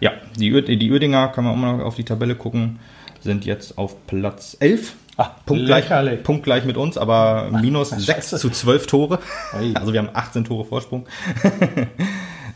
Ja, 0.00 0.12
die, 0.38 0.76
die 0.76 0.90
Uerdinger, 0.90 1.28
kann 1.28 1.44
man 1.44 1.54
auch 1.54 1.56
mal 1.56 1.82
auf 1.82 1.94
die 1.94 2.04
Tabelle 2.04 2.34
gucken, 2.34 2.78
sind 3.20 3.44
jetzt 3.44 3.78
auf 3.78 4.06
Platz 4.06 4.56
11. 4.60 4.94
Ah, 5.18 5.30
punktgleich, 5.46 5.88
punktgleich 6.22 6.64
mit 6.66 6.76
uns, 6.76 6.98
aber 6.98 7.48
minus 7.50 7.92
Ach, 7.92 7.98
6 7.98 8.06
scheiße. 8.06 8.38
zu 8.38 8.50
12 8.50 8.86
Tore. 8.86 9.18
Also 9.74 9.94
wir 9.94 10.00
haben 10.00 10.10
18 10.12 10.44
Tore 10.44 10.64
Vorsprung. 10.64 11.06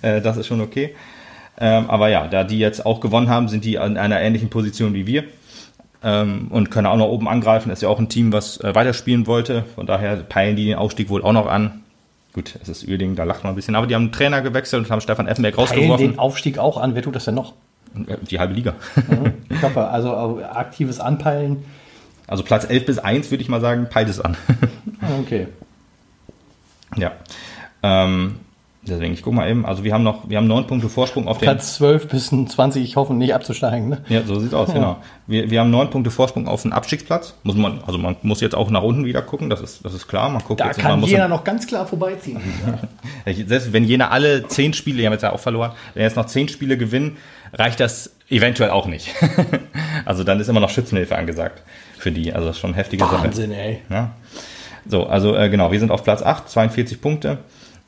Äh, 0.02 0.22
das 0.22 0.38
ist 0.38 0.46
schon 0.46 0.62
okay. 0.62 0.94
Ähm, 1.58 1.90
aber 1.90 2.08
ja, 2.08 2.26
da 2.26 2.42
die 2.42 2.58
jetzt 2.58 2.86
auch 2.86 3.00
gewonnen 3.00 3.28
haben, 3.28 3.48
sind 3.48 3.66
die 3.66 3.74
in 3.74 3.98
einer 3.98 4.18
ähnlichen 4.18 4.48
Position 4.48 4.94
wie 4.94 5.06
wir. 5.06 5.24
Ähm, 6.02 6.46
und 6.48 6.70
können 6.70 6.86
auch 6.86 6.96
noch 6.96 7.08
oben 7.08 7.28
angreifen. 7.28 7.68
Ist 7.68 7.82
ja 7.82 7.90
auch 7.90 7.98
ein 7.98 8.08
Team, 8.08 8.32
was 8.32 8.58
äh, 8.60 8.74
weiterspielen 8.74 9.26
wollte. 9.26 9.66
Von 9.74 9.84
daher 9.84 10.16
peilen 10.16 10.56
die 10.56 10.64
den 10.64 10.76
Aufstieg 10.76 11.10
wohl 11.10 11.22
auch 11.22 11.34
noch 11.34 11.46
an. 11.46 11.82
Gut, 12.32 12.58
es 12.62 12.68
ist 12.68 12.86
Uerdingen, 12.86 13.16
da 13.16 13.24
lacht 13.24 13.42
man 13.44 13.52
ein 13.52 13.56
bisschen. 13.56 13.74
Aber 13.74 13.86
die 13.86 13.94
haben 13.94 14.02
einen 14.04 14.12
Trainer 14.12 14.40
gewechselt 14.40 14.84
und 14.84 14.90
haben 14.90 15.00
Stefan 15.00 15.26
Effenberg 15.26 15.58
rausgeworfen. 15.58 16.10
den 16.12 16.18
Aufstieg 16.18 16.58
auch 16.58 16.76
an. 16.76 16.94
Wer 16.94 17.02
tut 17.02 17.16
das 17.16 17.24
denn 17.24 17.34
noch? 17.34 17.54
Äh, 18.06 18.16
Die 18.30 18.38
halbe 18.38 18.54
Liga. 18.54 18.74
Ich 19.50 19.62
hoffe, 19.62 19.88
also 19.88 20.40
aktives 20.44 21.00
Anpeilen. 21.00 21.64
Also 22.28 22.44
Platz 22.44 22.64
11 22.64 22.86
bis 22.86 22.98
1 22.98 23.30
würde 23.32 23.42
ich 23.42 23.48
mal 23.48 23.60
sagen, 23.60 23.88
peilt 23.90 24.08
es 24.08 24.20
an. 24.20 24.36
Ah, 25.00 25.06
Okay. 25.20 25.48
ja. 26.96 27.12
Ähm, 27.82 28.36
deswegen, 28.90 29.14
ich 29.14 29.22
guck 29.22 29.32
mal 29.32 29.48
eben. 29.48 29.64
Also 29.64 29.84
wir 29.84 29.92
haben 29.94 30.02
noch, 30.02 30.28
wir 30.28 30.36
haben 30.36 30.46
neun 30.46 30.66
Punkte 30.66 30.88
Vorsprung 30.88 31.28
auf 31.28 31.38
den. 31.38 31.44
Platz 31.44 31.76
12 31.76 32.08
bis 32.08 32.26
20, 32.28 32.82
ich 32.82 32.96
hoffe 32.96 33.14
nicht 33.14 33.34
abzusteigen. 33.34 33.88
Ne? 33.88 33.98
Ja, 34.08 34.22
so 34.22 34.38
sieht's 34.38 34.54
aus, 34.54 34.72
genau. 34.72 34.98
Wir, 35.26 35.50
wir 35.50 35.60
haben 35.60 35.70
neun 35.70 35.90
Punkte 35.90 36.10
Vorsprung 36.10 36.48
auf 36.48 36.62
den 36.62 36.72
Abstiegsplatz. 36.72 37.34
Muss 37.42 37.56
man, 37.56 37.80
also 37.86 37.98
man 37.98 38.16
muss 38.22 38.40
jetzt 38.40 38.54
auch 38.54 38.70
nach 38.70 38.82
unten 38.82 39.04
wieder 39.04 39.22
gucken, 39.22 39.50
das 39.50 39.60
ist, 39.60 39.84
das 39.84 39.94
ist 39.94 40.08
klar. 40.08 40.28
Man 40.28 40.42
guckt 40.42 40.60
Da 40.60 40.66
jetzt, 40.66 40.78
kann 40.78 40.92
man 40.92 41.00
muss 41.00 41.10
jeder 41.10 41.28
noch 41.28 41.44
ganz 41.44 41.66
klar 41.66 41.86
vorbeiziehen. 41.86 42.40
Selbst 43.46 43.72
wenn 43.72 43.84
Jena 43.84 44.08
alle 44.08 44.46
zehn 44.48 44.72
Spiele, 44.72 44.98
die 44.98 45.06
haben 45.06 45.12
jetzt 45.12 45.22
ja 45.22 45.32
auch 45.32 45.40
verloren, 45.40 45.72
wenn 45.94 46.02
jetzt 46.02 46.16
noch 46.16 46.26
zehn 46.26 46.48
Spiele 46.48 46.76
gewinnen, 46.76 47.16
reicht 47.52 47.80
das 47.80 48.14
eventuell 48.28 48.70
auch 48.70 48.86
nicht. 48.86 49.14
also 50.04 50.24
dann 50.24 50.40
ist 50.40 50.48
immer 50.48 50.60
noch 50.60 50.70
Schützenhilfe 50.70 51.16
angesagt 51.16 51.62
für 51.98 52.12
die. 52.12 52.32
Also 52.32 52.46
das 52.46 52.56
ist 52.56 52.60
schon 52.60 52.74
heftige 52.74 53.04
Sache. 53.04 53.24
Wahnsinn, 53.24 53.52
ey. 53.52 53.80
Ja. 53.90 54.12
So, 54.86 55.06
also 55.06 55.36
äh, 55.36 55.48
genau, 55.48 55.72
wir 55.72 55.78
sind 55.78 55.90
auf 55.90 56.02
Platz 56.02 56.22
8, 56.22 56.48
42 56.48 57.00
Punkte. 57.00 57.38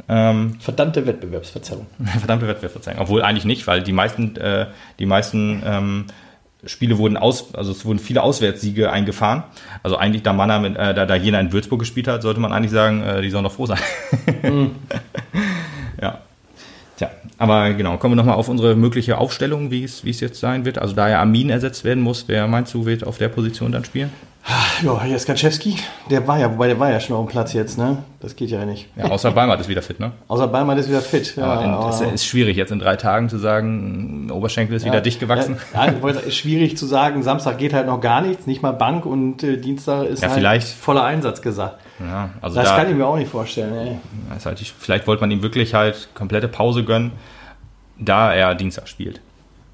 Ähm, 0.08 0.56
Verdammte 0.60 1.06
Wettbewerbsverzerrung. 1.06 1.86
verdammte 2.18 2.48
Wettbewerbsverzeichung. 2.48 3.00
Obwohl 3.02 3.22
eigentlich 3.22 3.44
nicht, 3.44 3.66
weil 3.66 3.82
die 3.82 3.92
meisten, 3.92 4.36
äh, 4.36 4.66
die 4.98 5.06
meisten 5.06 5.62
ähm, 5.64 6.04
Spiele 6.64 6.98
wurden 6.98 7.16
aus, 7.16 7.54
also 7.54 7.72
es 7.72 7.84
wurden 7.84 7.98
viele 7.98 8.22
Auswärtssiege 8.22 8.90
eingefahren. 8.92 9.42
Also 9.82 9.96
eigentlich, 9.96 10.22
da 10.22 10.32
Mannheim, 10.32 10.64
in- 10.64 10.76
äh, 10.76 10.94
da, 10.94 11.06
da 11.06 11.14
Jena 11.16 11.40
in 11.40 11.52
Würzburg 11.52 11.80
gespielt 11.80 12.08
hat, 12.08 12.22
sollte 12.22 12.40
man 12.40 12.52
eigentlich 12.52 12.70
sagen, 12.72 13.02
äh, 13.02 13.22
die 13.22 13.30
sollen 13.30 13.44
doch 13.44 13.52
froh 13.52 13.66
sein. 13.66 13.78
ja. 16.00 16.20
Tja, 17.02 17.10
aber 17.38 17.72
genau, 17.74 17.96
kommen 17.96 18.12
wir 18.12 18.16
nochmal 18.16 18.36
auf 18.36 18.48
unsere 18.48 18.76
mögliche 18.76 19.18
Aufstellung, 19.18 19.70
wie 19.72 19.82
es, 19.82 20.04
wie 20.04 20.10
es 20.10 20.20
jetzt 20.20 20.38
sein 20.38 20.64
wird. 20.64 20.78
Also 20.78 20.94
da 20.94 21.08
ja 21.08 21.18
Armin 21.18 21.50
ersetzt 21.50 21.82
werden 21.84 22.02
muss, 22.02 22.24
wer 22.28 22.46
meinst 22.46 22.72
du, 22.74 22.86
wird 22.86 23.04
auf 23.04 23.18
der 23.18 23.28
Position 23.28 23.72
dann 23.72 23.84
spielen? 23.84 24.10
Ja, 24.84 25.04
Jaskaczewski, 25.04 25.76
der 26.10 26.26
war 26.26 26.36
ja, 26.38 26.50
wobei 26.52 26.66
der 26.66 26.78
war 26.80 26.90
ja 26.90 26.98
schon 26.98 27.14
auf 27.16 27.24
dem 27.26 27.30
Platz 27.30 27.52
jetzt, 27.52 27.78
ne? 27.78 27.98
Das 28.20 28.34
geht 28.34 28.50
ja 28.50 28.64
nicht. 28.64 28.88
Ja, 28.96 29.04
außer 29.04 29.30
Balmert 29.30 29.60
ist 29.60 29.68
wieder 29.68 29.82
fit, 29.82 30.00
ne? 30.00 30.10
Außer 30.26 30.48
Beimann 30.48 30.76
ist 30.78 30.88
wieder 30.88 31.00
fit. 31.00 31.36
Ja, 31.36 31.44
Aber 31.44 31.64
in, 31.64 31.70
aber- 31.70 32.12
ist 32.12 32.26
schwierig 32.26 32.56
jetzt 32.56 32.72
in 32.72 32.80
drei 32.80 32.96
Tagen 32.96 33.28
zu 33.28 33.38
sagen, 33.38 34.28
Oberschenkel 34.32 34.76
ist 34.76 34.84
wieder 34.84 35.00
dicht 35.00 35.20
gewachsen. 35.20 35.58
Ja, 35.74 35.86
ja, 35.86 36.02
wollte 36.02 36.18
ist 36.20 36.34
schwierig 36.36 36.76
zu 36.76 36.86
sagen, 36.86 37.22
Samstag 37.22 37.58
geht 37.58 37.72
halt 37.72 37.86
noch 37.86 38.00
gar 38.00 38.20
nichts, 38.20 38.46
nicht 38.48 38.62
mal 38.62 38.72
Bank 38.72 39.06
und 39.06 39.42
äh, 39.44 39.58
Dienstag 39.58 40.06
ist 40.06 40.22
Ja, 40.22 40.28
halt 40.28 40.38
vielleicht- 40.38 40.68
voller 40.68 41.04
Einsatz 41.04 41.40
gesagt. 41.40 41.76
Ja, 42.06 42.30
also 42.40 42.56
Das 42.56 42.68
da, 42.68 42.76
kann 42.76 42.90
ich 42.90 42.96
mir 42.96 43.06
auch 43.06 43.16
nicht 43.16 43.30
vorstellen, 43.30 43.74
ey. 43.74 44.36
ist 44.36 44.46
halt, 44.46 44.58
vielleicht 44.58 45.06
wollte 45.06 45.20
man 45.20 45.30
ihm 45.30 45.42
wirklich 45.42 45.74
halt 45.74 46.08
komplette 46.14 46.48
Pause 46.48 46.84
gönnen, 46.84 47.12
da 47.98 48.32
er 48.34 48.54
Dienstag 48.54 48.88
spielt. 48.88 49.20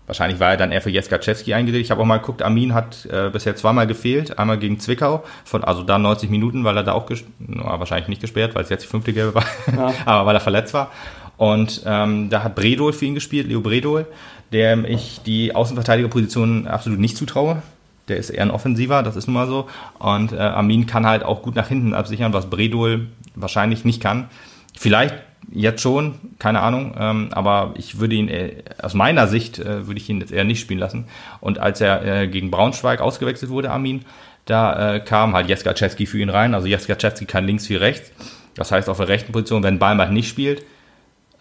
Wahrscheinlich 0.07 0.41
war 0.41 0.53
er 0.53 0.57
dann 0.57 0.73
eher 0.73 0.81
für 0.81 0.89
Jeskaczewski 0.89 1.53
eingesetzt. 1.53 1.83
Ich 1.83 1.91
habe 1.91 2.01
auch 2.01 2.07
mal 2.07 2.17
geguckt, 2.17 2.43
Armin 2.43 2.73
hat 2.73 3.07
äh, 3.13 3.29
bisher 3.31 3.57
zweimal 3.57 3.87
gefehlt. 3.87 4.39
Einmal 4.39 4.59
gegen 4.59 4.81
Zwickau, 4.81 5.23
von, 5.45 5.63
also 5.65 5.83
da 5.83 5.99
90 5.99 6.31
Minuten, 6.31 6.65
weil 6.65 6.79
er 6.79 6.83
da 6.83 6.93
auch, 6.93 7.11
na, 7.39 7.79
wahrscheinlich 7.79 8.09
nicht 8.09 8.23
gesperrt, 8.23 8.55
weil 8.55 8.63
es 8.65 8.71
jetzt 8.71 8.85
die 8.85 8.89
fünfte 8.89 9.13
Gelbe 9.13 9.35
war, 9.35 9.45
Ja. 9.77 9.93
aber 10.07 10.27
weil 10.27 10.37
er 10.37 10.41
verletzt 10.41 10.73
war. 10.73 10.91
Und 11.37 11.83
ähm, 11.85 12.31
da 12.31 12.43
hat 12.43 12.55
Bredol 12.55 12.95
für 12.95 13.05
ihn 13.05 13.15
gespielt, 13.15 13.49
Leo 13.49 13.61
Bredol, 13.61 14.07
dem 14.51 14.87
ich 14.87 15.21
die 15.27 15.55
Außenverteidigerposition 15.55 16.67
absolut 16.67 16.99
nicht 17.01 17.17
zutraue. 17.17 17.63
Der 18.09 18.17
ist 18.17 18.31
eher 18.31 18.43
ein 18.43 18.51
Offensiver, 18.51 19.03
das 19.03 19.17
ist 19.17 19.27
nun 19.27 19.35
mal 19.35 19.47
so. 19.47 19.69
Und 19.99 20.33
äh, 20.33 20.37
Armin 20.37 20.87
kann 20.87 21.07
halt 21.07 21.23
auch 21.23 21.43
gut 21.43 21.55
nach 21.55 21.69
hinten 21.69 21.95
absichern, 21.95 22.33
was 22.33 22.51
Bredol 22.51 23.07
wahrscheinlich 23.35 23.85
nicht 23.85 24.03
kann. 24.03 24.29
Vielleicht 24.77 25.15
jetzt 25.51 25.81
schon, 25.81 26.15
keine 26.39 26.61
Ahnung, 26.61 26.95
ähm, 26.99 27.29
aber 27.33 27.75
ich 27.77 28.01
würde 28.01 28.15
ihn 28.15 28.29
äh, 28.29 28.63
aus 28.81 28.95
meiner 28.95 29.29
Sicht 29.29 29.59
äh, 29.59 29.87
würde 29.87 29.99
ich 29.99 30.09
ihn 30.09 30.21
jetzt 30.21 30.33
eher 30.33 30.45
nicht 30.45 30.61
spielen 30.61 30.81
lassen. 30.81 31.07
Und 31.41 31.59
als 31.59 31.81
er 31.81 32.05
äh, 32.05 32.29
gegen 32.29 32.51
Braunschweig 32.51 33.01
ausgewechselt 33.01 33.51
wurde, 33.51 33.71
Armin, 33.71 34.05
da 34.45 34.95
äh, 34.95 35.01
kam 35.01 35.35
halt 35.35 35.49
Jeskaczewski 35.49 36.07
für 36.07 36.19
ihn 36.19 36.31
rein. 36.31 36.55
Also 36.55 36.67
Jeskaczewski 36.67 37.27
kann 37.27 37.45
links 37.45 37.69
wie 37.69 37.77
rechts. 37.77 38.13
Das 38.55 38.73
heißt, 38.73 38.89
auf 38.89 38.97
der 38.97 39.09
rechten 39.09 39.33
Position, 39.33 39.63
wenn 39.63 39.79
Balmert 39.79 40.13
nicht 40.13 40.29
spielt, 40.29 40.65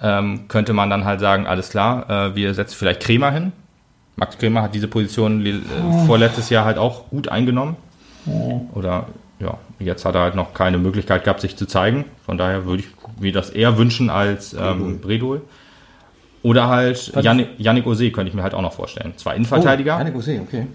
ähm, 0.02 0.48
könnte 0.48 0.74
man 0.74 0.90
dann 0.90 1.06
halt 1.06 1.20
sagen, 1.20 1.48
alles 1.48 1.70
klar, 1.70 2.10
äh, 2.10 2.36
wir 2.36 2.54
setzen 2.54 2.76
vielleicht 2.78 3.02
Kremer 3.02 3.32
hin. 3.32 3.52
Max 4.18 4.38
Kremer 4.38 4.64
hat 4.64 4.76
diese 4.76 4.88
Position 4.88 5.46
äh, 5.46 5.62
vorletztes 6.06 6.50
Jahr 6.50 6.66
halt 6.66 6.78
auch 6.78 7.10
gut 7.10 7.30
eingenommen. 7.30 7.78
Oder 8.74 9.08
ja, 9.40 9.58
jetzt 9.80 10.04
hat 10.04 10.16
er 10.16 10.22
halt 10.22 10.36
noch 10.36 10.54
keine 10.54 10.78
Möglichkeit 10.78 11.24
gehabt, 11.24 11.40
sich 11.40 11.56
zu 11.56 11.66
zeigen. 11.66 12.06
Von 12.26 12.38
daher 12.38 12.66
würde 12.66 12.84
ich 12.84 12.90
mir 13.22 13.32
das 13.32 13.50
eher 13.52 13.78
wünschen 13.78 14.10
als 14.10 14.54
ähm, 14.54 15.00
Bredol. 15.00 15.44
Oder 16.44 16.68
halt 16.68 17.14
Yannick, 17.16 17.86
Ose 17.88 18.12
könnte 18.12 18.30
ich 18.30 18.36
mir 18.36 18.44
halt 18.44 18.54
auch 18.54 18.62
noch 18.62 18.74
vorstellen. 18.74 19.14
Zwar 19.18 19.36
Innenverteidiger, 19.36 19.96
Oh, 19.96 20.00
Janik 20.00 20.16
Ose, 20.16 20.40
okay. 20.42 20.68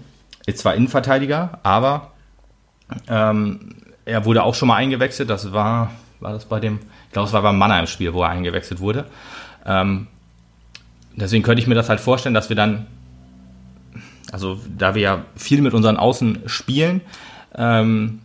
ist 0.45 0.59
zwar 0.59 0.75
Innenverteidiger, 0.75 1.59
aber 1.63 2.11
ähm, 3.07 3.75
er 4.05 4.25
wurde 4.25 4.43
auch 4.43 4.55
schon 4.55 4.67
mal 4.67 4.75
eingewechselt. 4.75 5.29
Das 5.29 5.51
war, 5.53 5.91
war 6.19 6.33
das 6.33 6.45
bei 6.45 6.59
dem, 6.59 6.79
ich 7.07 7.13
glaube, 7.13 7.27
es 7.27 7.33
war 7.33 7.41
beim 7.41 7.57
Mannheim-Spiel, 7.57 8.13
wo 8.13 8.23
er 8.23 8.29
eingewechselt 8.29 8.79
wurde. 8.79 9.05
Ähm, 9.65 10.07
deswegen 11.15 11.43
könnte 11.43 11.61
ich 11.61 11.67
mir 11.67 11.75
das 11.75 11.89
halt 11.89 11.99
vorstellen, 11.99 12.35
dass 12.35 12.49
wir 12.49 12.55
dann, 12.55 12.87
also 14.33 14.57
da 14.77 14.95
wir 14.95 15.01
ja 15.01 15.25
viel 15.35 15.61
mit 15.61 15.73
unseren 15.73 15.97
Außen 15.97 16.43
spielen, 16.47 17.01
ähm, 17.55 18.19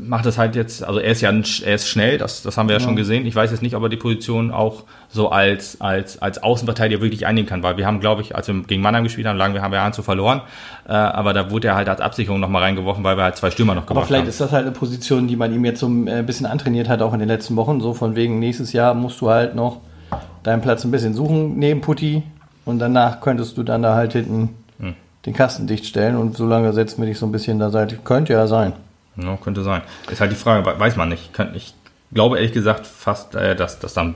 macht 0.00 0.26
es 0.26 0.38
halt 0.38 0.56
jetzt, 0.56 0.82
also 0.82 0.98
er 0.98 1.12
ist 1.12 1.20
ja 1.20 1.28
ein, 1.28 1.44
er 1.64 1.74
ist 1.74 1.88
schnell, 1.88 2.18
das, 2.18 2.42
das 2.42 2.56
haben 2.56 2.68
wir 2.68 2.74
ja, 2.74 2.80
schon 2.80 2.96
gesehen. 2.96 3.26
Ich 3.26 3.34
weiß 3.34 3.50
jetzt 3.50 3.62
nicht, 3.62 3.76
ob 3.76 3.82
er 3.84 3.88
die 3.88 3.96
Position 3.96 4.50
auch 4.50 4.84
so 5.08 5.30
als, 5.30 5.80
als, 5.80 6.20
als 6.20 6.42
Außenverteidiger 6.42 7.00
wirklich 7.00 7.26
einnehmen 7.26 7.48
kann, 7.48 7.62
weil 7.62 7.76
wir 7.76 7.86
haben, 7.86 8.00
glaube 8.00 8.22
ich, 8.22 8.34
als 8.34 8.48
wir 8.48 8.60
gegen 8.62 8.82
Mannheim 8.82 9.04
gespielt 9.04 9.26
haben, 9.26 9.36
lagen 9.36 9.54
wir 9.54 9.62
haben 9.62 9.72
wir 9.72 9.82
1 9.82 9.94
zu 9.94 10.02
verloren, 10.02 10.42
äh, 10.88 10.92
aber 10.92 11.32
da 11.32 11.50
wurde 11.50 11.68
er 11.68 11.76
halt 11.76 11.88
als 11.88 12.00
Absicherung 12.00 12.40
nochmal 12.40 12.62
reingeworfen, 12.62 13.04
weil 13.04 13.16
wir 13.16 13.22
halt 13.22 13.36
zwei 13.36 13.50
Stürmer 13.50 13.74
noch 13.74 13.82
Aber 13.82 13.94
gemacht 13.94 14.06
vielleicht 14.08 14.22
haben. 14.22 14.28
ist 14.28 14.40
das 14.40 14.52
halt 14.52 14.64
eine 14.64 14.72
Position, 14.72 15.28
die 15.28 15.36
man 15.36 15.52
ihm 15.54 15.64
jetzt 15.64 15.80
so 15.80 15.86
ein 15.86 16.08
äh, 16.08 16.24
bisschen 16.26 16.46
antrainiert 16.46 16.88
hat, 16.88 17.00
auch 17.02 17.12
in 17.12 17.20
den 17.20 17.28
letzten 17.28 17.54
Wochen. 17.56 17.80
So 17.80 17.94
von 17.94 18.16
wegen, 18.16 18.38
nächstes 18.40 18.72
Jahr 18.72 18.94
musst 18.94 19.20
du 19.20 19.30
halt 19.30 19.54
noch 19.54 19.80
deinen 20.42 20.62
Platz 20.62 20.84
ein 20.84 20.90
bisschen 20.90 21.14
suchen 21.14 21.58
neben 21.58 21.80
Putti 21.80 22.22
und 22.64 22.78
danach 22.78 23.20
könntest 23.20 23.56
du 23.56 23.62
dann 23.62 23.82
da 23.82 23.94
halt 23.94 24.12
hinten 24.12 24.50
Hm. 24.78 24.94
den 25.24 25.34
Kasten 25.34 25.66
dicht 25.66 25.86
stellen 25.86 26.16
und 26.16 26.36
solange 26.36 26.72
setzen 26.72 27.00
wir 27.02 27.06
dich 27.08 27.18
so 27.18 27.26
ein 27.26 27.32
bisschen 27.32 27.58
da 27.58 27.70
Seite. 27.70 27.96
Könnte 28.04 28.32
ja 28.34 28.46
sein. 28.46 28.72
Ja, 29.16 29.36
könnte 29.36 29.62
sein. 29.62 29.82
Ist 30.10 30.20
halt 30.20 30.30
die 30.32 30.36
Frage, 30.36 30.64
we- 30.66 30.78
weiß 30.78 30.96
man 30.96 31.08
nicht. 31.08 31.30
Ich 31.54 31.74
glaube 32.12 32.36
ehrlich 32.36 32.52
gesagt 32.52 32.86
fast, 32.86 33.34
äh, 33.34 33.56
dass, 33.56 33.78
dass 33.78 33.94
dann 33.94 34.14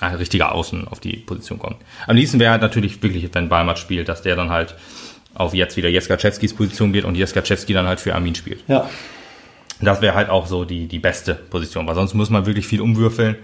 ein 0.00 0.14
richtiger 0.16 0.52
Außen 0.52 0.86
auf 0.88 1.00
die 1.00 1.16
Position 1.16 1.58
kommt. 1.58 1.76
Am 2.06 2.16
liebsten 2.16 2.38
wäre 2.40 2.50
halt 2.52 2.62
natürlich 2.62 3.02
wirklich, 3.02 3.28
wenn 3.34 3.48
Balmert 3.48 3.78
spielt, 3.78 4.08
dass 4.08 4.22
der 4.22 4.36
dann 4.36 4.50
halt 4.50 4.74
auf 5.34 5.54
jetzt 5.54 5.76
wieder 5.76 5.88
Jeskaczewskis 5.88 6.54
Position 6.54 6.92
geht 6.92 7.04
und 7.04 7.14
Jeskaczewski 7.16 7.72
dann 7.72 7.86
halt 7.86 8.00
für 8.00 8.14
Armin 8.14 8.34
spielt. 8.34 8.62
Ja. 8.68 8.88
Das 9.80 10.00
wäre 10.00 10.14
halt 10.14 10.28
auch 10.28 10.46
so 10.46 10.64
die, 10.64 10.86
die 10.86 10.98
beste 10.98 11.34
Position, 11.34 11.86
weil 11.86 11.94
sonst 11.94 12.14
muss 12.14 12.30
man 12.30 12.46
wirklich 12.46 12.66
viel 12.66 12.80
umwürfeln. 12.80 13.36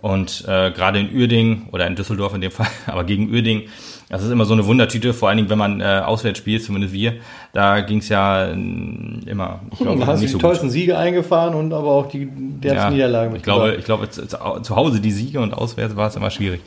Und 0.00 0.44
äh, 0.48 0.70
gerade 0.72 0.98
in 0.98 1.14
Uerdingen 1.14 1.68
oder 1.70 1.86
in 1.86 1.94
Düsseldorf 1.94 2.34
in 2.34 2.40
dem 2.40 2.50
Fall, 2.50 2.66
aber 2.86 3.04
gegen 3.04 3.30
Uerdingen, 3.30 3.64
das 4.12 4.22
ist 4.22 4.30
immer 4.30 4.44
so 4.44 4.52
eine 4.52 4.66
Wundertüte, 4.66 5.14
vor 5.14 5.30
allen 5.30 5.38
Dingen, 5.38 5.48
wenn 5.48 5.56
man 5.56 5.80
äh, 5.80 6.02
auswärts 6.04 6.38
spielt, 6.38 6.62
zumindest 6.62 6.92
wir, 6.92 7.14
da 7.54 7.80
ging 7.80 7.98
es 7.98 8.10
ja 8.10 8.44
äh, 8.44 8.52
immer, 8.52 9.60
ich 9.72 9.78
glaube, 9.78 10.00
Da 10.00 10.06
hast 10.06 10.20
du 10.20 10.26
die 10.26 10.32
so 10.32 10.36
gut. 10.36 10.42
tollsten 10.42 10.68
Siege 10.68 10.98
eingefahren 10.98 11.54
und 11.54 11.72
aber 11.72 11.88
auch 11.88 12.08
die 12.08 12.28
derbsten 12.30 12.92
Niederlagen. 12.92 13.34
Ich 13.36 13.42
glaube, 13.42 13.74
ich 13.74 13.86
glaube 13.86 14.10
zu, 14.10 14.26
zu 14.26 14.76
Hause 14.76 15.00
die 15.00 15.10
Siege 15.10 15.40
und 15.40 15.54
auswärts 15.54 15.96
war 15.96 16.08
es 16.08 16.16
immer 16.16 16.30
schwierig. 16.30 16.60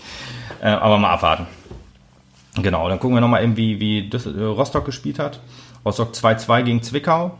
Äh, 0.59 0.69
aber 0.69 0.97
mal 0.97 1.11
abwarten. 1.11 1.45
Genau, 2.63 2.89
dann 2.89 2.99
gucken 2.99 3.15
wir 3.15 3.21
nochmal 3.21 3.43
eben, 3.43 3.55
wie, 3.55 3.79
wie 3.79 4.09
äh, 4.09 4.43
Rostock 4.43 4.83
gespielt 4.85 5.19
hat. 5.19 5.39
Rostock 5.85 6.13
2-2 6.13 6.63
gegen 6.63 6.81
Zwickau. 6.81 7.37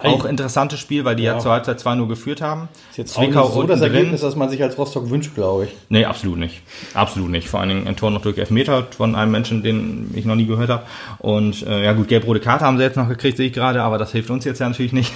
Auch 0.00 0.24
interessantes 0.24 0.78
Spiel, 0.78 1.04
weil 1.04 1.16
die 1.16 1.24
ja, 1.24 1.34
Ja. 1.34 1.38
zur 1.40 1.52
Halbzeit 1.52 1.80
2 1.80 1.96
nur 1.96 2.08
geführt 2.08 2.40
haben. 2.40 2.68
ist 2.90 2.98
jetzt 2.98 3.16
auch 3.16 3.22
nicht 3.22 3.32
so 3.34 3.62
das 3.64 3.80
Ergebnis, 3.80 4.20
das 4.20 4.36
man 4.36 4.48
sich 4.48 4.62
als 4.62 4.78
Rostock 4.78 5.10
wünscht, 5.10 5.34
glaube 5.34 5.64
ich. 5.64 5.70
Nee, 5.88 6.04
absolut 6.04 6.38
nicht. 6.38 6.62
Absolut 6.94 7.30
nicht. 7.30 7.48
Vor 7.48 7.60
allen 7.60 7.68
Dingen 7.70 7.86
ein 7.88 7.96
Tor 7.96 8.10
noch 8.10 8.22
durch 8.22 8.38
Elfmeter 8.38 8.86
von 8.96 9.14
einem 9.16 9.32
Menschen, 9.32 9.62
den 9.62 10.12
ich 10.14 10.24
noch 10.24 10.36
nie 10.36 10.46
gehört 10.46 10.70
habe. 10.70 10.84
Und 11.18 11.66
äh, 11.66 11.84
ja 11.84 11.92
gut, 11.94 12.08
gelb-rote 12.08 12.40
Karte 12.40 12.64
haben 12.64 12.76
sie 12.76 12.84
jetzt 12.84 12.96
noch 12.96 13.08
gekriegt, 13.08 13.36
sehe 13.36 13.48
ich 13.48 13.52
gerade, 13.52 13.82
aber 13.82 13.98
das 13.98 14.12
hilft 14.12 14.30
uns 14.30 14.44
jetzt 14.44 14.60
ja 14.60 14.68
natürlich 14.68 14.92
nicht. 14.92 15.12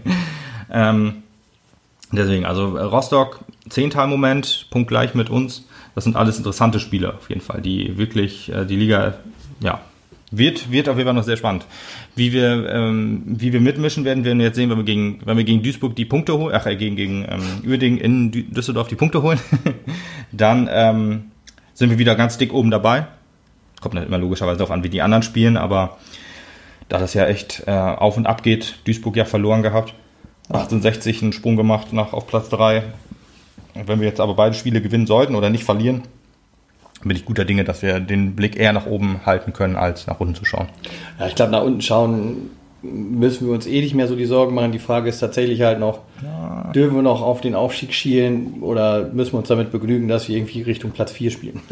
ähm, 0.72 1.22
Deswegen, 2.12 2.44
also 2.44 2.76
äh, 2.76 2.82
Rostock, 2.82 3.40
Zehntal-Moment, 3.68 4.68
punktgleich 4.70 5.14
mit 5.14 5.30
uns. 5.30 5.64
Das 5.94 6.04
sind 6.04 6.16
alles 6.16 6.38
interessante 6.38 6.80
Spiele 6.80 7.14
auf 7.14 7.28
jeden 7.28 7.40
Fall, 7.40 7.60
die 7.60 7.96
wirklich 7.98 8.52
äh, 8.52 8.64
die 8.64 8.76
Liga, 8.76 9.14
ja, 9.60 9.80
wird, 10.38 10.70
wird 10.70 10.88
auf 10.88 10.96
jeden 10.96 11.06
Fall 11.06 11.14
noch 11.14 11.24
sehr 11.24 11.36
spannend. 11.36 11.66
Wie 12.16 12.32
wir, 12.32 12.68
ähm, 12.70 13.22
wie 13.26 13.52
wir 13.52 13.60
mitmischen 13.60 14.04
werden, 14.04 14.24
werden 14.24 14.38
wir 14.38 14.46
jetzt 14.46 14.56
sehen, 14.56 14.70
wenn 14.70 14.78
wir 14.78 14.84
gegen, 14.84 15.20
wenn 15.24 15.36
wir 15.36 15.44
gegen 15.44 15.62
Duisburg 15.62 15.96
die 15.96 16.04
Punkte 16.04 16.38
holen, 16.38 16.54
ach, 16.56 16.66
äh, 16.66 16.76
gegen, 16.76 16.96
gegen 16.96 17.26
ähm, 17.28 17.62
Uerdingen 17.66 17.98
in 17.98 18.30
Dü 18.30 18.42
Düsseldorf 18.42 18.88
die 18.88 18.94
Punkte 18.94 19.22
holen, 19.22 19.38
dann 20.32 20.68
ähm, 20.70 21.24
sind 21.74 21.90
wir 21.90 21.98
wieder 21.98 22.14
ganz 22.14 22.38
dick 22.38 22.52
oben 22.52 22.70
dabei. 22.70 23.06
Kommt 23.80 23.94
nicht 23.94 24.06
immer 24.06 24.18
logischerweise 24.18 24.58
darauf 24.58 24.70
an, 24.70 24.84
wie 24.84 24.88
die 24.88 25.02
anderen 25.02 25.22
spielen, 25.22 25.56
aber 25.56 25.98
da 26.88 26.98
das 26.98 27.14
ja 27.14 27.26
echt 27.26 27.64
äh, 27.66 27.70
auf 27.70 28.16
und 28.16 28.26
ab 28.26 28.42
geht, 28.42 28.76
Duisburg 28.84 29.16
ja 29.16 29.24
verloren 29.24 29.62
gehabt. 29.62 29.94
1860 30.48 31.22
einen 31.22 31.32
Sprung 31.32 31.56
gemacht 31.56 31.92
nach 31.92 32.12
auf 32.12 32.26
Platz 32.26 32.48
3. 32.50 32.82
Wenn 33.86 34.00
wir 34.00 34.06
jetzt 34.06 34.20
aber 34.20 34.34
beide 34.34 34.54
Spiele 34.54 34.80
gewinnen 34.80 35.06
sollten 35.06 35.34
oder 35.34 35.50
nicht 35.50 35.64
verlieren, 35.64 36.02
bin 37.08 37.16
ich 37.16 37.24
guter 37.24 37.44
Dinge, 37.44 37.64
dass 37.64 37.82
wir 37.82 38.00
den 38.00 38.34
Blick 38.34 38.56
eher 38.56 38.72
nach 38.72 38.86
oben 38.86 39.20
halten 39.24 39.52
können, 39.52 39.76
als 39.76 40.06
nach 40.06 40.20
unten 40.20 40.34
zu 40.34 40.44
schauen. 40.44 40.68
Ja, 41.18 41.26
ich 41.26 41.34
glaube, 41.34 41.52
nach 41.52 41.62
unten 41.62 41.80
schauen 41.80 42.50
müssen 42.84 43.46
wir 43.46 43.54
uns 43.54 43.66
eh 43.66 43.80
nicht 43.80 43.94
mehr 43.94 44.08
so 44.08 44.16
die 44.16 44.26
Sorgen 44.26 44.54
machen. 44.54 44.72
Die 44.72 44.78
Frage 44.78 45.08
ist 45.08 45.18
tatsächlich 45.18 45.62
halt 45.62 45.80
noch, 45.80 46.00
ja. 46.22 46.70
dürfen 46.74 46.96
wir 46.96 47.02
noch 47.02 47.22
auf 47.22 47.40
den 47.40 47.54
Aufstieg 47.54 47.94
schielen 47.94 48.58
oder 48.60 49.10
müssen 49.12 49.32
wir 49.32 49.38
uns 49.38 49.48
damit 49.48 49.72
begnügen, 49.72 50.08
dass 50.08 50.28
wir 50.28 50.36
irgendwie 50.36 50.62
Richtung 50.62 50.90
Platz 50.90 51.12
4 51.12 51.30
spielen? 51.30 51.60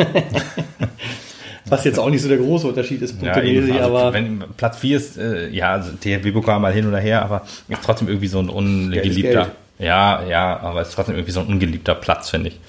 Was 1.67 1.85
jetzt 1.85 1.99
auch 1.99 2.11
nicht 2.11 2.23
so 2.23 2.29
der 2.29 2.39
große 2.39 2.67
Unterschied 2.67 3.01
ist, 3.03 3.23
ja, 3.23 3.33
also, 3.33 3.75
aber. 3.75 4.13
Wenn 4.13 4.45
Platz 4.57 4.79
4 4.79 4.97
ist, 4.97 5.17
äh, 5.17 5.49
ja, 5.51 5.73
also 5.73 5.93
THW-Pokal 5.93 6.59
mal 6.59 6.73
hin 6.73 6.87
oder 6.87 6.99
her, 6.99 7.23
aber 7.23 7.43
ist 7.69 7.85
trotzdem 7.85 8.09
irgendwie 8.09 8.27
so 8.27 8.41
ein 8.41 8.49
ungeliebter. 8.49 9.53
Ja, 9.79 10.23
ja, 10.29 10.61
aber 10.61 10.83
ist 10.83 10.93
trotzdem 10.93 11.15
irgendwie 11.15 11.33
so 11.33 11.41
ein 11.41 11.47
ungeliebter 11.47 11.95
Platz, 11.95 12.31
finde 12.31 12.49
ich. 12.49 12.61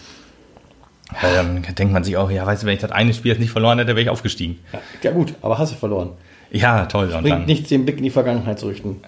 Weil 1.21 1.33
dann 1.33 1.61
denkt 1.61 1.93
man 1.93 2.03
sich 2.03 2.17
auch, 2.17 2.29
ja, 2.31 2.45
weißt 2.45 2.63
du, 2.63 2.67
wenn 2.67 2.73
ich 2.75 2.81
das 2.81 2.91
eine 2.91 3.13
Spiel 3.13 3.31
jetzt 3.31 3.39
nicht 3.39 3.51
verloren 3.51 3.77
hätte, 3.77 3.89
wäre 3.89 4.01
ich 4.01 4.09
aufgestiegen. 4.09 4.59
Ja, 5.01 5.11
gut, 5.11 5.33
aber 5.41 5.57
hast 5.57 5.71
du 5.73 5.75
verloren. 5.75 6.11
Ja, 6.51 6.85
toll. 6.85 7.11
Es 7.11 7.21
bringt 7.21 7.47
nichts, 7.47 7.69
den 7.69 7.85
Blick 7.85 7.97
in 7.97 8.03
die 8.03 8.09
Vergangenheit 8.09 8.59
zu 8.59 8.67
richten. 8.67 9.01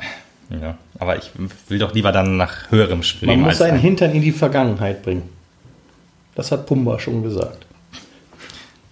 Ja, 0.49 0.77
aber 0.99 1.17
ich 1.17 1.31
will 1.67 1.79
doch 1.79 1.93
lieber 1.93 2.11
dann 2.11 2.37
nach 2.37 2.71
höherem 2.71 3.03
Spiel. 3.03 3.27
Man 3.27 3.41
muss 3.41 3.57
seinen 3.57 3.79
Hintern 3.79 4.11
in 4.11 4.21
die 4.21 4.31
Vergangenheit 4.31 5.03
bringen. 5.03 5.23
Das 6.35 6.51
hat 6.51 6.65
Pumba 6.65 6.99
schon 6.99 7.23
gesagt. 7.23 7.65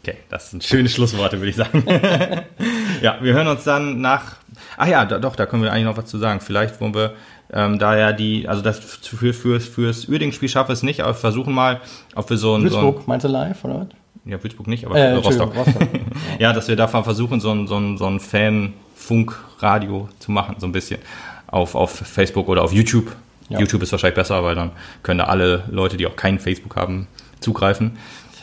Okay, 0.02 0.18
das 0.30 0.52
sind 0.52 0.64
schöne 0.64 0.90
Schlussworte, 0.90 1.40
würde 1.40 1.50
ich 1.50 1.56
sagen. 1.56 1.84
ja, 3.02 3.18
wir 3.22 3.34
hören 3.34 3.48
uns 3.48 3.64
dann 3.64 4.02
nach. 4.02 4.38
Ach 4.78 4.88
ja, 4.88 5.06
doch, 5.06 5.36
da 5.36 5.46
können 5.46 5.64
wir 5.64 5.72
eigentlich 5.72 5.86
noch 5.86 5.98
was 5.98 6.08
zu 6.08 6.18
sagen. 6.18 6.42
Vielleicht 6.42 6.82
wollen 6.82 6.94
wir 6.94 7.14
ähm, 7.52 7.80
da 7.80 7.98
ja 7.98 8.14
die, 8.14 8.48
also 8.48 8.62
das 8.62 8.80
für, 8.80 9.34
für, 9.34 9.60
fürs 9.60 10.08
Uerdingen-Spiel 10.08 10.50
schaffen 10.50 10.70
wir 10.70 10.74
es 10.74 10.84
nicht, 10.84 11.02
aber 11.02 11.10
wir 11.10 11.16
versuchen 11.16 11.54
mal, 11.54 11.82
ob 12.16 12.30
wir 12.30 12.38
so 12.38 12.56
ein. 12.56 12.64
Würzburg, 12.64 12.96
so 12.96 13.02
ein, 13.02 13.06
meinst 13.08 13.24
du 13.26 13.30
live, 13.30 13.64
oder 13.64 13.80
was? 13.82 13.88
Ja, 14.26 14.42
Würzburg 14.42 14.68
nicht, 14.68 14.86
aber 14.86 14.98
äh, 14.98 15.14
Rostock. 15.14 15.56
Rostock. 15.56 15.88
ja, 16.40 16.54
dass 16.54 16.68
wir 16.68 16.76
davon 16.76 17.04
versuchen, 17.04 17.42
so 17.42 17.52
ein, 17.52 17.68
so 17.68 17.78
ein, 17.78 17.98
so 17.98 18.06
ein 18.06 18.20
Fan-Funk-Radio 18.20 20.10
zu 20.20 20.32
machen, 20.32 20.56
so 20.60 20.68
ein 20.68 20.72
bisschen. 20.72 21.00
Auf, 21.48 21.76
auf 21.76 21.92
Facebook 21.92 22.48
oder 22.48 22.64
auf 22.64 22.74
YouTube. 22.74 23.12
Ja. 23.50 23.60
YouTube 23.60 23.84
ist 23.84 23.92
wahrscheinlich 23.92 24.16
besser, 24.16 24.44
weil 24.44 24.56
dann 24.56 24.72
können 25.04 25.20
da 25.20 25.26
alle 25.26 25.66
Leute, 25.70 25.98
die 25.98 26.08
auch 26.08 26.16
kein 26.16 26.40
Facebook 26.40 26.76
haben, 26.76 27.08
zugreifen. 27.40 27.98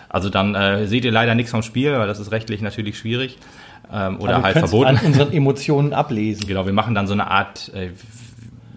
Also 0.08 0.28
dann 0.28 0.54
äh, 0.54 0.86
seht 0.86 1.04
ihr 1.04 1.12
leider 1.12 1.34
nichts 1.34 1.50
vom 1.50 1.62
Spiel, 1.62 1.92
weil 1.92 2.06
das 2.06 2.18
ist 2.20 2.30
rechtlich 2.30 2.60
natürlich 2.60 2.98
schwierig. 2.98 3.38
Ähm, 3.92 4.20
oder 4.20 4.42
halt 4.42 4.58
verboten. 4.58 4.96
an 4.96 4.98
unseren 5.04 5.32
Emotionen 5.32 5.92
ablesen. 5.92 6.46
Genau, 6.46 6.66
wir 6.66 6.72
machen 6.72 6.94
dann 6.94 7.06
so 7.06 7.12
eine 7.12 7.28
Art 7.28 7.72
äh, 7.74 7.90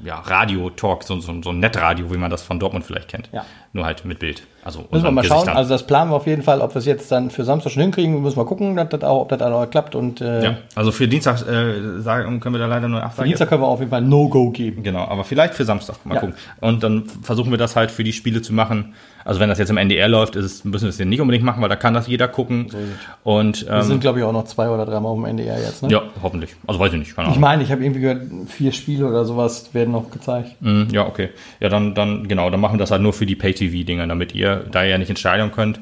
ja, 0.03 0.19
Radio-Talk, 0.19 1.03
so, 1.03 1.19
so, 1.19 1.41
so 1.41 1.49
ein 1.49 1.59
Netradio, 1.59 2.11
wie 2.11 2.17
man 2.17 2.31
das 2.31 2.43
von 2.43 2.59
Dortmund 2.59 2.85
vielleicht 2.85 3.09
kennt. 3.09 3.29
Ja. 3.31 3.45
Nur 3.71 3.85
halt 3.85 4.05
mit 4.05 4.19
Bild. 4.19 4.43
Also 4.65 4.85
müssen 4.91 5.03
wir 5.03 5.11
mal 5.11 5.21
Gesichtern. 5.21 5.45
schauen. 5.47 5.57
Also 5.57 5.69
das 5.69 5.85
planen 5.85 6.11
wir 6.11 6.15
auf 6.15 6.27
jeden 6.27 6.41
Fall, 6.41 6.61
ob 6.61 6.73
wir 6.73 6.79
es 6.79 6.85
jetzt 6.85 7.11
dann 7.11 7.29
für 7.29 7.43
Samstag 7.43 7.71
schon 7.71 7.83
hinkriegen. 7.83 8.21
Müssen 8.21 8.37
wir 8.37 8.45
gucken, 8.45 8.75
dass 8.75 8.89
das 8.89 9.03
auch, 9.03 9.21
ob 9.21 9.29
das 9.29 9.41
auch 9.41 9.69
klappt. 9.69 9.95
Und, 9.95 10.21
äh, 10.21 10.43
ja, 10.43 10.57
also 10.75 10.91
für 10.91 11.07
Dienstag 11.07 11.41
äh, 11.47 12.01
sagen, 12.01 12.39
können 12.39 12.55
wir 12.55 12.59
da 12.59 12.67
leider 12.67 12.87
nur 12.87 13.01
Absage. 13.01 13.23
Für 13.23 13.27
Dienstag 13.27 13.49
können 13.49 13.61
wir 13.61 13.67
auf 13.67 13.79
jeden 13.79 13.91
Fall 13.91 14.01
No-Go 14.01 14.51
geben. 14.51 14.83
Genau, 14.83 15.05
aber 15.05 15.23
vielleicht 15.23 15.53
für 15.55 15.65
Samstag. 15.65 16.05
Mal 16.05 16.15
ja. 16.15 16.19
gucken. 16.21 16.35
Und 16.61 16.83
dann 16.83 17.05
versuchen 17.21 17.51
wir 17.51 17.57
das 17.57 17.75
halt 17.75 17.91
für 17.91 18.03
die 18.03 18.13
Spiele 18.13 18.41
zu 18.41 18.53
machen. 18.53 18.93
Also 19.25 19.39
wenn 19.39 19.49
das 19.49 19.57
jetzt 19.57 19.69
im 19.69 19.77
NDR 19.77 20.07
läuft, 20.07 20.35
ist 20.35 20.65
müssen 20.65 20.83
wir 20.83 20.89
es 20.89 20.99
nicht 20.99 21.21
unbedingt 21.21 21.45
machen, 21.45 21.61
weil 21.61 21.69
da 21.69 21.75
kann 21.75 21.93
das 21.93 22.07
jeder 22.07 22.27
gucken. 22.27 22.67
So 22.69 22.77
und, 23.23 23.63
ähm, 23.63 23.75
wir 23.75 23.83
sind, 23.83 24.01
glaube 24.01 24.19
ich, 24.19 24.25
auch 24.25 24.33
noch 24.33 24.45
zwei 24.45 24.69
oder 24.69 24.85
dreimal 24.85 25.11
auf 25.11 25.17
dem 25.17 25.25
NDR 25.25 25.59
jetzt. 25.59 25.83
Ne? 25.83 25.89
Ja, 25.89 26.03
hoffentlich. 26.21 26.55
Also 26.67 26.79
weiß 26.79 26.93
ich 26.93 26.99
nicht. 26.99 27.15
Ich 27.17 27.39
meine, 27.39 27.63
ich 27.63 27.71
habe 27.71 27.83
irgendwie 27.83 28.01
gehört, 28.01 28.21
vier 28.47 28.71
Spiele 28.71 29.07
oder 29.07 29.25
sowas 29.25 29.73
werden 29.73 29.91
noch 29.91 30.11
gezeigt. 30.11 30.55
Mm, 30.59 30.83
ja, 30.91 31.07
okay. 31.07 31.29
Ja, 31.59 31.69
dann, 31.69 31.95
dann, 31.95 32.27
genau, 32.27 32.49
dann 32.49 32.59
machen 32.59 32.75
wir 32.75 32.79
das 32.79 32.91
halt 32.91 33.01
nur 33.01 33.13
für 33.13 33.25
die 33.25 33.35
Pay-TV-Dinger, 33.35 34.07
damit 34.07 34.35
ihr 34.35 34.52
da 34.57 34.83
ja 34.83 34.97
nicht 34.97 35.09
ins 35.09 35.19
Stadion 35.19 35.51
könnt, 35.51 35.79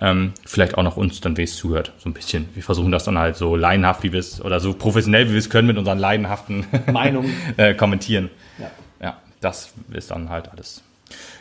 ähm, 0.00 0.32
vielleicht 0.44 0.76
auch 0.76 0.82
noch 0.82 0.96
uns 0.96 1.20
dann, 1.20 1.36
wie 1.36 1.42
es 1.42 1.56
zuhört, 1.56 1.92
so 1.98 2.08
ein 2.08 2.12
bisschen. 2.12 2.48
Wir 2.54 2.62
versuchen 2.62 2.90
das 2.90 3.04
dann 3.04 3.18
halt 3.18 3.36
so 3.36 3.56
leidenhaft, 3.56 4.02
wie 4.02 4.12
wir 4.12 4.20
es, 4.20 4.44
oder 4.44 4.60
so 4.60 4.74
professionell, 4.74 5.28
wie 5.28 5.32
wir 5.32 5.38
es 5.38 5.50
können, 5.50 5.68
mit 5.68 5.78
unseren 5.78 5.98
leidenhaften 5.98 6.66
Meinungen 6.92 7.32
äh, 7.56 7.74
kommentieren. 7.74 8.30
Ja. 8.58 8.70
ja, 9.00 9.16
das 9.40 9.72
ist 9.92 10.10
dann 10.10 10.30
halt 10.30 10.50
alles. 10.50 10.82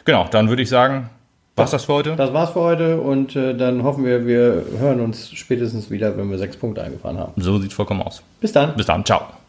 Genau, 0.05 0.27
dann 0.29 0.49
würde 0.49 0.61
ich 0.61 0.69
sagen, 0.69 1.09
war's 1.55 1.71
das 1.71 1.85
für 1.85 1.93
heute? 1.93 2.15
Das 2.15 2.33
war's 2.33 2.51
für 2.51 2.61
heute 2.61 2.99
und 2.99 3.35
äh, 3.35 3.55
dann 3.55 3.83
hoffen 3.83 4.05
wir, 4.05 4.25
wir 4.25 4.65
hören 4.77 4.99
uns 4.99 5.31
spätestens 5.31 5.89
wieder, 5.89 6.17
wenn 6.17 6.29
wir 6.29 6.37
sechs 6.37 6.57
Punkte 6.57 6.83
eingefahren 6.83 7.17
haben. 7.17 7.41
So 7.41 7.57
sieht's 7.59 7.73
vollkommen 7.73 8.01
aus. 8.01 8.23
Bis 8.41 8.51
dann. 8.51 8.75
Bis 8.75 8.85
dann. 8.85 9.05
Ciao. 9.05 9.42